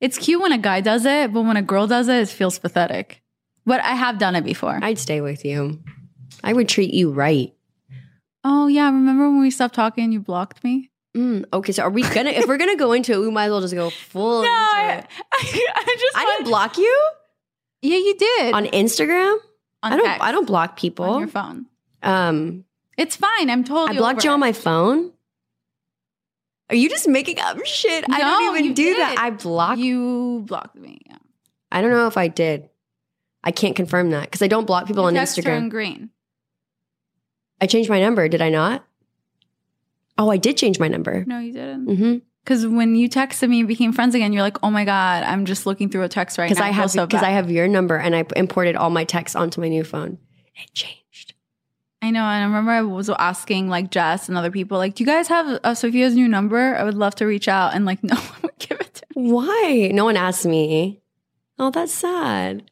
It's 0.00 0.18
cute 0.18 0.40
when 0.40 0.52
a 0.52 0.58
guy 0.58 0.80
does 0.80 1.04
it, 1.04 1.32
but 1.32 1.42
when 1.42 1.56
a 1.56 1.62
girl 1.62 1.86
does 1.86 2.08
it, 2.08 2.16
it 2.16 2.28
feels 2.28 2.58
pathetic. 2.58 3.22
But 3.66 3.80
I 3.82 3.94
have 3.94 4.18
done 4.18 4.36
it 4.36 4.44
before. 4.44 4.78
I'd 4.82 4.98
stay 4.98 5.20
with 5.20 5.44
you. 5.44 5.82
I 6.42 6.52
would 6.52 6.68
treat 6.68 6.92
you 6.94 7.10
right. 7.10 7.52
oh, 8.44 8.66
yeah. 8.66 8.86
Remember 8.86 9.28
when 9.28 9.40
we 9.40 9.50
stopped 9.50 9.74
talking 9.74 10.04
and 10.04 10.12
you 10.12 10.20
blocked 10.20 10.62
me? 10.64 10.90
Mm, 11.16 11.44
okay, 11.52 11.72
so 11.72 11.82
are 11.82 11.90
we 11.90 12.02
gonna? 12.02 12.30
if 12.30 12.46
we're 12.46 12.56
gonna 12.56 12.76
go 12.76 12.92
into 12.92 13.12
it, 13.12 13.18
we 13.18 13.30
might 13.30 13.46
as 13.46 13.50
well 13.50 13.60
just 13.60 13.74
go 13.74 13.90
full. 13.90 14.42
No, 14.42 14.48
into 14.48 14.52
I, 14.52 14.92
it. 14.98 15.06
I, 15.32 15.96
just. 15.98 16.16
I 16.16 16.24
didn't 16.24 16.44
block 16.44 16.78
you 16.78 17.08
Yeah, 17.82 17.96
you 17.96 18.14
did. 18.16 18.54
on 18.54 18.66
Instagram. 18.66 19.36
On 19.82 19.92
I 19.92 19.96
don't. 19.96 20.04
text, 20.06 20.22
I 20.22 20.30
don't 20.32 20.46
block 20.46 20.76
people 20.78 21.06
on 21.06 21.18
your 21.20 21.28
phone. 21.28 21.66
Um, 22.02 22.64
It's 22.96 23.16
fine. 23.16 23.50
I'm 23.50 23.64
totally. 23.64 23.96
I 23.96 24.00
blocked 24.00 24.22
you 24.24 24.30
on 24.30 24.36
it. 24.38 24.40
my 24.40 24.52
phone. 24.52 25.12
Are 26.68 26.76
you 26.76 26.88
just 26.88 27.08
making 27.08 27.40
up 27.40 27.58
shit? 27.66 28.04
I 28.08 28.20
don't 28.20 28.56
even 28.56 28.74
do 28.74 28.94
that. 28.94 29.16
I 29.18 29.30
blocked. 29.30 29.80
You 29.80 30.44
blocked 30.46 30.76
me. 30.76 31.00
Yeah. 31.08 31.16
I 31.72 31.80
don't 31.80 31.90
know 31.90 32.06
if 32.06 32.16
I 32.16 32.28
did. 32.28 32.68
I 33.42 33.50
can't 33.50 33.74
confirm 33.74 34.10
that 34.10 34.22
because 34.24 34.42
I 34.42 34.46
don't 34.46 34.66
block 34.66 34.86
people 34.86 35.02
Your 35.02 35.08
on 35.20 35.26
Instagram. 35.26 35.70
green. 35.70 36.10
I 37.60 37.66
changed 37.66 37.90
my 37.90 38.00
number, 38.00 38.28
did 38.28 38.42
I 38.42 38.48
not? 38.48 38.84
Oh, 40.18 40.30
I 40.30 40.36
did 40.36 40.56
change 40.56 40.78
my 40.78 40.88
number. 40.88 41.24
No, 41.26 41.38
you 41.38 41.52
didn't. 41.52 41.86
Mm-hmm. 41.86 42.18
Because 42.44 42.66
when 42.66 42.94
you 42.94 43.08
texted 43.08 43.48
me 43.48 43.60
and 43.60 43.68
became 43.68 43.92
friends 43.92 44.14
again, 44.14 44.32
you're 44.32 44.42
like, 44.42 44.58
"Oh 44.62 44.70
my 44.70 44.84
god, 44.84 45.24
I'm 45.24 45.44
just 45.44 45.66
looking 45.66 45.88
through 45.88 46.02
a 46.02 46.08
text 46.08 46.38
right 46.38 46.46
Because 46.46 46.58
now." 46.58 46.66
I 46.66 46.70
have 46.70 46.90
so 46.90 47.06
because 47.06 47.20
bad." 47.20 47.28
I 47.28 47.32
have 47.32 47.50
your 47.50 47.68
number 47.68 47.96
and 47.96 48.16
I 48.16 48.24
imported 48.36 48.76
all 48.76 48.90
my 48.90 49.04
texts 49.04 49.36
onto 49.36 49.60
my 49.60 49.68
new 49.68 49.84
phone. 49.84 50.18
It 50.56 50.72
changed. 50.74 51.34
I 52.02 52.10
know, 52.10 52.20
and 52.20 52.42
I 52.42 52.46
remember 52.46 52.70
I 52.70 52.82
was 52.82 53.10
asking 53.10 53.68
like 53.68 53.90
Jess 53.90 54.28
and 54.28 54.38
other 54.38 54.50
people, 54.50 54.78
like, 54.78 54.94
"Do 54.94 55.04
you 55.04 55.06
guys 55.06 55.28
have 55.28 55.60
uh, 55.62 55.74
Sophia's 55.74 56.14
new 56.14 56.28
number? 56.28 56.76
I 56.76 56.82
would 56.82 56.94
love 56.94 57.14
to 57.16 57.26
reach 57.26 57.46
out." 57.46 57.74
And 57.74 57.84
like, 57.84 58.02
no 58.04 58.16
one 58.16 58.42
would 58.42 58.58
give 58.58 58.80
it 58.80 58.94
to 58.94 59.20
me. 59.20 59.32
Why? 59.32 59.90
No 59.92 60.06
one 60.06 60.16
asked 60.16 60.46
me. 60.46 61.02
Oh, 61.58 61.70
that's 61.70 61.92
sad. 61.92 62.70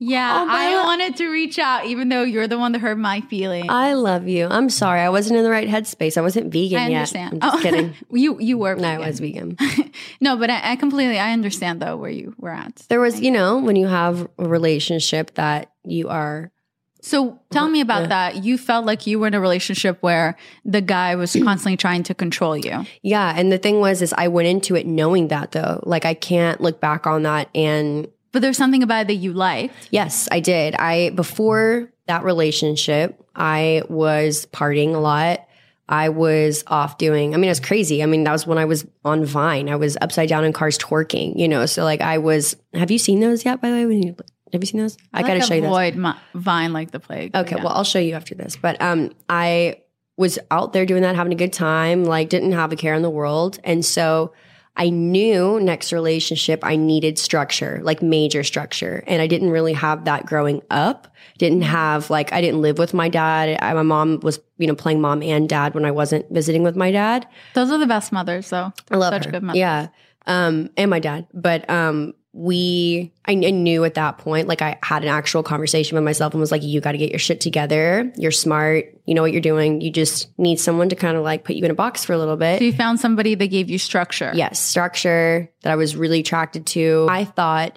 Yeah, 0.00 0.44
Oh, 0.44 0.48
I 0.48 0.70
God. 0.72 0.86
wanted 0.86 1.16
to 1.16 1.28
reach 1.28 1.58
out, 1.58 1.86
even 1.86 2.08
though 2.08 2.22
you're 2.22 2.46
the 2.46 2.58
one 2.58 2.70
that 2.72 2.78
hurt 2.80 2.98
my 2.98 3.20
feelings. 3.22 3.66
I 3.68 3.94
love 3.94 4.28
you. 4.28 4.46
I'm 4.48 4.70
sorry. 4.70 5.00
I 5.00 5.08
wasn't 5.08 5.38
in 5.38 5.42
the 5.44 5.50
right 5.50 5.66
headspace. 5.68 6.16
I 6.16 6.20
wasn't 6.20 6.52
vegan 6.52 6.78
I 6.78 6.88
yet. 6.88 6.96
understand. 6.98 7.32
I'm 7.34 7.40
just 7.40 7.54
Oh, 7.56 7.60
kidding. 7.62 7.94
you 8.12 8.38
you 8.40 8.58
were. 8.58 8.76
No, 8.76 8.88
I 8.88 8.98
was 8.98 9.18
vegan. 9.18 9.56
no, 10.20 10.36
but 10.36 10.50
I, 10.50 10.72
I 10.72 10.76
completely 10.76 11.18
I 11.18 11.32
understand 11.32 11.82
though 11.82 11.96
where 11.96 12.10
you 12.10 12.34
were 12.38 12.50
at. 12.52 12.76
There 12.88 13.00
was, 13.00 13.20
you 13.20 13.32
know, 13.32 13.58
when 13.58 13.74
you 13.74 13.88
have 13.88 14.28
a 14.38 14.48
relationship 14.48 15.34
that 15.34 15.72
you 15.84 16.08
are 16.08 16.52
So 17.00 17.40
tell 17.50 17.68
me 17.68 17.80
about 17.80 18.02
Yeah. 18.02 18.08
that. 18.08 18.44
You 18.44 18.56
felt 18.56 18.86
like 18.86 19.06
you 19.06 19.18
were 19.18 19.26
in 19.26 19.34
a 19.34 19.40
relationship 19.40 19.98
where 20.00 20.36
the 20.64 20.80
guy 20.80 21.16
was 21.16 21.32
constantly 21.44 21.76
trying 21.76 22.04
to 22.04 22.14
control 22.14 22.56
you. 22.56 22.84
Yeah, 23.02 23.32
and 23.36 23.50
the 23.50 23.58
thing 23.58 23.80
was 23.80 24.00
is 24.02 24.12
I 24.16 24.28
went 24.28 24.46
into 24.46 24.76
it 24.76 24.86
knowing 24.86 25.26
that 25.28 25.50
though. 25.52 25.80
Like 25.84 26.04
I 26.04 26.14
can't 26.14 26.60
look 26.60 26.80
back 26.80 27.06
on 27.06 27.22
that 27.24 27.48
and 27.52 28.06
But 28.38 28.42
there's 28.42 28.56
something 28.56 28.84
about 28.84 29.00
it 29.00 29.06
that 29.08 29.14
you 29.16 29.32
liked. 29.32 29.74
yes, 29.90 30.28
I 30.30 30.38
did. 30.38 30.76
I 30.76 31.10
before 31.10 31.90
that 32.06 32.22
relationship, 32.22 33.20
I 33.34 33.82
was 33.88 34.46
partying 34.52 34.94
a 34.94 34.98
lot. 34.98 35.44
I 35.88 36.10
was 36.10 36.62
off 36.68 36.98
doing, 36.98 37.34
I 37.34 37.36
mean, 37.36 37.46
it 37.46 37.50
was 37.50 37.58
crazy. 37.58 38.00
I 38.00 38.06
mean, 38.06 38.22
that 38.22 38.30
was 38.30 38.46
when 38.46 38.56
I 38.56 38.64
was 38.64 38.86
on 39.04 39.24
Vine. 39.24 39.68
I 39.68 39.74
was 39.74 39.96
upside 40.00 40.28
down 40.28 40.44
in 40.44 40.52
cars 40.52 40.78
twerking, 40.78 41.36
you 41.36 41.48
know. 41.48 41.66
So 41.66 41.82
like 41.82 42.00
I 42.00 42.18
was 42.18 42.54
have 42.74 42.92
you 42.92 42.98
seen 42.98 43.18
those 43.18 43.44
yet, 43.44 43.60
by 43.60 43.70
the 43.70 43.74
way? 43.76 43.86
When 43.86 44.02
you 44.04 44.14
have 44.52 44.62
you 44.62 44.66
seen 44.66 44.80
those? 44.80 44.96
I, 45.12 45.22
gotta 45.22 45.40
like 45.40 45.42
show 45.48 45.54
you 45.54 45.62
those. 45.62 45.70
avoid 45.70 46.14
Vine 46.34 46.72
like 46.72 46.92
the 46.92 47.00
plague. 47.00 47.34
Okay, 47.34 47.56
Yeah. 47.56 47.64
well, 47.64 47.72
I'll 47.72 47.82
show 47.82 47.98
you 47.98 48.14
after 48.14 48.36
this. 48.36 48.54
But 48.54 48.80
um, 48.80 49.10
I 49.28 49.82
was 50.16 50.38
out 50.52 50.72
there 50.74 50.86
doing 50.86 51.02
that, 51.02 51.16
having 51.16 51.32
a 51.32 51.36
good 51.36 51.52
time, 51.52 52.04
like 52.04 52.28
didn't 52.28 52.52
have 52.52 52.70
a 52.70 52.76
care 52.76 52.94
in 52.94 53.02
the 53.02 53.10
world. 53.10 53.58
And 53.64 53.84
so 53.84 54.32
I 54.78 54.90
knew 54.90 55.58
next 55.60 55.92
relationship, 55.92 56.60
I 56.62 56.76
needed 56.76 57.18
structure, 57.18 57.80
like 57.82 58.00
major 58.00 58.44
structure. 58.44 59.02
And 59.08 59.20
I 59.20 59.26
didn't 59.26 59.50
really 59.50 59.72
have 59.72 60.04
that 60.04 60.24
growing 60.24 60.62
up. 60.70 61.08
Didn't 61.36 61.62
have 61.62 62.10
like, 62.10 62.32
I 62.32 62.40
didn't 62.40 62.62
live 62.62 62.78
with 62.78 62.94
my 62.94 63.08
dad. 63.08 63.58
I, 63.60 63.74
my 63.74 63.82
mom 63.82 64.20
was, 64.20 64.38
you 64.56 64.68
know, 64.68 64.76
playing 64.76 65.00
mom 65.00 65.20
and 65.22 65.48
dad 65.48 65.74
when 65.74 65.84
I 65.84 65.90
wasn't 65.90 66.30
visiting 66.30 66.62
with 66.62 66.76
my 66.76 66.92
dad. 66.92 67.26
those 67.54 67.70
are 67.72 67.78
the 67.78 67.86
best 67.86 68.12
mothers, 68.12 68.50
though. 68.50 68.72
I 68.90 68.96
love 68.96 69.12
Such 69.12 69.24
her. 69.26 69.30
good 69.32 69.42
mothers. 69.42 69.58
Yeah. 69.58 69.88
Um, 70.26 70.70
and 70.76 70.90
my 70.90 71.00
dad. 71.00 71.26
But 71.34 71.68
um, 71.68 72.14
we, 72.38 73.12
I, 73.24 73.34
knew 73.34 73.82
at 73.82 73.94
that 73.94 74.18
point, 74.18 74.46
like 74.46 74.62
I 74.62 74.78
had 74.80 75.02
an 75.02 75.08
actual 75.08 75.42
conversation 75.42 75.96
with 75.96 76.04
myself 76.04 76.34
and 76.34 76.40
was 76.40 76.52
like, 76.52 76.62
you 76.62 76.80
got 76.80 76.92
to 76.92 76.98
get 76.98 77.10
your 77.10 77.18
shit 77.18 77.40
together. 77.40 78.12
You're 78.16 78.30
smart. 78.30 78.96
You 79.06 79.14
know 79.14 79.22
what 79.22 79.32
you're 79.32 79.40
doing. 79.40 79.80
You 79.80 79.90
just 79.90 80.28
need 80.38 80.60
someone 80.60 80.88
to 80.90 80.94
kind 80.94 81.16
of 81.16 81.24
like 81.24 81.42
put 81.42 81.56
you 81.56 81.64
in 81.64 81.72
a 81.72 81.74
box 81.74 82.04
for 82.04 82.12
a 82.12 82.18
little 82.18 82.36
bit. 82.36 82.58
So 82.58 82.64
you 82.64 82.72
found 82.72 83.00
somebody 83.00 83.34
that 83.34 83.48
gave 83.48 83.68
you 83.70 83.78
structure. 83.78 84.30
Yes, 84.34 84.60
structure 84.60 85.50
that 85.62 85.72
I 85.72 85.74
was 85.74 85.96
really 85.96 86.20
attracted 86.20 86.66
to. 86.68 87.08
I 87.10 87.24
thought 87.24 87.76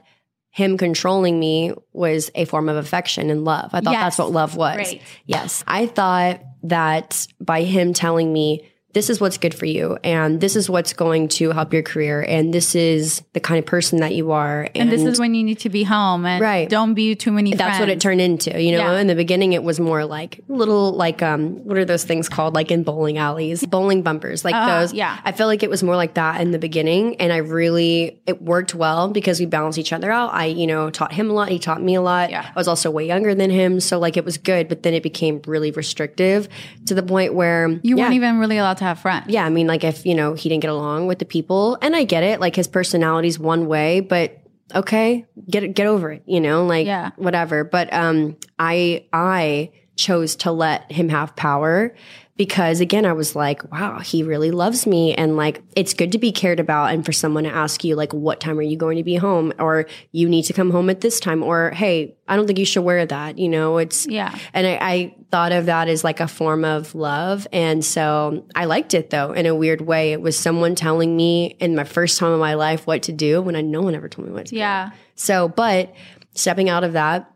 him 0.52 0.78
controlling 0.78 1.40
me 1.40 1.74
was 1.92 2.30
a 2.36 2.46
form 2.46 2.70
of 2.70 2.76
affection 2.76 3.32
and 3.32 3.44
love. 3.44 3.72
I 3.74 3.82
thought 3.82 3.94
Yes. 3.94 4.04
that's 4.04 4.18
what 4.20 4.32
love 4.32 4.56
was. 4.56 4.78
Right. 4.78 5.02
Yes. 5.26 5.64
I 5.66 5.88
thought 5.88 6.42
that 6.64 7.26
by 7.40 7.64
him 7.64 7.94
telling 7.94 8.32
me, 8.32 8.70
this 8.94 9.10
is 9.10 9.22
what's 9.22 9.38
good 9.38 9.54
for 9.54 9.66
you, 9.66 9.98
and 10.04 10.42
this 10.42 10.56
is 10.56 10.70
what's 10.70 10.94
going 10.94 11.28
to 11.30 11.52
help 11.52 11.74
your 11.74 11.82
career, 11.84 12.22
and 12.28 12.54
this 12.54 12.76
is 12.76 13.22
the 13.34 13.40
kind 13.40 13.60
of 13.60 13.66
person 13.66 14.00
that 14.00 14.14
you 14.16 14.32
are. 14.32 14.68
And, 14.76 14.92
this 14.92 15.04
is 15.04 15.20
when 15.20 15.34
you 15.34 15.44
need 15.44 15.60
to 15.60 15.70
be 15.70 15.84
home 15.84 16.26
and 16.26 16.42
Right. 16.42 16.70
don't 16.70 16.94
be 16.94 17.16
too 17.16 17.32
many 17.32 17.54
that's 17.54 17.80
what 17.80 17.90
it 17.90 18.02
turned 18.02 18.20
into. 18.22 18.62
You 18.62 18.74
know, 18.78 18.92
Yeah. 18.94 19.00
in 19.00 19.08
the 19.08 19.16
beginning, 19.16 19.54
it 19.54 19.64
was 19.64 19.80
more 19.80 20.04
like 20.06 20.40
little, 20.48 20.92
like, 20.94 21.22
um, 21.24 21.64
what 21.64 21.78
are 21.78 21.86
those 21.86 22.04
things 22.04 22.28
called? 22.28 22.54
Like 22.56 22.72
in 22.72 22.84
bowling 22.84 23.18
alleys, 23.18 23.66
bowling 23.66 24.02
bumpers, 24.02 24.44
like 24.44 24.56
Uh, 24.56 24.80
those. 24.82 24.94
yeah. 24.94 25.18
I 25.24 25.32
felt 25.32 25.48
like 25.48 25.64
it 25.64 25.70
was 25.70 25.84
more 25.84 25.96
like 25.96 26.16
that 26.16 26.42
in 26.42 26.52
the 26.52 26.60
beginning. 26.60 27.16
And 27.18 27.32
I 27.32 27.38
really, 27.38 28.20
it 28.28 28.42
worked 28.42 28.76
well 28.76 29.08
because 29.10 29.40
we 29.40 29.46
balanced 29.46 29.78
each 29.80 29.94
other 29.94 30.12
out. 30.12 30.32
I, 30.34 30.46
you 30.46 30.68
know, 30.68 30.90
taught 30.90 31.14
him 31.14 31.30
a 31.30 31.34
lot. 31.34 31.50
He 31.50 31.60
taught 31.60 31.82
me 31.82 31.96
a 31.96 32.02
lot. 32.02 32.30
Yeah. 32.32 32.46
I 32.48 32.60
was 32.60 32.68
also 32.68 32.90
way 32.92 33.06
younger 33.08 33.34
than 33.36 33.50
him. 33.50 33.80
So, 33.80 34.00
like, 34.00 34.18
it 34.18 34.26
was 34.26 34.38
good. 34.38 34.68
But 34.68 34.84
then 34.84 34.94
it 34.94 35.04
became 35.04 35.42
really 35.48 35.72
restrictive 35.72 36.48
to 36.88 36.94
the 36.94 37.04
point 37.04 37.34
where 37.34 37.70
You 37.84 37.96
yeah, 37.98 38.04
weren't 38.04 38.16
even 38.16 38.40
really 38.40 38.58
allowed 38.58 38.78
to 38.78 38.81
have 38.86 39.00
friends. 39.00 39.26
yeah, 39.30 39.46
I 39.46 39.50
mean, 39.50 39.68
like 39.68 39.84
if 39.84 40.06
you 40.06 40.16
know 40.16 40.34
he 40.34 40.50
didn't 40.50 40.62
get 40.62 40.72
along 40.72 41.08
with 41.08 41.20
the 41.20 41.26
people, 41.26 41.78
and 41.82 41.96
I 41.96 42.04
get 42.04 42.24
it, 42.24 42.40
like 42.40 42.56
his 42.56 42.68
personality's 42.68 43.40
one 43.40 43.68
way, 43.68 44.00
but 44.02 44.38
okay, 44.76 45.26
get 45.50 45.74
get 45.74 45.88
over 45.88 46.12
it, 46.12 46.24
you 46.26 46.40
know, 46.42 46.66
like 46.66 46.86
Yeah. 46.88 47.12
whatever. 47.18 47.64
But 47.64 47.94
um, 47.94 48.38
I 48.60 49.06
I 49.14 49.72
chose 49.98 50.36
to 50.38 50.52
let 50.52 50.92
him 50.92 51.10
have 51.10 51.36
power 51.36 51.94
because 52.42 52.80
again, 52.82 53.06
I 53.06 53.14
was 53.14 53.36
like, 53.36 53.72
wow, 53.72 54.00
he 54.00 54.24
really 54.24 54.50
loves 54.50 54.88
me, 54.88 55.14
and 55.14 55.38
like 55.38 55.62
it's 55.76 55.94
good 55.94 56.12
to 56.14 56.18
be 56.18 56.32
cared 56.32 56.60
about, 56.60 56.92
and 56.92 57.06
for 57.06 57.12
someone 57.12 57.44
to 57.44 57.52
ask 57.54 57.84
you 57.84 57.96
like, 57.96 58.16
what 58.16 58.40
time 58.40 58.58
are 58.58 58.64
you 58.64 58.78
going 58.78 58.98
to 58.98 59.04
be 59.04 59.16
home, 59.16 59.54
or 59.60 59.86
you 60.12 60.28
need 60.28 60.42
to 60.46 60.54
come 60.54 60.72
home 60.72 60.90
at 60.90 61.02
this 61.02 61.20
time, 61.20 61.44
or 61.44 61.70
hey, 61.70 62.16
I 62.28 62.36
don't 62.36 62.48
think 62.48 62.58
you 62.58 62.66
should 62.66 62.82
wear 62.82 63.06
that, 63.06 63.38
you 63.38 63.48
know, 63.48 63.78
it's 63.78 64.08
Yeah. 64.08 64.36
and 64.54 64.66
I, 64.66 64.80
I 64.82 65.16
thought 65.30 65.52
of 65.52 65.68
that 65.68 65.88
as 65.88 66.04
like 66.04 66.20
a 66.20 66.28
form 66.28 66.66
of 66.66 66.96
love. 66.96 67.46
And 67.54 67.86
so 67.86 68.48
I 68.56 68.66
liked 68.66 68.96
it 68.96 69.12
though, 69.12 69.34
in 69.34 69.46
a 69.46 69.54
weird 69.54 69.82
way. 69.82 70.12
It 70.12 70.22
was 70.22 70.36
someone 70.36 70.74
telling 70.74 71.16
me 71.16 71.56
in 71.60 71.76
my 71.76 71.84
first 71.84 72.18
time 72.18 72.34
in 72.34 72.40
my 72.40 72.56
life 72.56 72.88
what 72.88 73.04
to 73.04 73.12
do 73.12 73.40
when 73.44 73.56
I, 73.56 73.62
no 73.62 73.82
one 73.84 73.94
ever 73.94 74.10
told 74.10 74.28
me 74.30 74.34
what 74.34 74.48
to 74.48 74.52
do. 74.52 74.58
Yeah. 74.58 74.92
So, 75.14 75.48
but 75.48 75.94
stepping 76.34 76.70
out 76.70 76.84
of 76.84 76.94
that, 76.94 77.32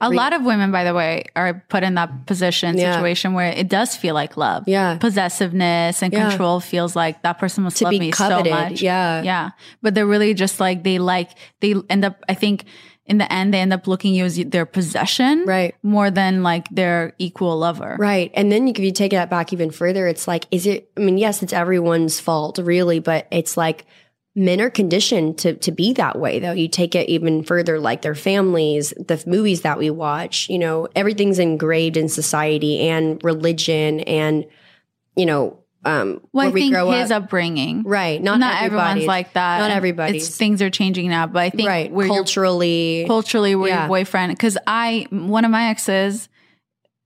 A 0.00 0.08
lot 0.10 0.32
of 0.32 0.42
women, 0.44 0.70
by 0.72 0.84
the 0.84 0.94
way, 0.94 1.24
are 1.36 1.62
put 1.68 1.82
in 1.82 1.94
that 1.94 2.26
position, 2.26 2.76
Yeah. 2.78 2.94
situation 2.94 3.34
where 3.34 3.50
it 3.52 3.68
does 3.68 3.96
feel 3.96 4.14
like 4.14 4.36
love. 4.36 4.64
Yeah. 4.66 4.96
Possessiveness 4.98 6.02
and 6.02 6.12
Yeah. 6.12 6.28
control 6.30 6.60
feels 6.60 6.96
like 6.96 7.22
that 7.22 7.38
person 7.38 7.64
must 7.64 7.76
To 7.78 7.84
love 7.84 7.94
me 7.94 8.10
coveted, 8.10 8.52
so 8.52 8.58
much. 8.58 8.82
yeah. 8.82 9.22
Yeah. 9.22 9.50
But 9.82 9.94
they're 9.94 10.06
really 10.06 10.34
just 10.34 10.60
like, 10.60 10.82
they 10.84 10.98
like, 10.98 11.30
they 11.60 11.74
end 11.88 12.04
up, 12.04 12.22
I 12.28 12.34
think 12.34 12.64
in 13.06 13.18
the 13.18 13.30
end, 13.32 13.52
they 13.52 13.58
end 13.60 13.72
up 13.72 13.86
looking 13.88 14.14
you 14.14 14.24
as 14.24 14.36
their 14.36 14.64
possession. 14.66 15.44
Right. 15.46 15.74
More 15.82 16.10
than 16.10 16.42
like 16.42 16.68
their 16.70 17.12
equal 17.18 17.58
lover. 17.58 17.96
Right. 17.98 18.30
And 18.34 18.52
then 18.52 18.68
if 18.68 18.78
you 18.78 18.92
take 18.92 19.10
that 19.12 19.28
back 19.30 19.52
even 19.52 19.70
further, 19.70 20.06
it's 20.06 20.28
like, 20.28 20.46
is 20.50 20.66
it, 20.66 20.90
I 20.96 21.00
mean, 21.00 21.18
yes, 21.18 21.42
it's 21.42 21.52
everyone's 21.52 22.20
fault, 22.20 22.58
really, 22.58 23.00
but 23.00 23.26
it's 23.32 23.56
like 23.56 23.84
men 24.40 24.60
are 24.60 24.70
conditioned 24.70 25.38
to, 25.38 25.54
to 25.54 25.70
be 25.70 25.92
that 25.92 26.18
way, 26.18 26.38
though. 26.40 26.52
You 26.52 26.66
take 26.68 26.94
it 26.94 27.08
even 27.08 27.44
further, 27.44 27.78
like 27.78 28.02
their 28.02 28.14
families, 28.16 28.92
the 28.98 29.22
movies 29.26 29.60
that 29.62 29.78
we 29.78 29.90
watch, 29.90 30.48
you 30.48 30.58
know, 30.58 30.88
everything's 30.96 31.38
engraved 31.38 31.96
in 31.96 32.08
society 32.08 32.80
and 32.88 33.22
religion 33.22 34.00
and, 34.00 34.44
you 35.14 35.26
know, 35.26 35.58
um, 35.84 36.20
Well, 36.32 36.48
I 36.48 36.52
think 36.52 36.74
grow 36.74 36.90
his 36.90 37.10
up. 37.10 37.24
upbringing. 37.24 37.84
Right. 37.84 38.22
Not, 38.22 38.38
Not 38.40 38.62
everyone's 38.62 39.06
like 39.06 39.32
that. 39.32 39.60
Not. 39.68 40.10
It's, 40.10 40.36
things 40.36 40.60
are 40.60 40.68
changing 40.70 41.08
now, 41.08 41.26
but 41.26 41.40
I 41.40 41.50
think 41.50 41.68
right. 41.68 41.90
Culturally. 41.90 43.04
culturally 43.06 43.54
where 43.54 43.68
Yeah. 43.68 43.80
your 43.82 43.88
boyfriend 43.88 44.32
because 44.32 44.58
i 44.66 45.06
one 45.10 45.44
of 45.44 45.50
my 45.50 45.68
exes 45.70 46.28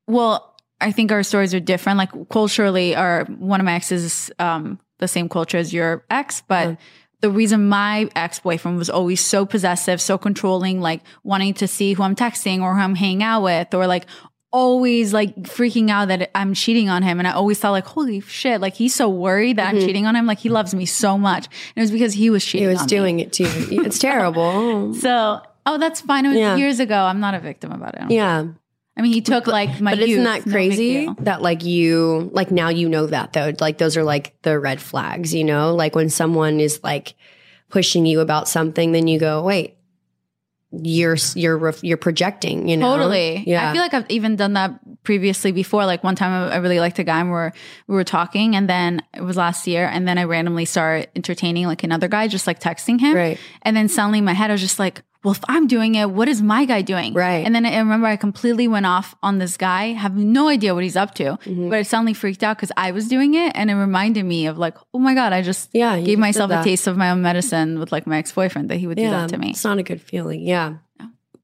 well 0.09 0.55
i 0.81 0.91
think 0.93 1.13
our 1.13 1.23
stories 1.23 1.55
are 1.55 1.61
different 1.61 1.99
like 1.99 2.11
culturally 2.31 2.95
our 2.97 3.25
one 3.39 3.61
of 3.61 3.65
my 3.65 3.75
exes 3.75 4.05
is 4.05 4.33
um 4.39 4.79
the 4.99 5.09
same 5.09 5.29
culture 5.29 5.57
as 5.59 5.73
your 5.73 6.05
ex 6.11 6.43
but 6.49 6.77
the 7.25 7.31
reason 7.31 7.71
my 7.71 8.07
ex-boyfriend 8.15 8.77
was 8.77 8.91
always 8.91 9.19
so 9.19 9.47
possessive 9.47 9.99
so 9.99 10.19
controlling 10.19 10.79
like 10.79 11.01
wanting 11.23 11.55
to 11.55 11.67
see 11.67 11.95
who 11.95 12.03
i'm 12.03 12.15
texting 12.15 12.61
or 12.61 12.75
who 12.75 12.81
i'm 12.81 12.95
hanging 12.95 13.23
out 13.23 13.43
with 13.43 13.73
or 13.73 13.87
like 13.87 14.05
always 14.53 15.15
like 15.15 15.35
freaking 15.37 15.91
out 15.91 16.09
that 16.09 16.31
I'm 16.33 16.55
cheating 16.55 16.89
on 16.89 17.03
him. 17.03 17.19
And 17.19 17.27
I 17.27 17.33
always 17.33 17.59
thought 17.59 17.73
like, 17.73 17.87
holy 17.87 18.21
shit, 18.21 18.61
like 18.61 18.75
he's 18.75 18.95
so 18.95 19.09
worried 19.09 19.57
that 19.57 19.69
I'm 19.71 19.75
mm-hmm. 19.75 19.87
cheating 19.87 20.07
on 20.07 20.15
him. 20.15 20.27
Like 20.27 20.39
he 20.39 20.49
loves 20.49 20.73
me 20.77 20.87
so 20.87 21.19
much. 21.19 21.47
And 21.47 21.77
it 21.77 21.81
was 21.81 21.91
because 21.91 22.13
he 22.13 22.31
was 22.31 22.45
cheating 22.45 22.69
he 22.69 22.73
was 22.73 22.79
on 22.79 22.85
me. 22.85 22.89
doing 22.89 23.19
it 23.19 23.33
too. 23.33 23.49
It's 23.49 23.99
terrible. 24.11 24.95
So, 24.95 25.41
oh, 25.67 25.79
that's 25.79 26.03
fine. 26.03 26.25
It 26.25 26.29
was 26.29 26.39
Yeah. 26.39 26.55
years 26.55 26.79
ago. 26.79 26.95
I'm 26.95 27.19
not 27.19 27.35
a 27.35 27.41
victim 27.41 27.73
about 27.73 27.97
it. 27.97 28.13
yeah. 28.13 28.47
I 28.97 29.03
mean, 29.03 29.13
he 29.13 29.21
took 29.21 29.47
like 29.47 29.81
my. 29.81 29.93
But 29.93 30.01
isn't 30.01 30.25
that 30.25 30.43
crazy 30.45 31.07
deal. 31.07 31.17
that 31.21 31.43
like 31.43 31.65
you 31.65 32.31
like 32.33 32.51
now 32.51 32.69
you 32.69 32.89
know 32.89 33.07
that 33.07 33.33
though 33.33 33.53
like 33.61 33.79
those 33.79 33.97
are 33.97 34.05
like 34.05 34.41
the 34.43 34.59
red 34.59 34.81
flags 34.81 35.35
you 35.35 35.45
know 35.45 35.75
like 35.75 35.95
when 35.95 36.09
someone 36.09 36.61
is 36.61 36.81
like 36.85 37.15
pushing 37.71 38.07
you 38.07 38.21
about 38.21 38.49
something 38.49 38.93
then 38.93 39.09
you 39.09 39.19
go 39.19 39.43
wait 39.43 39.77
you're 40.71 41.17
you're 41.35 41.57
ref- 41.57 41.83
you're 41.83 41.97
projecting 41.97 42.69
you 42.69 42.77
know 42.77 42.97
Totally. 42.97 43.45
yeah 43.47 43.71
I 43.71 43.73
feel 43.73 43.83
like 43.83 43.95
I've 43.95 44.11
even 44.11 44.37
done 44.37 44.55
that 44.55 44.79
previously 45.05 45.53
before. 45.53 45.87
Like 45.87 46.03
one 46.03 46.17
time 46.17 46.51
I 46.51 46.55
I 46.55 46.57
really 46.57 46.81
liked 46.81 46.99
a 46.99 47.05
guy 47.05 47.21
and 47.21 47.29
we 47.29 47.35
were, 47.35 47.53
we 47.87 47.95
were 47.95 48.05
talking 48.05 48.57
and 48.57 48.69
then 48.69 49.03
it 49.13 49.21
was 49.23 49.37
last 49.37 49.67
year 49.67 49.87
and 49.87 50.09
then 50.09 50.19
I 50.19 50.25
randomly 50.25 50.65
started 50.65 51.11
entertaining 51.15 51.67
like 51.67 51.85
another 51.85 52.09
guy, 52.09 52.27
just 52.27 52.47
like 52.47 52.59
texting 52.59 52.99
him. 52.99 53.15
Right. 53.15 53.39
And 53.63 53.77
then 53.77 53.89
suddenly 53.89 54.19
in 54.19 54.25
my 54.25 54.33
head, 54.33 54.51
I 54.51 54.55
was 54.55 54.61
just 54.61 54.79
like, 54.79 55.03
well, 55.25 55.33
if 55.33 55.41
I'm 55.49 55.67
doing 55.67 55.95
it, 55.97 56.11
what 56.11 56.29
is 56.29 56.43
my 56.43 56.65
guy 56.67 56.83
doing? 56.83 57.15
Right. 57.15 57.45
And 57.47 57.55
then 57.55 57.65
I 57.67 57.79
remember 57.79 58.07
I 58.07 58.17
completely 58.17 58.69
went 58.69 58.87
off 58.87 59.15
on 59.23 59.39
this 59.39 59.57
guy, 59.57 59.87
have 59.93 60.15
no 60.17 60.49
idea 60.49 60.75
what 60.75 60.85
he's 60.85 60.97
up 60.97 61.15
to, 61.17 61.25
Mm-hmm. 61.25 61.71
but 61.71 61.79
I 61.79 61.83
suddenly 61.83 62.15
freaked 62.15 62.43
out 62.45 62.57
because 62.59 62.71
I 62.77 62.91
was 62.93 63.09
doing 63.09 63.35
it 63.35 63.53
and 63.57 63.71
it 63.71 63.75
reminded 63.75 64.25
me 64.25 64.47
of 64.47 64.59
like, 64.59 64.77
oh 64.93 64.99
my 64.99 65.15
God, 65.15 65.33
I 65.33 65.43
just 65.43 65.71
Yeah, 65.73 65.99
gave 66.01 66.19
myself 66.19 66.51
a 66.51 66.63
taste 66.63 66.87
of 66.87 66.97
my 66.97 67.11
own 67.11 67.23
medicine 67.23 67.79
with 67.81 67.91
like 67.91 68.07
my 68.07 68.19
ex-boyfriend 68.19 68.69
that 68.69 68.77
he 68.77 68.87
would 68.87 68.99
do 68.99 69.09
that 69.11 69.31
to 69.31 69.39
me. 69.39 69.51
it's 69.51 69.65
not 69.65 69.79
a 69.79 69.83
good 69.83 70.01
feeling 70.01 70.43
yeah 70.43 70.75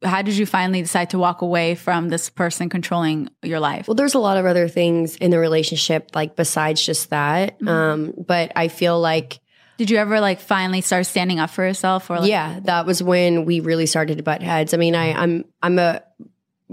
How 0.02 0.22
did 0.22 0.34
you 0.36 0.46
finally 0.46 0.80
decide 0.80 1.10
to 1.10 1.18
walk 1.18 1.42
away 1.42 1.74
from 1.74 2.08
this 2.08 2.30
person 2.30 2.68
controlling 2.70 3.28
your 3.42 3.60
life? 3.60 3.86
Well, 3.86 3.94
there's 3.94 4.14
a 4.14 4.18
lot 4.18 4.38
of 4.38 4.46
other 4.46 4.66
things 4.68 5.16
in 5.16 5.30
the 5.30 5.38
relationship, 5.38 6.10
like 6.14 6.36
besides 6.36 6.80
just 6.84 7.10
that. 7.10 7.58
Mm-hmm. 7.60 7.68
Um, 7.68 8.14
but 8.16 8.50
I 8.56 8.68
feel 8.68 8.98
like 8.98 9.40
Did 9.80 9.88
you 9.88 9.96
ever 9.96 10.20
like 10.20 10.40
finally 10.40 10.82
start 10.82 11.06
standing 11.06 11.40
up 11.40 11.48
for 11.48 11.66
yourself 11.66 12.10
or 12.10 12.18
like 12.18 12.28
yeah, 12.28 12.60
that 12.64 12.84
was 12.84 13.02
when 13.02 13.46
we 13.46 13.60
really 13.60 13.86
started 13.86 14.18
to 14.18 14.22
butt 14.22 14.42
heads. 14.42 14.74
I 14.74 14.76
mean, 14.76 14.94
I, 14.94 15.14
I'm 15.14 15.46
I'm 15.62 15.78
a 15.78 16.02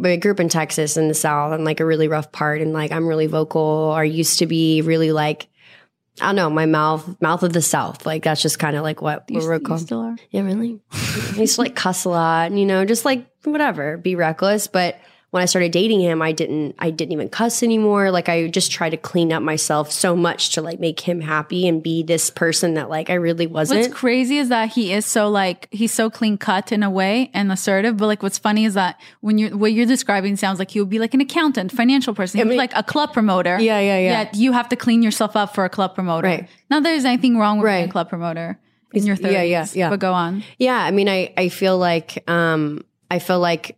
I 0.03 0.17
grew 0.17 0.33
up 0.33 0.41
in 0.41 0.49
Texas 0.49 0.97
in 0.97 1.07
the 1.07 1.13
South 1.13 1.53
and 1.53 1.63
like 1.63 1.79
a 1.79 1.85
really 1.85 2.09
rough 2.09 2.33
part, 2.33 2.59
and 2.59 2.73
like 2.73 2.91
I'm 2.91 3.07
really 3.07 3.27
vocal. 3.27 3.61
Or 3.61 4.03
used 4.03 4.39
to 4.39 4.45
be 4.45 4.81
really 4.81 5.13
like 5.13 5.47
I 6.19 6.25
don't 6.25 6.35
know, 6.35 6.49
my 6.49 6.65
mouth 6.65 7.21
mouth 7.21 7.43
of 7.43 7.53
the 7.53 7.61
South. 7.61 8.05
Like 8.05 8.25
that's 8.25 8.41
just 8.41 8.59
kind 8.59 8.75
of 8.75 8.83
like 8.83 9.01
what 9.01 9.23
you, 9.29 9.39
we're 9.39 9.61
called. 9.61 9.79
still 9.79 10.01
are? 10.01 10.17
Yeah, 10.31 10.41
really. 10.41 10.81
I 10.91 11.37
used 11.37 11.55
to 11.55 11.61
like 11.61 11.77
cuss 11.77 12.03
a 12.03 12.09
lot, 12.09 12.47
and, 12.47 12.59
you 12.59 12.65
know, 12.65 12.83
just 12.83 13.05
like 13.05 13.25
whatever, 13.45 13.95
be 13.95 14.15
reckless. 14.15 14.67
But 14.67 14.99
when 15.31 15.43
I 15.43 15.45
started 15.45 15.73
dating 15.73 15.99
him, 15.99 16.21
I 16.21 16.31
didn't 16.31 16.75
I 16.79 16.89
didn't 16.89 17.11
even 17.11 17.27
cuss 17.27 17.61
anymore. 17.61 18.11
Like 18.11 18.29
I 18.29 18.47
just 18.47 18.71
tried 18.71 18.91
to 18.91 18.97
clean 18.97 19.33
up 19.33 19.43
myself 19.43 19.91
so 19.91 20.15
much 20.15 20.51
to 20.51 20.61
like 20.61 20.79
make 20.79 21.01
him 21.01 21.19
happy 21.19 21.67
and 21.67 21.83
be 21.83 22.01
this 22.01 22.29
person 22.29 22.75
that 22.75 22.89
like 22.89 23.09
I 23.09 23.15
really 23.15 23.45
wasn't. 23.45 23.81
What's 23.81 23.93
crazy 23.93 24.37
is 24.37 24.47
that 24.49 24.69
he 24.69 24.93
is 24.93 25.05
so 25.05 25.27
like 25.29 25.67
he's 25.71 25.91
so 25.93 26.09
clean 26.09 26.37
cut 26.37 26.71
in 26.71 26.81
a 26.81 26.89
way 26.89 27.29
and 27.33 27.51
assertive. 27.51 27.97
But 27.97 28.07
like 28.07 28.23
what's 28.23 28.37
funny 28.37 28.63
is 28.63 28.75
that 28.75 28.99
when 29.19 29.37
you're 29.37 29.55
what 29.55 29.73
you're 29.73 29.85
describing 29.85 30.37
sounds 30.37 30.59
like 30.59 30.71
he 30.71 30.79
would 30.79 30.89
be 30.89 30.99
like 30.99 31.13
an 31.13 31.19
accountant, 31.21 31.73
financial 31.73 32.13
person, 32.13 32.39
be 32.39 32.45
mean- 32.45 32.57
like 32.57 32.71
a 32.73 32.83
club 32.83 33.11
promoter. 33.11 33.59
Yeah, 33.59 33.79
yeah, 33.79 33.97
yeah. 33.99 34.11
Yet 34.21 34.35
you 34.35 34.53
have 34.53 34.69
to 34.69 34.77
clean 34.77 35.03
yourself 35.03 35.35
up 35.35 35.53
for 35.53 35.65
a 35.65 35.69
club 35.69 35.93
promoter. 35.93 36.27
Right. 36.27 36.49
Not 36.69 36.83
that 36.83 36.89
there's 36.89 37.05
anything 37.05 37.37
wrong 37.37 37.59
with 37.59 37.67
being 37.67 37.89
a 37.89 37.91
club 37.91 38.07
promoter 38.07 38.59
in 38.93 39.05
your 39.05 39.17
30s. 39.17 39.31
yeah, 39.31 39.41
yeah, 39.41 39.67
yeah. 39.73 39.89
But 39.89 39.99
go 39.99 40.13
on. 40.13 40.43
Yeah, 40.57 40.77
I 40.77 40.91
mean, 40.91 41.09
I 41.09 41.33
I 41.35 41.49
feel 41.49 41.77
like 41.77 42.23
um 42.29 42.85
I 43.11 43.19
feel 43.19 43.39
like 43.39 43.77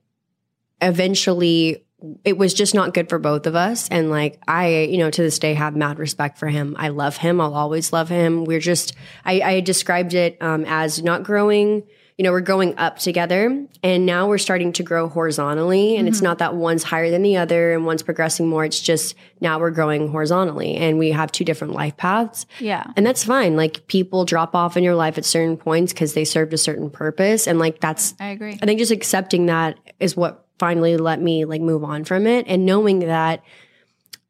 eventually 0.82 1.86
it 2.24 2.38
was 2.38 2.54
just 2.54 2.74
not 2.74 2.94
good 2.94 3.10
for 3.10 3.20
both 3.20 3.46
of 3.46 3.56
us, 3.56 3.90
and 3.90 4.10
like 4.10 4.42
I, 4.48 4.84
you 4.84 4.98
know, 4.98 5.10
to 5.10 5.22
this 5.22 5.40
day 5.40 5.54
have 5.54 5.76
mad 5.76 6.00
respect 6.00 6.38
for 6.38 6.48
him. 6.48 6.76
I 6.80 6.90
love 6.90 7.18
him. 7.18 7.42
I'll 7.42 7.56
always 7.56 7.92
love 7.92 8.10
him. 8.10 8.46
We're 8.46 8.62
just 8.62 8.96
I, 9.26 9.42
I 9.42 9.60
described 9.60 10.14
it 10.14 10.38
um, 10.42 10.64
as 10.66 11.04
not 11.04 11.24
growing. 11.24 11.84
You 12.20 12.24
know, 12.24 12.34
we're 12.34 12.42
going 12.42 12.78
up 12.78 13.00
together, 13.00 13.66
and 13.82 14.06
now 14.06 14.28
we're 14.28 14.40
starting 14.40 14.74
to 14.74 14.84
grow 14.84 15.08
horizontally. 15.08 15.96
And 15.96 16.06
it's 16.06 16.18
mm-hmm. 16.18 16.26
not 16.26 16.40
that 16.40 16.54
one's 16.54 16.84
higher 16.84 17.10
than 17.10 17.22
the 17.22 17.38
other 17.38 17.72
and 17.72 17.86
one's 17.86 18.04
progressing 18.04 18.46
more. 18.46 18.66
It's 18.66 18.82
just 18.82 19.16
now 19.40 19.58
we're 19.58 19.72
growing 19.72 20.10
horizontally, 20.10 20.76
and 20.76 21.00
we 21.00 21.12
have 21.12 21.32
two 21.32 21.46
different 21.46 21.76
life 21.76 21.96
paths. 21.96 22.46
Yeah. 22.60 22.84
And 22.98 23.06
that's 23.06 23.24
fine. 23.24 23.56
Like 23.56 23.88
people 23.88 24.26
drop 24.26 24.54
off 24.54 24.76
in 24.76 24.84
your 24.84 24.96
life 24.96 25.18
at 25.18 25.24
certain 25.24 25.56
points 25.56 25.94
because 25.94 26.14
they 26.14 26.26
served 26.26 26.52
a 26.52 26.58
certain 26.58 26.90
purpose. 26.90 27.48
And 27.48 27.58
like 27.58 27.80
that's, 27.80 28.16
I 28.20 28.32
agree. 28.32 28.60
I 28.62 28.66
think 28.66 28.80
just 28.80 28.92
accepting 28.92 29.46
that 29.46 29.80
is 30.02 30.18
what 30.18 30.46
finally 30.58 30.98
let 30.98 31.22
me 31.22 31.46
like 31.46 31.62
move 31.62 31.86
on 31.86 32.04
from 32.04 32.28
it. 32.28 32.46
And 32.50 32.66
knowing 32.66 33.00
that 33.00 33.44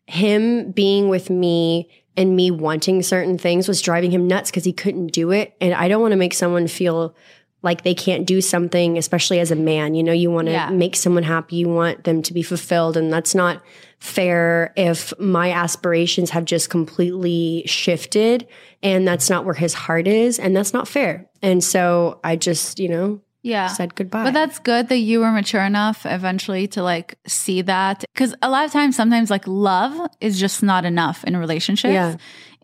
him 0.05 0.73
being 0.73 1.09
with 1.09 1.31
me 1.31 1.89
and 2.15 2.35
me 2.35 2.51
wanting 2.51 3.01
certain 3.01 3.39
things 3.39 3.67
was 3.67 3.81
driving 3.81 4.11
him 4.11 4.27
nuts 4.27 4.51
because 4.51 4.65
he 4.65 4.73
couldn't 4.73 5.07
do 5.07 5.31
it. 5.31 5.55
And 5.59 5.73
I 5.73 5.87
don't 5.87 6.01
want 6.01 6.11
to 6.11 6.17
make 6.17 6.35
someone 6.35 6.67
feel 6.67 7.15
like 7.61 7.83
they 7.83 7.93
can't 7.93 8.25
do 8.25 8.39
something, 8.41 8.97
especially 8.97 9.39
as 9.39 9.51
a 9.51 9.55
man. 9.55 9.93
You 9.95 10.03
know, 10.03 10.13
you 10.13 10.31
want 10.31 10.45
to 10.47 10.53
Yeah. 10.53 10.69
make 10.69 10.95
someone 10.95 11.23
happy, 11.23 11.57
you 11.57 11.67
want 11.69 12.03
them 12.05 12.21
to 12.23 12.33
be 12.33 12.41
fulfilled. 12.41 12.95
And 12.95 13.11
that's 13.11 13.35
not 13.35 13.61
fair 13.99 14.71
if 14.77 15.13
my 15.19 15.51
aspirations 15.51 16.29
have 16.29 16.45
just 16.45 16.69
completely 16.69 17.63
shifted 17.65 18.47
and 18.81 19.05
that's 19.05 19.29
not 19.29 19.43
where 19.43 19.53
his 19.53 19.73
heart 19.73 20.07
is. 20.07 20.39
And 20.39 20.55
that's 20.55 20.73
not 20.73 20.87
fair. 20.87 21.27
And 21.41 21.61
so 21.63 22.19
I 22.23 22.37
just, 22.37 22.79
you 22.79 22.87
know, 22.87 23.19
Yeah. 23.43 23.67
said 23.67 23.95
goodbye. 23.95 24.23
But 24.23 24.33
that's 24.33 24.59
good 24.59 24.87
that 24.87 24.99
you 24.99 25.19
were 25.19 25.31
mature 25.31 25.63
enough 25.63 26.05
eventually 26.05 26.67
to 26.67 26.83
like 26.83 27.15
see 27.27 27.61
that. 27.63 28.05
Cause 28.15 28.33
a 28.41 28.49
lot 28.49 28.65
of 28.65 28.71
times, 28.71 28.95
sometimes 28.95 29.29
like 29.29 29.45
love 29.47 30.09
is 30.21 30.39
just 30.39 30.63
not 30.63 30.85
enough 30.85 31.25
in 31.25 31.35
relationships. 31.35 31.91
Yeah. 31.93 32.15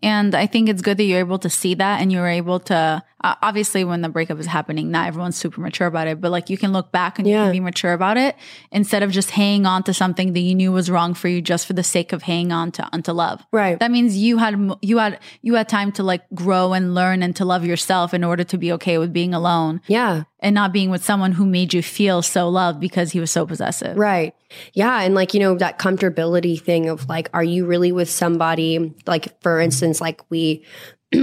And 0.06 0.36
I 0.36 0.46
think 0.46 0.68
it's 0.68 0.82
good 0.82 0.98
that 0.98 1.02
you're 1.02 1.18
able 1.18 1.40
to 1.40 1.50
see 1.50 1.74
that 1.74 2.00
and 2.00 2.12
you're 2.12 2.28
able 2.28 2.60
to, 2.60 3.02
uh, 3.24 3.34
obviously, 3.42 3.82
when 3.82 4.02
the 4.02 4.08
breakup 4.08 4.38
is 4.38 4.46
happening, 4.46 4.92
not 4.92 5.08
everyone's 5.08 5.34
super 5.34 5.60
mature 5.60 5.88
about 5.88 6.06
it, 6.06 6.20
but 6.20 6.30
like 6.30 6.48
you 6.48 6.56
can 6.56 6.72
look 6.72 6.92
back 6.92 7.18
and 7.18 7.26
you 7.26 7.34
can 7.34 7.50
be 7.50 7.58
mature 7.58 7.92
about 7.92 8.16
it 8.16 8.36
instead 8.70 9.02
of 9.02 9.10
just 9.10 9.32
hanging 9.32 9.66
on 9.66 9.82
to 9.82 9.92
something 9.92 10.32
that 10.32 10.38
you 10.38 10.54
knew 10.54 10.70
was 10.70 10.88
wrong 10.88 11.12
for 11.12 11.26
you 11.26 11.42
just 11.42 11.66
for 11.66 11.72
the 11.72 11.82
sake 11.82 12.12
of 12.12 12.22
hanging 12.22 12.52
on 12.52 12.70
to, 12.70 12.88
onto 12.92 13.10
love. 13.10 13.44
Right. 13.50 13.80
That 13.80 13.90
means 13.90 14.16
you 14.16 14.38
had, 14.38 14.54
you 14.80 14.98
had, 14.98 15.18
you 15.42 15.54
had 15.54 15.68
time 15.68 15.90
to 15.92 16.04
like 16.04 16.22
grow 16.32 16.72
and 16.72 16.94
learn 16.94 17.24
and 17.24 17.34
to 17.34 17.44
love 17.44 17.64
yourself 17.64 18.14
in 18.14 18.22
order 18.22 18.44
to 18.44 18.56
be 18.56 18.70
okay 18.74 18.98
with 18.98 19.12
being 19.12 19.34
alone 19.34 19.80
yeah. 19.88 20.22
and 20.38 20.54
not 20.54 20.72
being 20.72 20.90
with 20.90 21.04
someone 21.04 21.32
who 21.32 21.46
made 21.46 21.74
you 21.74 21.82
feel 21.82 22.22
so 22.22 22.48
loved 22.48 22.78
because 22.78 23.10
he 23.10 23.18
was 23.18 23.32
so 23.32 23.44
possessive. 23.44 23.96
Right. 23.96 24.36
Yeah. 24.74 25.00
And 25.00 25.16
like, 25.16 25.34
you 25.34 25.40
know, 25.40 25.56
that 25.56 25.80
comfortability 25.80 26.60
thing 26.60 26.88
of 26.88 27.08
like, 27.08 27.28
are 27.34 27.42
you 27.42 27.66
really 27.66 27.90
with 27.90 28.08
somebody? 28.08 28.94
Like, 29.04 29.40
for 29.42 29.60
instance, 29.60 29.95
like 30.00 30.22
we, 30.30 30.64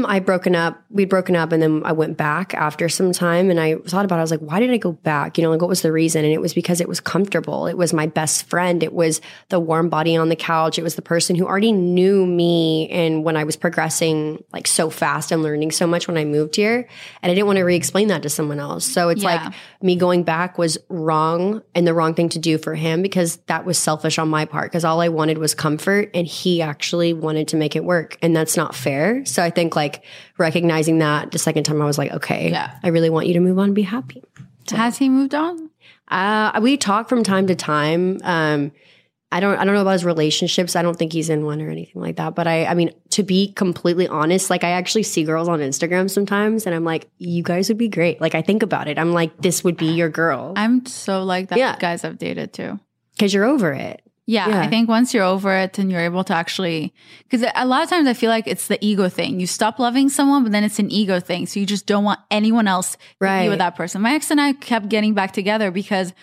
I 0.05 0.19
broken 0.19 0.55
up, 0.55 0.81
we'd 0.89 1.09
broken 1.09 1.35
up 1.35 1.51
and 1.51 1.61
then 1.61 1.81
I 1.85 1.91
went 1.91 2.17
back 2.17 2.53
after 2.53 2.89
some 2.89 3.11
time 3.11 3.49
and 3.49 3.59
I 3.59 3.75
thought 3.75 4.05
about 4.05 4.15
it. 4.15 4.19
I 4.19 4.21
was 4.23 4.31
like, 4.31 4.39
why 4.41 4.59
did 4.59 4.71
I 4.71 4.77
go 4.77 4.91
back? 4.93 5.37
You 5.37 5.43
know, 5.43 5.49
like 5.51 5.61
what 5.61 5.67
was 5.69 5.81
the 5.81 5.91
reason? 5.91 6.23
And 6.23 6.33
it 6.33 6.41
was 6.41 6.53
because 6.53 6.81
it 6.81 6.87
was 6.87 6.99
comfortable. 6.99 7.67
It 7.67 7.77
was 7.77 7.93
my 7.93 8.07
best 8.07 8.47
friend. 8.49 8.81
It 8.83 8.93
was 8.93 9.21
the 9.49 9.59
warm 9.59 9.89
body 9.89 10.15
on 10.15 10.29
the 10.29 10.35
couch. 10.35 10.79
It 10.79 10.83
was 10.83 10.95
the 10.95 11.01
person 11.01 11.35
who 11.35 11.45
already 11.45 11.71
knew 11.71 12.25
me. 12.25 12.89
And 12.89 13.23
when 13.23 13.35
I 13.37 13.43
was 13.43 13.55
progressing 13.55 14.43
like 14.53 14.67
so 14.67 14.89
fast 14.89 15.31
and 15.31 15.43
learning 15.43 15.71
so 15.71 15.85
much 15.85 16.07
when 16.07 16.17
I 16.17 16.25
moved 16.25 16.55
here, 16.55 16.87
and 17.21 17.31
I 17.31 17.35
didn't 17.35 17.47
want 17.47 17.57
to 17.57 17.63
re 17.63 17.75
explain 17.75 18.07
that 18.07 18.23
to 18.23 18.29
someone 18.29 18.59
else. 18.59 18.85
So 18.85 19.09
it's 19.09 19.23
Yeah. 19.23 19.43
like 19.45 19.53
me 19.81 19.95
going 19.95 20.23
back 20.23 20.57
was 20.57 20.77
wrong 20.89 21.61
and 21.75 21.85
the 21.85 21.93
wrong 21.93 22.13
thing 22.13 22.29
to 22.29 22.39
do 22.39 22.57
for 22.57 22.75
him 22.75 23.01
because 23.01 23.37
that 23.47 23.65
was 23.65 23.77
selfish 23.77 24.17
on 24.17 24.29
my 24.29 24.45
part 24.45 24.71
because 24.71 24.85
all 24.85 25.01
I 25.01 25.09
wanted 25.09 25.37
was 25.37 25.53
comfort 25.53 26.09
and 26.13 26.25
he 26.25 26.61
actually 26.61 27.13
wanted 27.13 27.49
to 27.49 27.57
make 27.57 27.75
it 27.75 27.83
work 27.83 28.17
and 28.21 28.35
that's 28.35 28.55
not 28.55 28.73
fair. 28.73 29.25
So 29.25 29.43
I 29.43 29.49
think 29.49 29.75
like 29.75 29.82
recognizing 30.37 30.99
that 30.99 31.31
the 31.31 31.39
second 31.39 31.63
time 31.63 31.81
I 31.81 31.85
was 31.85 31.97
like, 31.97 32.11
okay, 32.11 32.49
Yeah. 32.51 32.77
I 32.83 32.89
really 32.89 33.09
want 33.09 33.27
you 33.27 33.33
to 33.33 33.39
move 33.39 33.57
on 33.59 33.65
and 33.65 33.75
be 33.75 33.81
happy. 33.83 34.23
Has 34.71 34.97
he 34.97 35.09
moved 35.09 35.35
on? 35.35 35.69
Uh, 36.09 36.59
we 36.61 36.77
talk 36.77 37.09
from 37.09 37.23
time 37.23 37.47
to 37.47 37.55
time. 37.55 38.19
Um, 38.23 38.71
I 39.31 39.39
don't, 39.39 39.57
I 39.57 39.65
don't 39.65 39.73
know 39.73 39.81
about 39.81 39.93
his 39.93 40.05
relationships. 40.05 40.75
I 40.75 40.83
don't 40.83 40.95
think 40.95 41.11
he's 41.11 41.29
in 41.29 41.43
one 41.43 41.59
or 41.59 41.69
anything 41.69 41.99
like 42.01 42.17
that. 42.17 42.35
But 42.35 42.45
I, 42.45 42.65
I 42.65 42.75
mean, 42.75 42.91
to 43.11 43.23
be 43.23 43.51
completely 43.53 44.07
honest, 44.07 44.49
like 44.51 44.63
I 44.63 44.69
actually 44.71 45.03
see 45.03 45.23
girls 45.23 45.47
on 45.49 45.59
Instagram 45.59 46.07
sometimes 46.09 46.67
and 46.67 46.75
I'm 46.75 46.83
like, 46.83 47.09
you 47.17 47.41
guys 47.41 47.67
would 47.69 47.79
be 47.79 47.87
great. 47.89 48.21
Like 48.21 48.35
I 48.35 48.43
think 48.43 48.61
about 48.61 48.87
it. 48.87 48.99
I'm 48.99 49.11
like, 49.11 49.35
this 49.41 49.63
would 49.63 49.75
be 49.75 49.87
your 49.93 50.09
girl 50.09 50.53
I'm 50.55 50.85
so 50.85 51.23
like 51.23 51.49
that 51.49 51.57
Yeah. 51.57 51.75
guys 51.79 52.03
I've 52.03 52.19
dated 52.19 52.53
too. 52.53 52.79
because 53.15 53.33
you're 53.33 53.45
over 53.45 53.73
it. 53.73 54.01
Yeah, 54.25 54.47
Yeah. 54.47 54.61
I 54.61 54.67
think 54.67 54.87
once 54.87 55.13
you're 55.13 55.23
over 55.23 55.53
it 55.53 55.77
and 55.79 55.91
you're 55.91 56.01
able 56.01 56.23
to 56.23 56.33
actually, 56.33 56.93
because 57.29 57.45
a 57.55 57.65
lot 57.65 57.83
of 57.83 57.89
times 57.89 58.07
I 58.07 58.13
feel 58.13 58.29
like 58.29 58.47
it's 58.47 58.67
the 58.67 58.77
ego 58.85 59.09
thing. 59.09 59.39
You 59.39 59.47
stop 59.47 59.79
loving 59.79 60.07
someone, 60.09 60.43
but 60.43 60.51
then 60.51 60.63
it's 60.63 60.79
an 60.79 60.89
ego 60.91 61.19
thing. 61.19 61.45
So 61.45 61.59
you 61.59 61.65
just 61.65 61.85
don't 61.85 62.05
want 62.05 62.19
anyone 62.31 62.67
else 62.67 62.91
to 62.93 62.97
be 62.97 63.25
Right. 63.25 63.49
with 63.49 63.57
that 63.59 63.75
person. 63.75 64.01
My 64.01 64.13
ex 64.15 64.31
and 64.31 64.39
I 64.39 64.53
kept 64.53 64.87
getting 64.89 65.13
back 65.13 65.33
together 65.33 65.71
because 65.71 66.13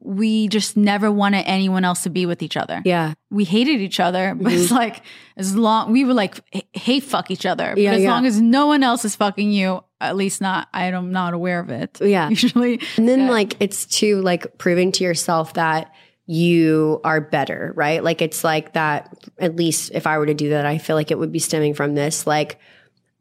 we 0.00 0.46
just 0.46 0.76
never 0.76 1.10
wanted 1.10 1.42
anyone 1.48 1.84
else 1.84 2.04
to 2.04 2.10
be 2.10 2.24
with 2.24 2.40
each 2.40 2.56
other. 2.56 2.80
Yeah. 2.84 3.14
We 3.30 3.42
hated 3.42 3.80
each 3.80 3.98
other, 3.98 4.34
but 4.40 4.52
it's 4.52 4.66
mm-hmm. 4.66 4.74
like 4.76 5.02
as 5.36 5.56
long 5.56 5.90
we 5.90 6.04
were 6.04 6.14
like 6.14 6.38
h- 6.52 6.66
hate 6.72 7.02
fuck 7.02 7.32
each 7.32 7.44
other. 7.44 7.74
Yeah, 7.76 7.94
as 7.94 8.02
yeah. 8.02 8.10
long 8.12 8.24
as 8.24 8.40
no 8.40 8.68
one 8.68 8.84
else 8.84 9.04
is 9.04 9.16
fucking 9.16 9.50
you, 9.50 9.82
at 10.00 10.14
least 10.14 10.40
not 10.40 10.68
I 10.72 10.84
am 10.84 11.10
not 11.10 11.34
aware 11.34 11.58
of 11.58 11.70
it. 11.70 12.00
Yeah. 12.00 12.28
Usually. 12.38 12.80
And 12.96 13.08
then 13.08 13.22
Yeah. 13.22 13.30
like 13.30 13.56
it's 13.58 13.84
too 13.86 14.22
like 14.22 14.58
proving 14.58 14.92
to 14.92 15.02
yourself 15.02 15.54
that 15.54 15.92
you 16.30 17.00
are 17.04 17.22
better, 17.22 17.72
right? 17.74 18.04
Like 18.04 18.20
it's 18.20 18.44
like 18.44 18.74
that 18.74 19.16
at 19.38 19.56
least 19.56 19.90
if 19.94 20.06
I 20.06 20.18
were 20.18 20.26
to 20.26 20.34
do 20.34 20.50
that, 20.50 20.66
I 20.66 20.76
feel 20.76 20.94
like 20.94 21.10
it 21.10 21.18
would 21.18 21.32
be 21.32 21.38
stemming 21.38 21.72
from 21.72 21.94
this 21.94 22.26
like 22.26 22.58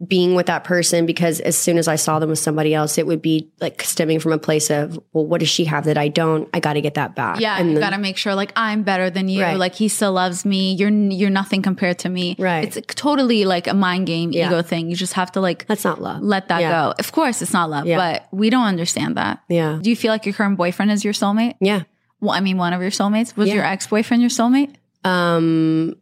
being 0.06 0.36
with 0.36 0.46
that 0.48 0.64
person 0.66 1.06
because 1.08 1.40
as 1.40 1.58
soon 1.58 1.78
as 1.78 1.88
I 1.88 1.96
saw 1.96 2.20
them 2.20 2.30
with 2.30 2.38
somebody 2.38 2.74
else, 2.76 2.98
it 3.00 3.08
would 3.08 3.22
be 3.22 3.50
like 3.62 3.82
stemming 3.82 4.20
from 4.20 4.34
a 4.34 4.38
place 4.38 4.70
of, 4.70 5.00
well, 5.14 5.26
what 5.26 5.40
does 5.40 5.48
she 5.50 5.64
have 5.66 5.86
that 5.86 5.98
I 5.98 6.10
don't? 6.10 6.48
I 6.54 6.60
got 6.60 6.74
to 6.74 6.82
get 6.82 6.96
that 6.96 7.16
back. 7.16 7.40
Yeah, 7.40 7.58
and 7.58 7.72
you 7.72 7.80
got 7.80 7.92
to 7.92 7.98
make 7.98 8.18
sure 8.18 8.36
like 8.36 8.52
I'm 8.58 8.84
better 8.84 9.10
than 9.10 9.30
you. 9.30 9.42
Right. 9.42 9.58
Like 9.58 9.74
he 9.74 9.88
still 9.88 10.12
loves 10.12 10.44
me. 10.46 10.74
You're 10.74 10.92
you're 10.92 11.30
nothing 11.32 11.62
compared 11.62 12.00
to 12.00 12.10
me. 12.10 12.36
Right. 12.38 12.76
It's 12.76 12.94
totally 12.96 13.46
like 13.46 13.68
a 13.68 13.74
mind 13.74 14.06
game 14.06 14.32
Yeah. 14.34 14.48
ego 14.50 14.62
thing. 14.62 14.90
You 14.90 14.98
just 14.98 15.14
have 15.14 15.32
to 15.32 15.40
like 15.42 15.66
that's 15.66 15.86
not 15.86 16.02
love. 16.02 16.22
let 16.22 16.50
that 16.50 16.60
Yeah. 16.62 16.72
go. 16.90 16.94
Of 17.00 17.12
course, 17.14 17.42
it's 17.42 17.54
not 17.54 17.70
love, 17.70 17.88
Yeah. 17.88 17.98
but 17.98 18.28
we 18.38 18.50
don't 18.52 18.66
understand 18.68 19.16
that. 19.18 19.40
Yeah. 19.48 19.80
Do 19.82 19.90
you 19.90 19.96
feel 19.96 20.12
like 20.12 20.26
your 20.28 20.34
current 20.34 20.58
boyfriend 20.58 20.92
is 20.92 21.04
your 21.06 21.14
soulmate? 21.14 21.56
Yeah. 21.62 21.84
Well, 22.20 22.32
I 22.32 22.40
mean, 22.40 22.58
one 22.58 22.74
of 22.74 22.82
your 22.82 22.92
soulmates 22.92 23.36
was 23.36 23.48
Yeah. 23.50 23.56
your 23.56 23.66
ex 23.66 23.88
boyfriend 23.88 24.22
your 24.22 24.30
soulmate? 24.32 24.74
Um, 25.04 25.96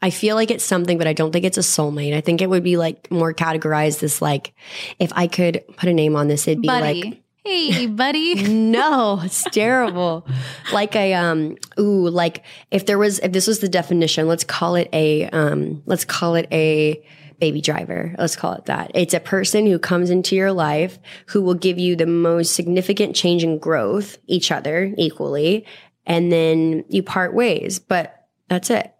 I 0.00 0.10
feel 0.10 0.36
like 0.36 0.50
it's 0.50 0.64
something, 0.64 0.98
but 0.98 1.06
I 1.06 1.14
don't 1.14 1.32
think 1.32 1.44
it's 1.46 1.56
a 1.56 1.62
soulmate. 1.62 2.14
I 2.14 2.20
think 2.20 2.42
it 2.42 2.50
would 2.50 2.62
be 2.62 2.76
like 2.76 3.10
more 3.10 3.32
categorized 3.32 4.02
as 4.02 4.20
like, 4.20 4.52
if 4.98 5.10
I 5.14 5.26
could 5.26 5.64
put 5.76 5.88
a 5.88 5.94
name 5.94 6.14
on 6.14 6.28
this, 6.28 6.46
it'd 6.46 6.60
be 6.60 6.68
buddy. 6.68 7.02
like, 7.02 7.22
hey, 7.42 7.86
buddy. 7.86 8.34
no, 8.48 9.20
it's 9.24 9.44
terrible. 9.44 10.26
like 10.74 10.94
a 10.94 11.14
um, 11.14 11.56
ooh, 11.80 12.08
like 12.10 12.44
if 12.70 12.84
there 12.84 12.98
was, 12.98 13.18
if 13.20 13.32
this 13.32 13.46
was 13.46 13.60
the 13.60 13.68
definition, 13.68 14.28
let's 14.28 14.44
call 14.44 14.74
it 14.74 14.90
a 14.92 15.26
um, 15.30 15.82
let's 15.86 16.04
call 16.04 16.34
it 16.34 16.48
a 16.52 17.02
baby 17.38 17.60
driver. 17.60 18.14
Let's 18.18 18.36
call 18.36 18.52
it 18.54 18.66
that. 18.66 18.90
It's 18.94 19.14
a 19.14 19.20
person 19.20 19.66
who 19.66 19.78
comes 19.78 20.10
into 20.10 20.36
your 20.36 20.52
life 20.52 20.98
who 21.26 21.42
will 21.42 21.54
give 21.54 21.78
you 21.78 21.96
the 21.96 22.06
most 22.06 22.54
significant 22.54 23.16
change 23.16 23.42
and 23.42 23.60
growth, 23.60 24.18
each 24.26 24.50
other 24.50 24.94
equally, 24.96 25.66
and 26.06 26.30
then 26.30 26.84
you 26.88 27.02
part 27.02 27.34
ways. 27.34 27.78
But 27.78 28.26
that's 28.48 28.70
it. 28.70 28.90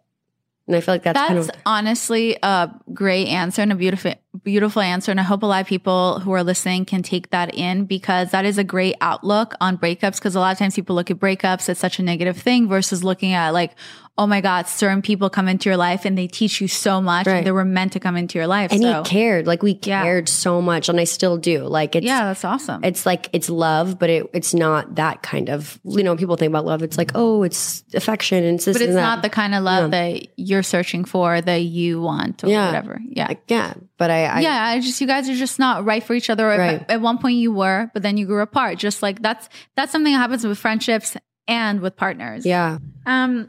And 0.66 0.74
I 0.74 0.80
feel 0.80 0.94
like 0.94 1.02
that's, 1.02 1.18
That's 1.18 1.28
kind 1.28 1.38
of 1.38 1.50
honestly 1.66 2.38
a 2.42 2.70
great 2.94 3.26
answer 3.28 3.60
and 3.60 3.70
a 3.70 3.74
beautiful, 3.74 4.14
beautiful 4.42 4.80
answer. 4.80 5.10
And 5.10 5.20
I 5.20 5.22
hope 5.22 5.42
a 5.42 5.46
lot 5.46 5.60
of 5.60 5.66
people 5.66 6.20
who 6.20 6.32
are 6.32 6.42
listening 6.42 6.86
can 6.86 7.02
take 7.02 7.30
that 7.30 7.54
in 7.54 7.84
because 7.84 8.30
that 8.30 8.46
is 8.46 8.56
a 8.56 8.64
great 8.64 8.96
outlook 9.02 9.54
on 9.60 9.76
breakups. 9.76 10.18
Cause 10.18 10.34
a 10.34 10.40
lot 10.40 10.52
of 10.52 10.58
times 10.58 10.74
people 10.74 10.96
look 10.96 11.10
at 11.10 11.18
breakups 11.18 11.68
as 11.68 11.78
such 11.78 11.98
a 11.98 12.02
negative 12.02 12.38
thing 12.38 12.66
versus 12.66 13.04
looking 13.04 13.34
at 13.34 13.50
like, 13.50 13.72
oh 14.16 14.28
my 14.28 14.40
God, 14.40 14.68
certain 14.68 15.02
people 15.02 15.28
come 15.28 15.48
into 15.48 15.68
your 15.68 15.76
life 15.76 16.04
and 16.04 16.16
they 16.16 16.28
teach 16.28 16.60
you 16.60 16.68
so 16.68 17.00
much. 17.02 17.26
Right. 17.26 17.38
And 17.38 17.46
they 17.46 17.50
were 17.50 17.64
meant 17.64 17.94
to 17.94 18.00
come 18.00 18.16
into 18.16 18.38
your 18.38 18.46
life. 18.46 18.70
and 18.70 18.80
so, 18.80 19.02
he 19.02 19.08
cared. 19.10 19.46
Like 19.48 19.60
we 19.60 19.76
Yeah. 19.82 20.04
cared 20.04 20.28
so 20.28 20.62
much, 20.62 20.88
and 20.88 21.00
I 21.00 21.04
still 21.04 21.36
do. 21.36 21.64
Like 21.64 21.96
it's 21.96 22.06
yeah, 22.06 22.26
that's 22.26 22.44
awesome. 22.44 22.84
it's 22.84 23.04
like 23.06 23.28
it's 23.32 23.50
love, 23.50 23.98
but 23.98 24.10
it, 24.10 24.30
it's 24.32 24.54
not 24.54 24.94
that 24.94 25.22
kind 25.22 25.48
of 25.50 25.80
you 25.84 26.04
know. 26.04 26.14
People 26.16 26.36
think 26.36 26.50
about 26.50 26.64
love. 26.64 26.82
It's 26.84 26.96
like 26.96 27.10
oh, 27.16 27.42
it's 27.42 27.82
affection 27.92 28.44
and 28.44 28.54
it's 28.56 28.66
but 28.66 28.80
it's 28.80 28.94
not 28.94 29.22
the 29.22 29.28
kind 29.30 29.52
of 29.54 29.64
love 29.64 29.90
that 29.90 30.28
you're 30.38 30.62
searching 30.62 31.04
for 31.04 31.40
that 31.40 31.62
you 31.62 32.00
want 32.00 32.44
or 32.44 32.48
Yeah. 32.48 32.66
whatever. 32.66 33.00
Yeah. 33.08 33.26
Like, 33.26 33.42
yeah. 33.48 33.74
But 33.98 34.10
I, 34.12 34.24
I 34.26 34.40
yeah, 34.40 34.64
I 34.64 34.80
just 34.80 35.00
you 35.00 35.06
guys 35.08 35.28
are 35.28 35.34
just 35.34 35.58
not 35.58 35.84
right 35.84 36.02
for 36.04 36.14
each 36.14 36.30
other. 36.30 36.50
At- 36.50 36.88
At 36.88 37.00
one 37.00 37.18
point 37.18 37.38
you 37.38 37.52
were, 37.52 37.90
but 37.92 38.02
then 38.02 38.16
you 38.16 38.26
grew 38.26 38.42
apart. 38.42 38.78
Just 38.78 39.02
like 39.02 39.22
that's 39.22 39.48
that's 39.74 39.90
something 39.90 40.12
that 40.12 40.18
happens 40.20 40.46
with 40.46 40.56
friendships 40.58 41.16
and 41.48 41.80
with 41.80 41.96
partners. 41.96 42.46
yeah, 42.46 42.78
Um. 43.06 43.48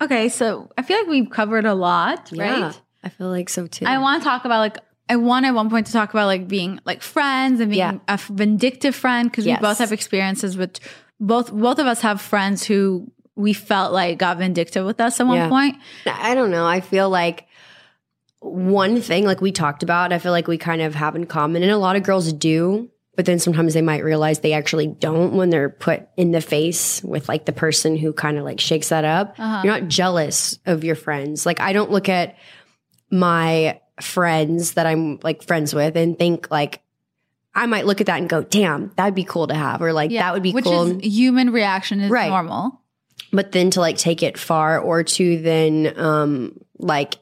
Okay, 0.00 0.28
so 0.28 0.70
I 0.76 0.82
feel 0.82 0.98
like 0.98 1.08
we've 1.08 1.30
covered 1.30 1.64
a 1.64 1.74
lot, 1.74 2.30
right? 2.36 2.58
yeah. 2.58 2.72
I 3.02 3.08
feel 3.08 3.28
like 3.28 3.48
so 3.48 3.66
too. 3.66 3.86
I 3.86 3.98
want 3.98 4.22
to 4.22 4.28
talk 4.28 4.44
about 4.44 4.58
like 4.60 4.78
I 5.08 5.16
want 5.16 5.46
at 5.46 5.54
one 5.54 5.70
point 5.70 5.86
to 5.86 5.92
talk 5.92 6.10
about 6.10 6.26
like 6.26 6.48
being 6.48 6.80
like 6.84 7.00
friends 7.02 7.60
and 7.60 7.70
being 7.70 7.78
Yeah. 7.78 7.98
a 8.08 8.16
vindictive 8.18 8.94
friend 8.94 9.30
because 9.30 9.46
Yes. 9.46 9.60
we 9.60 9.66
both 9.68 9.78
have 9.78 9.92
experiences 9.92 10.56
with 10.56 10.80
both 11.20 11.52
both 11.52 11.78
of 11.78 11.86
us 11.86 12.00
have 12.00 12.20
friends 12.20 12.64
who 12.64 13.10
we 13.36 13.52
felt 13.52 13.92
like 13.92 14.18
got 14.18 14.38
vindictive 14.38 14.84
with 14.84 15.00
us 15.00 15.20
at 15.20 15.26
one 15.26 15.36
Yeah. 15.36 15.48
point. 15.48 15.76
I 16.06 16.34
don't 16.34 16.50
know. 16.50 16.66
I 16.66 16.80
feel 16.80 17.08
like 17.08 17.46
one 18.40 19.00
thing, 19.00 19.24
like 19.24 19.40
we 19.40 19.52
talked 19.52 19.82
about, 19.82 20.12
I 20.12 20.18
feel 20.18 20.32
like 20.32 20.46
we 20.48 20.58
kind 20.58 20.82
of 20.82 20.94
have 20.94 21.16
in 21.16 21.26
common, 21.26 21.62
and 21.62 21.70
a 21.72 21.78
lot 21.78 21.96
of 21.96 22.02
girls 22.02 22.32
do. 22.32 22.90
But 23.16 23.24
then 23.24 23.38
sometimes 23.38 23.72
they 23.74 23.80
might 23.82 24.04
realize 24.04 24.40
they 24.40 24.52
actually 24.52 24.86
don't 24.88 25.32
when 25.34 25.48
they're 25.50 25.70
put 25.70 26.06
in 26.18 26.32
the 26.32 26.40
face 26.42 27.02
with 27.02 27.28
like 27.28 27.46
the 27.46 27.52
person 27.52 27.96
who 27.96 28.12
kind 28.12 28.36
of 28.38 28.44
like 28.44 28.60
shakes 28.60 28.90
that 28.90 29.04
up. 29.04 29.34
Uh-huh. 29.38 29.62
You're 29.64 29.72
not 29.80 29.88
jealous 29.88 30.58
of 30.66 30.84
your 30.84 30.94
friends. 30.96 31.46
Like 31.46 31.58
I 31.60 31.72
don't 31.72 31.90
look 31.90 32.08
at 32.10 32.36
my 33.10 33.80
friends 34.00 34.74
that 34.74 34.86
I'm 34.86 35.18
like 35.22 35.42
friends 35.42 35.74
with 35.74 35.96
and 35.96 36.18
think 36.18 36.50
like 36.50 36.82
I 37.54 37.64
might 37.64 37.86
look 37.86 38.02
at 38.02 38.08
that 38.08 38.18
and 38.20 38.28
go, 38.28 38.42
"Damn, 38.42 38.92
that'd 38.96 39.14
be 39.14 39.24
cool 39.24 39.46
to 39.46 39.54
have," 39.54 39.80
or 39.80 39.94
like 39.94 40.10
that 40.10 40.34
would 40.34 40.42
be 40.42 40.52
which 40.52 40.64
cool. 40.66 41.00
is 41.00 41.02
human 41.16 41.50
reaction 41.52 42.00
is 42.00 42.10
Right. 42.10 42.28
normal. 42.28 42.82
but 43.32 43.52
then 43.52 43.70
to 43.70 43.80
like 43.80 43.96
take 43.96 44.22
it 44.22 44.36
far 44.36 44.78
or 44.78 45.02
to 45.02 45.38
then 45.40 45.92
um 45.96 46.58
like 46.78 47.14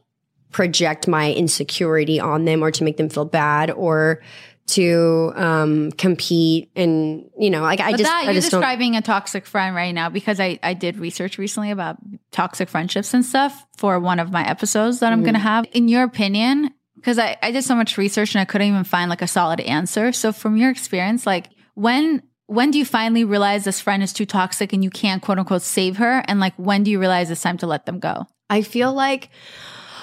project 0.51 1.07
my 1.07 1.33
insecurity 1.33 2.19
on 2.21 2.45
them 2.45 2.63
or 2.63 2.71
to 2.73 2.83
make 2.85 2.97
them 2.97 3.09
feel 3.09 3.25
bad 3.25 3.71
or 3.71 4.23
to 4.67 5.31
um 5.37 5.93
compete 5.93 6.71
and 6.75 7.29
you 7.39 7.51
know 7.51 7.61
like 7.61 7.81
I 7.81 7.91
But 7.91 7.99
just 7.99 8.11
that 8.11 8.21
I 8.23 8.25
you're 8.25 8.35
just 8.35 8.51
don't 8.51 8.61
describing 8.61 8.97
a 8.97 9.03
toxic 9.03 9.45
friend 9.47 9.77
right 9.77 9.93
now 9.93 10.09
because 10.09 10.41
I, 10.41 10.59
I 10.63 10.73
did 10.73 10.97
research 10.97 11.37
recently 11.37 11.71
about 11.71 11.99
toxic 12.31 12.71
friendships 12.71 13.13
and 13.13 13.25
stuff 13.25 13.67
for 13.77 14.01
one 14.01 14.19
of 14.19 14.33
my 14.33 14.47
episodes 14.49 15.01
that 15.01 15.13
I'm 15.13 15.19
Mm-hmm. 15.19 15.25
going 15.25 15.35
to 15.35 15.41
have. 15.41 15.67
In 15.73 15.89
your 15.89 16.03
opinion, 16.03 16.73
because 16.97 17.19
I, 17.19 17.37
I 17.43 17.51
did 17.51 17.63
so 17.65 17.75
much 17.75 17.99
research 17.99 18.35
and 18.35 18.41
I 18.41 18.47
couldn't 18.47 18.67
even 18.69 18.85
find 18.85 19.11
like 19.11 19.21
a 19.21 19.27
solid 19.27 19.61
answer. 19.61 20.13
So 20.13 20.33
from 20.33 20.57
your 20.57 20.71
experience, 20.71 21.27
like 21.27 21.51
when 21.75 22.23
when 22.47 22.71
do 22.71 22.79
you 22.79 22.85
finally 22.87 23.25
realize 23.25 23.65
this 23.65 23.81
friend 23.81 24.03
is 24.03 24.13
too 24.15 24.25
toxic 24.27 24.73
and 24.73 24.83
you 24.83 24.89
can't 24.91 25.21
quote 25.23 25.39
unquote 25.39 25.61
save 25.63 25.99
her? 25.99 26.23
And 26.27 26.41
like 26.41 26.55
when 26.57 26.85
do 26.85 26.91
you 26.91 26.99
realize 26.99 27.31
it's 27.31 27.43
time 27.43 27.59
to 27.59 27.67
let 27.67 27.85
them 27.85 27.99
go? 27.99 28.27
I 28.49 28.63
feel 28.63 28.95
like 28.95 29.29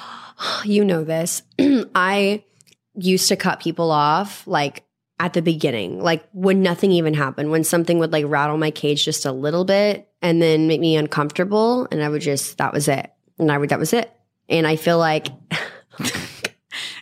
you 0.65 0.85
know 0.85 1.03
this. 1.03 1.41
I 1.95 2.43
used 2.95 3.27
to 3.29 3.35
cut 3.35 3.59
people 3.59 3.91
off 3.91 4.45
like 4.47 4.83
at 5.19 5.33
the 5.33 5.41
beginning, 5.41 6.01
like 6.01 6.27
when 6.33 6.63
nothing 6.63 6.91
even 6.91 7.13
happened, 7.13 7.51
when 7.51 7.63
something 7.63 7.99
would 7.99 8.11
like 8.11 8.25
rattle 8.27 8.57
my 8.57 8.71
cage 8.71 9.05
just 9.05 9.25
a 9.25 9.31
little 9.31 9.65
bit 9.65 10.09
and 10.21 10.41
then 10.41 10.67
make 10.67 10.79
me 10.79 10.95
uncomfortable. 10.95 11.87
And 11.91 12.03
I 12.03 12.09
would 12.09 12.21
just, 12.21 12.57
that 12.57 12.73
was 12.73 12.87
it. 12.87 13.11
And 13.37 13.51
I 13.51 13.57
would, 13.57 13.69
that 13.69 13.79
was 13.79 13.93
it. 13.93 14.11
And 14.49 14.65
I 14.65 14.75
feel 14.75 14.97
like 14.97 15.27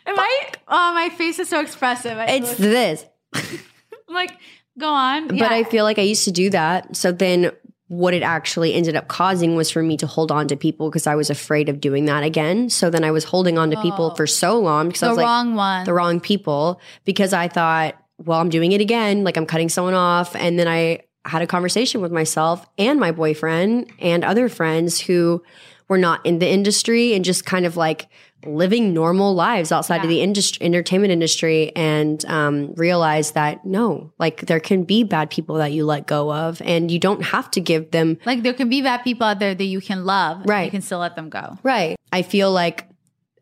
Am 0.10 0.20
I? 0.20 0.52
Oh, 0.68 0.94
my 0.94 1.10
face 1.10 1.40
is 1.40 1.50
so 1.50 1.60
expressive. 1.60 2.18
I 2.18 2.26
it's 2.26 2.56
this. 2.56 3.06
like, 4.10 4.32
go 4.78 4.88
on. 4.88 5.28
But 5.28 5.52
I 5.52 5.64
feel 5.64 5.84
like 5.84 6.00
I 6.00 6.04
used 6.04 6.26
to 6.26 6.32
do 6.32 6.50
that. 6.50 6.96
So 6.96 7.12
then 7.12 7.52
what 7.90 8.14
it 8.14 8.22
actually 8.22 8.76
ended 8.76 8.96
up 8.96 9.08
causing 9.08 9.56
was 9.56 9.72
for 9.72 9.82
me 9.82 9.98
to 9.98 10.06
hold 10.06 10.32
on 10.32 10.48
to 10.48 10.56
people 10.56 10.90
because 10.90 11.08
I 11.08 11.16
was 11.16 11.32
afraid 11.32 11.70
of 11.70 11.82
doing 11.82 12.06
that 12.06 12.24
again. 12.24 12.70
So 12.70 12.92
then 12.92 13.04
I 13.04 13.10
was 13.10 13.24
holding 13.24 13.58
on 13.58 13.72
to 13.72 13.82
people 13.82 14.12
oh. 14.12 14.16
for 14.16 14.28
so 14.28 14.60
long 14.60 14.90
because 14.90 15.02
I 15.02 15.08
was 15.08 15.18
like, 15.18 15.26
wrong 15.26 15.56
one. 15.56 15.86
the 15.86 15.94
wrong 15.94 16.20
people 16.20 16.80
because 17.04 17.34
I 17.34 17.48
thought, 17.48 17.96
well, 18.20 18.40
I'm 18.40 18.50
doing 18.50 18.74
it 18.74 18.80
again. 18.80 19.24
Like 19.24 19.38
I'm 19.38 19.48
cutting 19.48 19.70
someone 19.70 19.96
off. 19.96 20.36
And 20.36 20.60
then 20.60 20.68
I 20.68 21.02
had 21.26 21.42
a 21.42 21.48
conversation 21.48 22.00
with 22.00 22.12
myself 22.12 22.64
and 22.78 23.00
my 23.00 23.12
boyfriend 23.12 23.92
and 24.00 24.24
other 24.24 24.50
friends 24.50 25.00
who 25.00 25.44
were 25.90 25.98
not 25.98 26.26
in 26.26 26.40
the 26.40 26.48
industry 26.48 27.14
and 27.14 27.26
just 27.26 27.46
kind 27.46 27.66
of 27.66 27.76
like 27.76 28.08
living 28.46 28.94
normal 28.94 29.36
lives 29.36 29.72
outside 29.72 30.02
of 30.02 30.08
the 30.08 30.22
industry, 30.22 30.66
entertainment 30.66 31.12
industry 31.12 31.76
and 31.76 32.24
um, 32.26 32.74
realized 32.76 33.34
that 33.34 33.66
no, 33.66 34.14
like 34.18 34.46
there 34.46 34.62
can 34.62 34.84
be 34.84 35.04
bad 35.04 35.30
people 35.30 35.56
that 35.56 35.74
you 35.74 35.86
let 35.86 36.08
go 36.08 36.32
of 36.32 36.62
and 36.62 36.90
you 36.90 37.00
don't 37.00 37.22
have 37.22 37.52
to 37.52 37.60
give 37.60 37.92
them 37.92 38.18
Like 38.26 38.44
there 38.44 38.54
can 38.54 38.70
be 38.70 38.82
bad 38.82 39.04
people 39.04 39.28
out 39.28 39.40
there 39.40 39.54
that 39.54 39.64
you 39.64 39.82
can 39.82 40.06
love, 40.06 40.44
Right. 40.46 40.66
You 40.66 40.72
can 40.72 40.82
still 40.82 41.00
let 41.00 41.16
them 41.18 41.30
go. 41.30 41.58
Right. 41.64 41.98
I 42.14 42.22
feel 42.22 42.52
like 42.52 42.88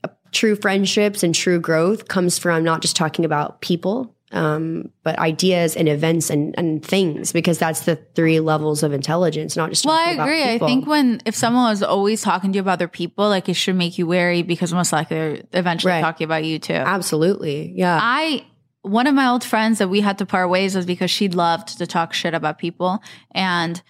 uh, 0.04 0.08
true 0.32 0.56
friendships 0.56 1.22
and 1.22 1.36
true 1.36 1.60
growth 1.60 2.08
comes 2.08 2.40
from 2.40 2.64
not 2.64 2.82
just 2.82 2.96
talking 2.96 3.24
about 3.26 3.62
people, 3.62 4.16
um, 4.32 4.92
but 5.04 5.18
ideas 5.20 5.76
and 5.76 5.88
events 5.88 6.30
and, 6.30 6.54
and 6.58 6.86
things, 6.86 7.32
because 7.32 7.58
that's 7.58 7.82
the 7.82 7.96
three 8.14 8.40
levels 8.40 8.84
of 8.84 8.92
intelligence, 8.92 9.56
not 9.56 9.70
just 9.70 9.86
Well, 9.86 9.96
I 9.96 10.12
agree. 10.12 10.44
I 10.44 10.58
think 10.60 10.86
when 10.86 11.22
if 11.26 11.36
someone 11.36 11.70
was 11.70 11.82
always 11.82 12.22
talking 12.22 12.52
to 12.52 12.58
you 12.58 12.62
about 12.62 12.74
other 12.74 12.88
people, 12.90 13.30
like 13.30 13.48
it 13.48 13.54
should 13.54 13.76
make 13.76 13.98
you 13.98 14.06
wary 14.08 14.42
because 14.44 14.74
most 14.74 14.92
likely 14.92 15.16
they're 15.18 15.42
eventually 15.54 15.92
Right. 15.92 16.02
talking 16.02 16.26
about 16.26 16.44
you 16.44 16.60
too. 16.60 16.74
Absolutely. 16.74 17.72
Yeah. 17.76 18.00
I 18.02 18.46
one 18.82 19.08
of 19.08 19.14
my 19.16 19.28
old 19.28 19.44
friends 19.44 19.80
that 19.80 19.90
we 19.90 20.00
had 20.02 20.18
to 20.20 20.26
part 20.26 20.50
ways 20.50 20.76
was 20.76 20.86
because 20.86 21.12
she 21.12 21.28
loved 21.30 21.78
to 21.78 21.86
talk 21.88 22.14
shit 22.14 22.34
about 22.34 22.58
people 22.58 23.00
and 23.32 23.82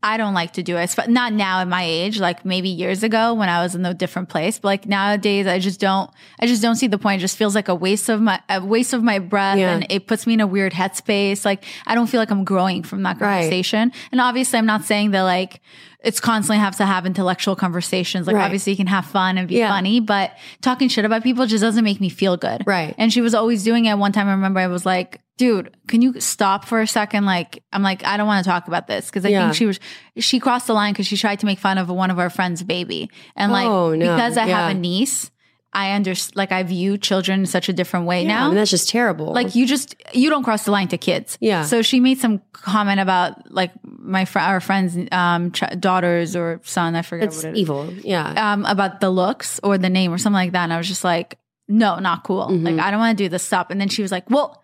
I 0.00 0.16
don't 0.16 0.32
like 0.34 0.52
to 0.52 0.62
do 0.62 0.76
it. 0.76 0.94
But 0.96 1.10
not 1.10 1.32
now 1.32 1.60
at 1.60 1.66
my 1.66 1.82
age, 1.82 2.20
like 2.20 2.44
maybe 2.44 2.68
years 2.68 3.02
ago 3.02 3.34
when 3.34 3.48
I 3.48 3.62
was 3.62 3.74
in 3.74 3.84
a 3.84 3.92
different 3.92 4.28
place. 4.28 4.58
But 4.60 4.68
like 4.68 4.86
nowadays, 4.86 5.46
I 5.48 5.58
just 5.58 5.80
don't. 5.80 6.08
I 6.38 6.46
just 6.46 6.62
don't 6.62 6.76
see 6.76 6.86
the 6.86 6.98
point. 6.98 7.20
It 7.20 7.22
just 7.22 7.36
feels 7.36 7.54
like 7.56 7.68
a 7.68 7.74
waste 7.74 8.08
of 8.08 8.20
my 8.20 8.40
a 8.48 8.64
waste 8.64 8.92
of 8.92 9.02
my 9.02 9.18
breath, 9.18 9.58
Yeah. 9.58 9.74
and 9.74 9.86
it 9.90 10.06
puts 10.06 10.24
me 10.26 10.34
in 10.34 10.40
a 10.40 10.46
weird 10.46 10.72
headspace. 10.72 11.44
Like 11.44 11.64
I 11.86 11.96
don't 11.96 12.06
feel 12.06 12.20
like 12.20 12.30
I'm 12.30 12.44
growing 12.44 12.84
from 12.84 13.02
that 13.02 13.20
Right. 13.20 13.40
conversation. 13.40 13.90
And 14.12 14.20
obviously, 14.20 14.58
I'm 14.58 14.66
not 14.66 14.84
saying 14.84 15.10
that 15.10 15.22
like 15.22 15.60
it's 16.04 16.20
constantly 16.20 16.58
have 16.58 16.76
to 16.76 16.86
have 16.86 17.06
intellectual 17.06 17.56
conversations. 17.56 18.26
Like 18.26 18.36
Right. 18.36 18.44
obviously, 18.44 18.72
you 18.72 18.76
can 18.76 18.86
have 18.86 19.04
fun 19.06 19.36
and 19.36 19.48
be 19.48 19.56
Yeah. 19.56 19.68
funny, 19.70 19.98
but 20.00 20.32
talking 20.62 20.88
shit 20.88 21.04
about 21.04 21.22
people 21.24 21.44
just 21.46 21.60
doesn't 21.62 21.82
make 21.84 22.00
me 22.00 22.08
feel 22.08 22.36
good. 22.36 22.62
Right. 22.66 22.94
And 22.98 23.12
she 23.12 23.20
was 23.20 23.34
always 23.34 23.64
doing 23.64 23.86
it. 23.86 23.98
One 23.98 24.12
time 24.12 24.28
I 24.28 24.32
remember 24.32 24.60
I 24.60 24.68
was 24.68 24.86
like, 24.86 25.20
dude, 25.38 25.76
can 25.88 26.00
you 26.02 26.18
stop 26.20 26.64
for 26.64 26.80
a 26.80 26.86
second? 26.86 27.24
Like, 27.26 27.62
I'm 27.72 27.82
like, 27.82 28.04
I 28.04 28.16
don't 28.16 28.26
want 28.28 28.44
to 28.44 28.48
talk 28.50 28.68
about 28.68 28.86
this. 28.86 29.10
Cause 29.10 29.24
I 29.24 29.28
Yeah. 29.30 29.42
think 29.44 29.54
she 29.56 29.66
was, 29.66 29.80
she 30.18 30.38
crossed 30.40 30.66
the 30.68 30.72
line 30.74 30.92
because 30.92 31.06
she 31.06 31.16
tried 31.16 31.40
to 31.40 31.46
make 31.46 31.58
fun 31.58 31.78
of 31.78 31.88
one 31.88 32.10
of 32.10 32.18
our 32.18 32.30
friends' 32.30 32.62
baby. 32.62 33.10
And 33.36 33.50
like, 33.52 33.66
Oh, 33.66 33.94
no. 33.94 33.98
because 34.14 34.36
I 34.36 34.46
have 34.46 34.70
a 34.70 34.74
niece, 34.74 35.30
I 35.72 35.92
understand, 35.92 36.34
like, 36.36 36.50
I 36.50 36.62
view 36.62 36.96
children 36.96 37.40
in 37.40 37.46
such 37.46 37.68
a 37.68 37.72
different 37.74 38.06
way 38.06 38.22
Yeah, 38.22 38.28
now. 38.28 38.44
I 38.44 38.46
mean, 38.48 38.54
that's 38.56 38.70
just 38.70 38.88
terrible. 38.88 39.32
like 39.32 39.54
you 39.54 39.66
just 39.66 39.94
you 40.14 40.30
don't 40.30 40.42
cross 40.42 40.64
the 40.64 40.70
line 40.70 40.88
to 40.88 40.96
kids. 40.98 41.36
Yeah. 41.40 41.62
So 41.62 41.82
she 41.82 42.00
made 42.00 42.18
some 42.18 42.40
comment 42.52 43.00
about 43.00 43.52
like 43.52 43.72
my 44.08 44.24
fr- 44.24 44.38
our 44.40 44.60
friends' 44.60 44.96
um, 45.12 45.52
ch- 45.52 45.62
daughters 45.78 46.34
or 46.34 46.60
son. 46.64 46.96
I 46.96 47.02
forget 47.02 47.28
it's 47.28 47.36
what 47.44 47.50
it 47.50 47.52
is 47.52 47.58
evil. 47.58 47.92
Yeah. 48.02 48.52
um, 48.52 48.64
about 48.64 49.00
the 49.00 49.10
looks 49.10 49.60
or 49.62 49.78
the 49.78 49.90
name 49.90 50.12
or 50.12 50.18
something 50.18 50.34
like 50.34 50.52
that. 50.52 50.64
And 50.64 50.72
I 50.72 50.78
was 50.78 50.88
just 50.88 51.04
like, 51.04 51.38
no, 51.68 51.98
not 51.98 52.24
cool. 52.24 52.46
Mm-hmm. 52.48 52.64
Like, 52.66 52.78
I 52.78 52.90
don't 52.90 52.98
want 53.00 53.16
to 53.18 53.24
do 53.24 53.28
this. 53.28 53.42
stuff. 53.42 53.68
And 53.70 53.80
then 53.80 53.88
she 53.88 54.02
was 54.02 54.10
like, 54.10 54.28
well, 54.30 54.62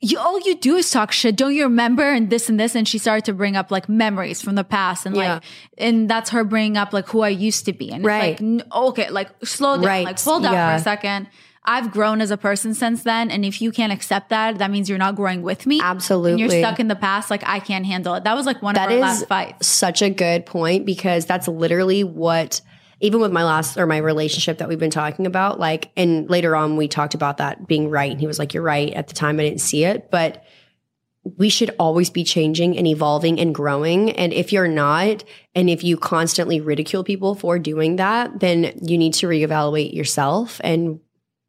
you, 0.00 0.18
all 0.18 0.38
you 0.40 0.54
do 0.56 0.76
is 0.76 0.90
talk 0.90 1.12
shit. 1.12 1.36
Don't 1.36 1.54
you 1.54 1.64
remember? 1.64 2.04
And 2.04 2.30
this 2.30 2.48
and 2.48 2.58
this. 2.58 2.74
And 2.74 2.86
she 2.88 2.98
started 2.98 3.24
to 3.26 3.34
bring 3.34 3.56
up 3.56 3.70
like 3.70 3.88
memories 3.88 4.40
from 4.40 4.54
the 4.54 4.64
past. 4.64 5.04
And 5.06 5.14
Yeah. 5.16 5.34
like, 5.34 5.42
and 5.76 6.08
that's 6.08 6.30
her 6.30 6.44
bringing 6.44 6.76
up 6.76 6.92
like 6.92 7.08
who 7.08 7.20
I 7.20 7.28
used 7.30 7.64
to 7.66 7.72
be. 7.72 7.90
And 7.90 8.04
Right. 8.04 8.40
it's 8.40 8.42
like, 8.42 8.72
okay, 8.74 9.10
like 9.10 9.28
slow 9.44 9.76
down, 9.76 9.84
Right. 9.84 10.04
like 10.06 10.18
hold 10.20 10.44
down 10.44 10.52
Yeah. 10.54 10.70
for 10.76 10.80
a 10.80 10.84
second. 10.84 11.28
I've 11.64 11.90
grown 11.90 12.20
as 12.20 12.30
a 12.30 12.36
person 12.36 12.74
since 12.74 13.02
then. 13.02 13.30
And 13.30 13.44
if 13.44 13.60
you 13.60 13.72
can't 13.72 13.92
accept 13.92 14.30
that, 14.30 14.58
that 14.58 14.70
means 14.70 14.88
you're 14.88 14.98
not 14.98 15.16
growing 15.16 15.42
with 15.42 15.66
me. 15.66 15.80
Absolutely. 15.82 16.32
And 16.32 16.40
you're 16.40 16.62
stuck 16.62 16.80
in 16.80 16.88
the 16.88 16.96
past. 16.96 17.30
Like, 17.30 17.42
I 17.46 17.60
can't 17.60 17.84
handle 17.84 18.14
it. 18.14 18.24
That 18.24 18.34
was 18.34 18.46
like 18.46 18.62
one 18.62 18.74
That 18.74 18.88
of 18.88 18.94
our 18.94 19.00
last 19.00 19.26
fights. 19.26 19.66
such 19.66 20.00
a 20.02 20.10
good 20.10 20.46
point 20.46 20.86
because 20.86 21.26
that's 21.26 21.48
literally 21.48 22.04
what 22.04 22.60
even 23.00 23.20
with 23.20 23.30
my 23.30 23.44
last 23.44 23.76
or 23.76 23.86
my 23.86 23.98
relationship 23.98 24.58
that 24.58 24.68
we've 24.68 24.80
been 24.80 24.90
talking 24.90 25.24
about 25.26 25.60
like 25.60 25.92
and 25.96 26.28
later 26.28 26.56
on 26.56 26.76
we 26.76 26.88
talked 26.88 27.14
about 27.14 27.36
that 27.36 27.64
being 27.68 27.88
right 27.88 28.10
and 28.10 28.18
he 28.20 28.26
was 28.26 28.40
like 28.40 28.52
you're 28.52 28.62
right 28.62 28.92
at 28.92 29.06
the 29.06 29.14
time 29.14 29.38
I 29.38 29.44
didn't 29.44 29.60
see 29.60 29.84
it 29.84 30.10
but 30.10 30.44
we 31.36 31.48
should 31.48 31.74
always 31.78 32.10
be 32.10 32.24
changing 32.24 32.76
and 32.78 32.86
evolving 32.86 33.38
and 33.38 33.54
growing. 33.54 34.12
And 34.12 34.32
if 34.32 34.52
you're 34.52 34.68
not, 34.68 35.24
and 35.54 35.68
if 35.68 35.84
you 35.84 35.96
constantly 35.96 36.60
ridicule 36.60 37.04
people 37.04 37.34
for 37.34 37.58
doing 37.58 37.96
that, 37.96 38.40
then 38.40 38.72
you 38.82 38.96
need 38.96 39.14
to 39.14 39.26
reevaluate 39.26 39.92
yourself 39.92 40.60
and 40.64 41.00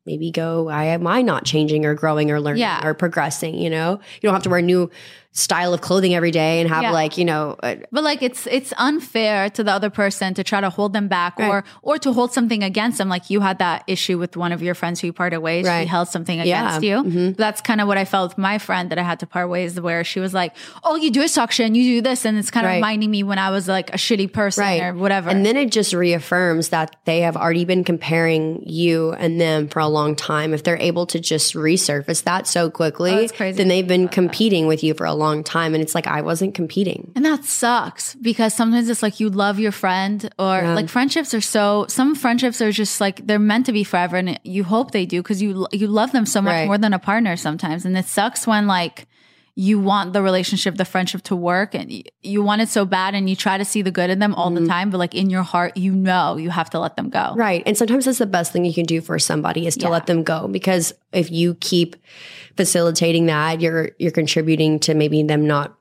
maybe 0.09 0.31
go, 0.31 0.67
I 0.69 0.85
am 0.85 1.05
I 1.05 1.21
not 1.21 1.45
changing 1.45 1.85
or 1.85 1.93
growing 1.93 2.31
or 2.31 2.41
learning 2.41 2.61
Yeah. 2.61 2.83
or 2.83 2.95
progressing, 2.95 3.53
you 3.55 3.69
know? 3.69 3.99
You 4.15 4.27
don't 4.27 4.33
have 4.33 4.41
to 4.43 4.49
wear 4.49 4.59
new 4.61 4.89
style 5.31 5.73
of 5.73 5.79
clothing 5.81 6.15
every 6.15 6.31
day 6.31 6.59
and 6.59 6.67
have 6.69 6.81
Yeah. 6.83 6.91
like, 6.91 7.17
you 7.17 7.23
know, 7.23 7.55
uh, 7.61 7.75
But 7.91 8.03
like 8.03 8.21
it's 8.23 8.47
it's 8.47 8.73
unfair 8.77 9.49
to 9.51 9.63
the 9.63 9.71
other 9.71 9.89
person 9.89 10.33
to 10.33 10.43
try 10.43 10.59
to 10.59 10.69
hold 10.69 10.91
them 10.91 11.07
back 11.07 11.33
or 11.39 11.47
Right. 11.57 11.63
or 11.83 11.97
to 11.99 12.11
hold 12.13 12.33
something 12.33 12.63
against 12.63 12.97
them. 12.97 13.09
Like 13.09 13.29
you 13.29 13.39
had 13.39 13.59
that 13.59 13.83
issue 13.87 14.17
with 14.17 14.35
one 14.35 14.51
of 14.51 14.61
your 14.63 14.73
friends 14.75 14.99
who 14.99 15.07
you 15.07 15.13
parted 15.13 15.37
ways. 15.39 15.65
She 15.67 15.85
held 15.85 16.07
something 16.09 16.39
Yeah. 16.39 16.43
against 16.77 16.83
you. 16.83 17.03
Mhm. 17.03 17.37
That's 17.37 17.61
kind 17.61 17.79
of 17.79 17.87
what 17.87 17.97
I 17.97 18.05
felt 18.05 18.31
with 18.31 18.37
my 18.39 18.57
friend 18.57 18.89
that 18.89 18.97
I 18.97 19.03
had 19.03 19.19
to 19.19 19.27
part 19.27 19.49
ways 19.49 19.79
where 19.79 20.03
she 20.03 20.19
was 20.19 20.33
like, 20.33 20.53
oh 20.83 20.95
you 20.95 21.11
do 21.11 21.21
a 21.21 21.27
and 21.63 21.77
you 21.77 21.83
do 21.83 22.01
this. 22.01 22.25
And 22.25 22.37
it's 22.37 22.49
kind 22.51 22.65
of 22.65 22.69
Right. 22.71 22.75
reminding 22.75 23.11
me 23.11 23.21
when 23.23 23.37
I 23.37 23.51
was 23.51 23.67
like 23.67 23.93
a 23.93 23.97
shitty 23.97 24.33
person 24.33 24.81
or 24.81 24.93
whatever. 24.95 25.29
And 25.29 25.45
then 25.45 25.55
it 25.55 25.71
just 25.71 25.93
reaffirms 25.93 26.69
that 26.69 26.95
they 27.05 27.21
have 27.21 27.37
already 27.37 27.65
been 27.65 27.83
comparing 27.83 28.63
you 28.65 29.13
and 29.13 29.39
them 29.39 29.67
for 29.67 29.79
a 29.79 29.87
long 29.87 30.15
time. 30.15 30.53
If 30.53 30.63
they're 30.63 30.77
able 30.81 31.05
to 31.07 31.19
just 31.19 31.53
resurface 31.53 32.23
that 32.23 32.47
so 32.47 32.69
quickly, 32.69 33.29
Oh, 33.39 33.51
then 33.51 33.67
they've 33.67 33.87
been 33.87 34.07
competing 34.07 34.65
with 34.67 34.83
you 34.83 34.93
for 34.95 35.05
a 35.05 35.13
long 35.19 35.43
time. 35.43 35.73
And 35.75 35.81
it's 35.83 35.93
like, 35.93 36.07
I 36.07 36.21
wasn't 36.21 36.53
competing. 36.55 37.11
And 37.15 37.25
that 37.25 37.43
sucks 37.45 38.15
because 38.15 38.53
sometimes 38.53 38.87
it's 38.89 39.03
like 39.03 39.19
you 39.19 39.29
love 39.29 39.59
your 39.59 39.71
friend 39.73 40.17
or 40.39 40.55
Yeah. 40.63 40.73
like 40.79 40.89
friendships 40.89 41.33
are 41.33 41.41
so 41.55 41.85
some 41.89 42.15
friendships 42.15 42.61
are 42.61 42.71
just 42.71 43.01
like 43.01 43.27
they're 43.27 43.39
meant 43.51 43.65
to 43.67 43.73
be 43.73 43.83
forever 43.83 44.15
and 44.17 44.39
you 44.43 44.63
hope 44.63 44.91
they 44.91 45.05
do 45.05 45.21
because 45.21 45.41
you 45.43 45.67
you 45.81 45.87
love 45.87 46.11
them 46.13 46.25
so 46.25 46.41
much 46.41 46.53
Right. 46.53 46.67
more 46.71 46.77
than 46.77 46.93
a 46.93 46.99
partner 47.11 47.35
sometimes 47.37 47.85
and 47.85 47.97
it 47.97 48.05
sucks 48.07 48.47
when 48.47 48.65
like 48.67 49.07
you 49.59 49.77
want 49.77 50.13
the 50.13 50.21
relationship 50.21 50.77
the 50.77 50.85
friendship 50.85 51.21
to 51.21 51.35
work 51.35 51.75
and 51.75 51.91
you, 52.21 52.41
want 52.41 52.61
it 52.61 52.69
so 52.69 52.85
bad 52.85 53.13
and 53.13 53.29
you 53.29 53.35
try 53.35 53.57
to 53.57 53.65
see 53.65 53.81
the 53.81 53.91
good 53.91 54.09
in 54.09 54.19
them 54.19 54.33
all 54.33 54.49
the 54.51 54.61
mm-hmm. 54.61 54.69
time 54.69 54.89
but 54.89 54.97
like 54.99 55.13
in 55.13 55.29
your 55.29 55.43
heart 55.43 55.75
you 55.75 55.91
know 55.91 56.37
you 56.37 56.49
have 56.49 56.69
to 56.69 56.79
let 56.79 56.95
them 56.95 57.09
go. 57.09 57.33
Right. 57.35 57.61
And 57.65 57.77
sometimes 57.77 58.05
that's 58.05 58.19
the 58.19 58.25
best 58.25 58.53
thing 58.53 58.63
you 58.63 58.73
can 58.73 58.85
do 58.85 59.01
for 59.01 59.19
somebody 59.19 59.67
is 59.67 59.75
to 59.75 59.87
Yeah. 59.87 59.89
let 59.89 60.05
them 60.05 60.23
go 60.23 60.47
because 60.47 60.93
if 61.11 61.29
you 61.29 61.55
keep 61.55 61.97
facilitating 62.55 63.25
that, 63.25 63.59
you're 63.59 63.91
you're 63.99 64.11
contributing 64.11 64.79
to 64.79 64.93
maybe 64.93 65.23
them 65.23 65.45
not 65.45 65.77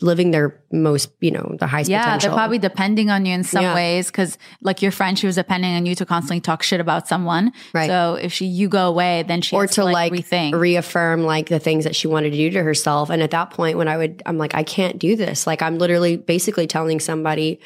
living 0.00 0.30
their 0.30 0.60
most, 0.70 1.10
you 1.20 1.30
know, 1.32 1.56
the 1.58 1.66
highest 1.66 1.90
Yeah, 1.90 2.04
potential. 2.04 2.30
they're 2.30 2.36
probably 2.36 2.58
depending 2.58 3.10
on 3.10 3.26
you 3.26 3.34
in 3.34 3.42
some 3.42 3.62
Yeah. 3.62 3.74
ways 3.74 4.06
because, 4.06 4.38
like 4.62 4.80
your 4.80 4.92
friend, 4.92 5.18
she 5.18 5.26
was 5.26 5.34
depending 5.34 5.74
on 5.74 5.86
you 5.86 5.94
to 5.96 6.06
constantly 6.06 6.40
talk 6.40 6.62
shit 6.62 6.80
about 6.80 7.08
someone. 7.08 7.52
Right. 7.74 7.88
So 7.88 8.14
if 8.14 8.32
she 8.32 8.46
you 8.46 8.68
go 8.68 8.86
away, 8.88 9.24
then 9.26 9.42
she 9.42 9.56
or 9.56 9.62
has 9.62 9.72
to 9.72 9.84
like, 9.84 10.12
rethink. 10.12 10.54
reaffirm 10.54 11.24
like 11.24 11.48
the 11.48 11.58
things 11.58 11.82
that 11.84 11.96
she 11.96 12.06
wanted 12.06 12.30
to 12.30 12.36
do 12.36 12.50
to 12.50 12.62
herself. 12.62 13.10
And 13.10 13.22
at 13.22 13.32
that 13.32 13.50
point, 13.50 13.76
when 13.76 13.88
I 13.88 13.96
would, 13.96 14.22
I'm 14.24 14.38
like, 14.38 14.54
I 14.54 14.62
can't 14.62 14.98
do 15.00 15.16
this. 15.16 15.46
Like, 15.46 15.62
I'm 15.62 15.78
literally 15.78 16.16
basically 16.16 16.66
telling 16.68 17.00
somebody, 17.00 17.58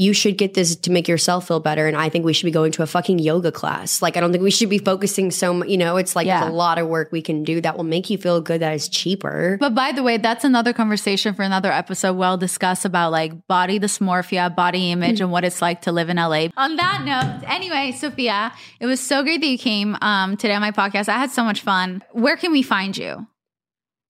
you 0.00 0.14
should 0.14 0.38
get 0.38 0.54
this 0.54 0.74
to 0.76 0.90
make 0.90 1.06
yourself 1.08 1.46
feel 1.48 1.60
better. 1.60 1.86
And 1.86 1.94
I 1.94 2.08
think 2.08 2.24
we 2.24 2.32
should 2.32 2.46
be 2.46 2.50
going 2.50 2.72
to 2.72 2.82
a 2.82 2.86
fucking 2.86 3.18
yoga 3.18 3.52
class. 3.52 4.00
Like, 4.00 4.16
I 4.16 4.20
don't 4.20 4.32
think 4.32 4.42
we 4.42 4.50
should 4.50 4.70
be 4.70 4.78
focusing 4.78 5.30
so 5.30 5.52
much, 5.52 5.68
you 5.68 5.76
know, 5.76 5.98
it's 5.98 6.16
like 6.16 6.26
Yeah. 6.26 6.48
a 6.48 6.50
lot 6.50 6.78
of 6.78 6.86
work 6.88 7.12
we 7.12 7.20
can 7.20 7.44
do 7.44 7.60
that 7.60 7.76
will 7.76 7.84
make 7.84 8.08
you 8.08 8.16
feel 8.16 8.40
good 8.40 8.62
that 8.62 8.72
is 8.72 8.88
cheaper. 8.88 9.58
But 9.60 9.74
by 9.74 9.92
the 9.92 10.02
way, 10.02 10.16
that's 10.16 10.42
another 10.42 10.72
conversation 10.72 11.34
for 11.34 11.42
another 11.42 11.70
episode. 11.70 12.14
We'll 12.14 12.38
discuss 12.38 12.86
about 12.86 13.12
like 13.12 13.46
body 13.46 13.78
dysmorphia, 13.78 14.56
body 14.56 14.90
image, 14.90 15.20
and 15.20 15.30
what 15.30 15.44
it's 15.44 15.60
like 15.60 15.82
to 15.82 15.92
live 15.92 16.08
in 16.08 16.16
LA. 16.16 16.48
On 16.56 16.76
that 16.76 17.02
note, 17.04 17.46
anyway, 17.46 17.92
Sophia, 17.92 18.52
it 18.80 18.86
was 18.86 19.00
so 19.00 19.22
great 19.22 19.42
that 19.42 19.48
you 19.48 19.58
came 19.58 19.98
um, 20.00 20.38
today 20.38 20.54
on 20.54 20.62
my 20.62 20.70
podcast. 20.72 21.10
I 21.10 21.18
had 21.18 21.30
so 21.30 21.44
much 21.44 21.60
fun. 21.60 22.02
Where 22.12 22.38
can 22.38 22.52
we 22.52 22.62
find 22.62 22.96
you? 22.96 23.26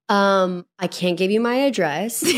um, 0.09 0.67
I 0.79 0.87
can't 0.87 1.17
give 1.19 1.31
you 1.33 1.41
my 1.41 1.57
address. 1.67 2.23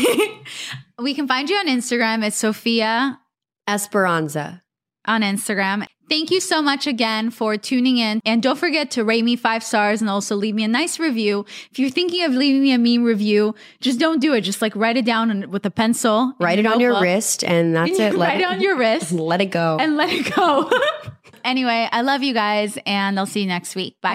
We 0.99 1.15
can 1.15 1.27
find 1.27 1.49
you 1.49 1.55
on 1.57 1.67
Instagram. 1.67 2.23
It's 2.23 2.37
Sophia 2.37 3.19
Esperanza. 3.67 4.61
on 5.05 5.21
Instagram. 5.21 5.85
Thank 6.09 6.31
you 6.31 6.39
so 6.41 6.61
much 6.61 6.85
again 6.85 7.29
for 7.31 7.55
tuning 7.57 7.97
in. 7.97 8.21
And 8.25 8.43
don't 8.43 8.57
forget 8.57 8.91
to 8.91 9.03
rate 9.05 9.23
me 9.23 9.35
five 9.37 9.63
stars 9.63 10.01
and 10.01 10.09
also 10.09 10.35
leave 10.35 10.53
me 10.53 10.63
a 10.63 10.67
nice 10.67 10.99
review. 10.99 11.45
If 11.71 11.79
you're 11.79 11.89
thinking 11.89 12.23
of 12.23 12.33
leaving 12.33 12.61
me 12.61 12.73
a 12.73 12.77
meme 12.77 13.03
review, 13.05 13.55
just 13.79 13.99
don't 13.99 14.19
do 14.21 14.33
it. 14.33 14.41
Just 14.41 14.61
like 14.61 14.75
write 14.75 14.97
it 14.97 15.05
down 15.05 15.49
with 15.49 15.65
a 15.65 15.71
pencil. 15.71 16.33
Write 16.39 16.59
it 16.59 16.65
on 16.65 16.79
your 16.81 17.01
wrist, 17.01 17.43
and 17.43 17.73
that's 17.75 17.97
it. 17.99 18.15
Write 18.15 18.41
it 18.41 18.47
on 18.47 18.61
your 18.61 18.77
wrist 18.77 19.11
Let 19.13 19.39
it 19.41 19.47
go. 19.47 19.77
and 19.79 19.95
let 19.97 20.09
it 20.09 20.35
go. 20.35 20.69
anyway, 21.45 21.87
I 21.91 22.01
love 22.01 22.21
you 22.21 22.33
guys 22.33 22.77
and 22.85 23.17
I'll 23.17 23.25
see 23.25 23.41
you 23.41 23.47
next 23.47 23.75
week. 23.75 23.95
Bye. 24.01 24.13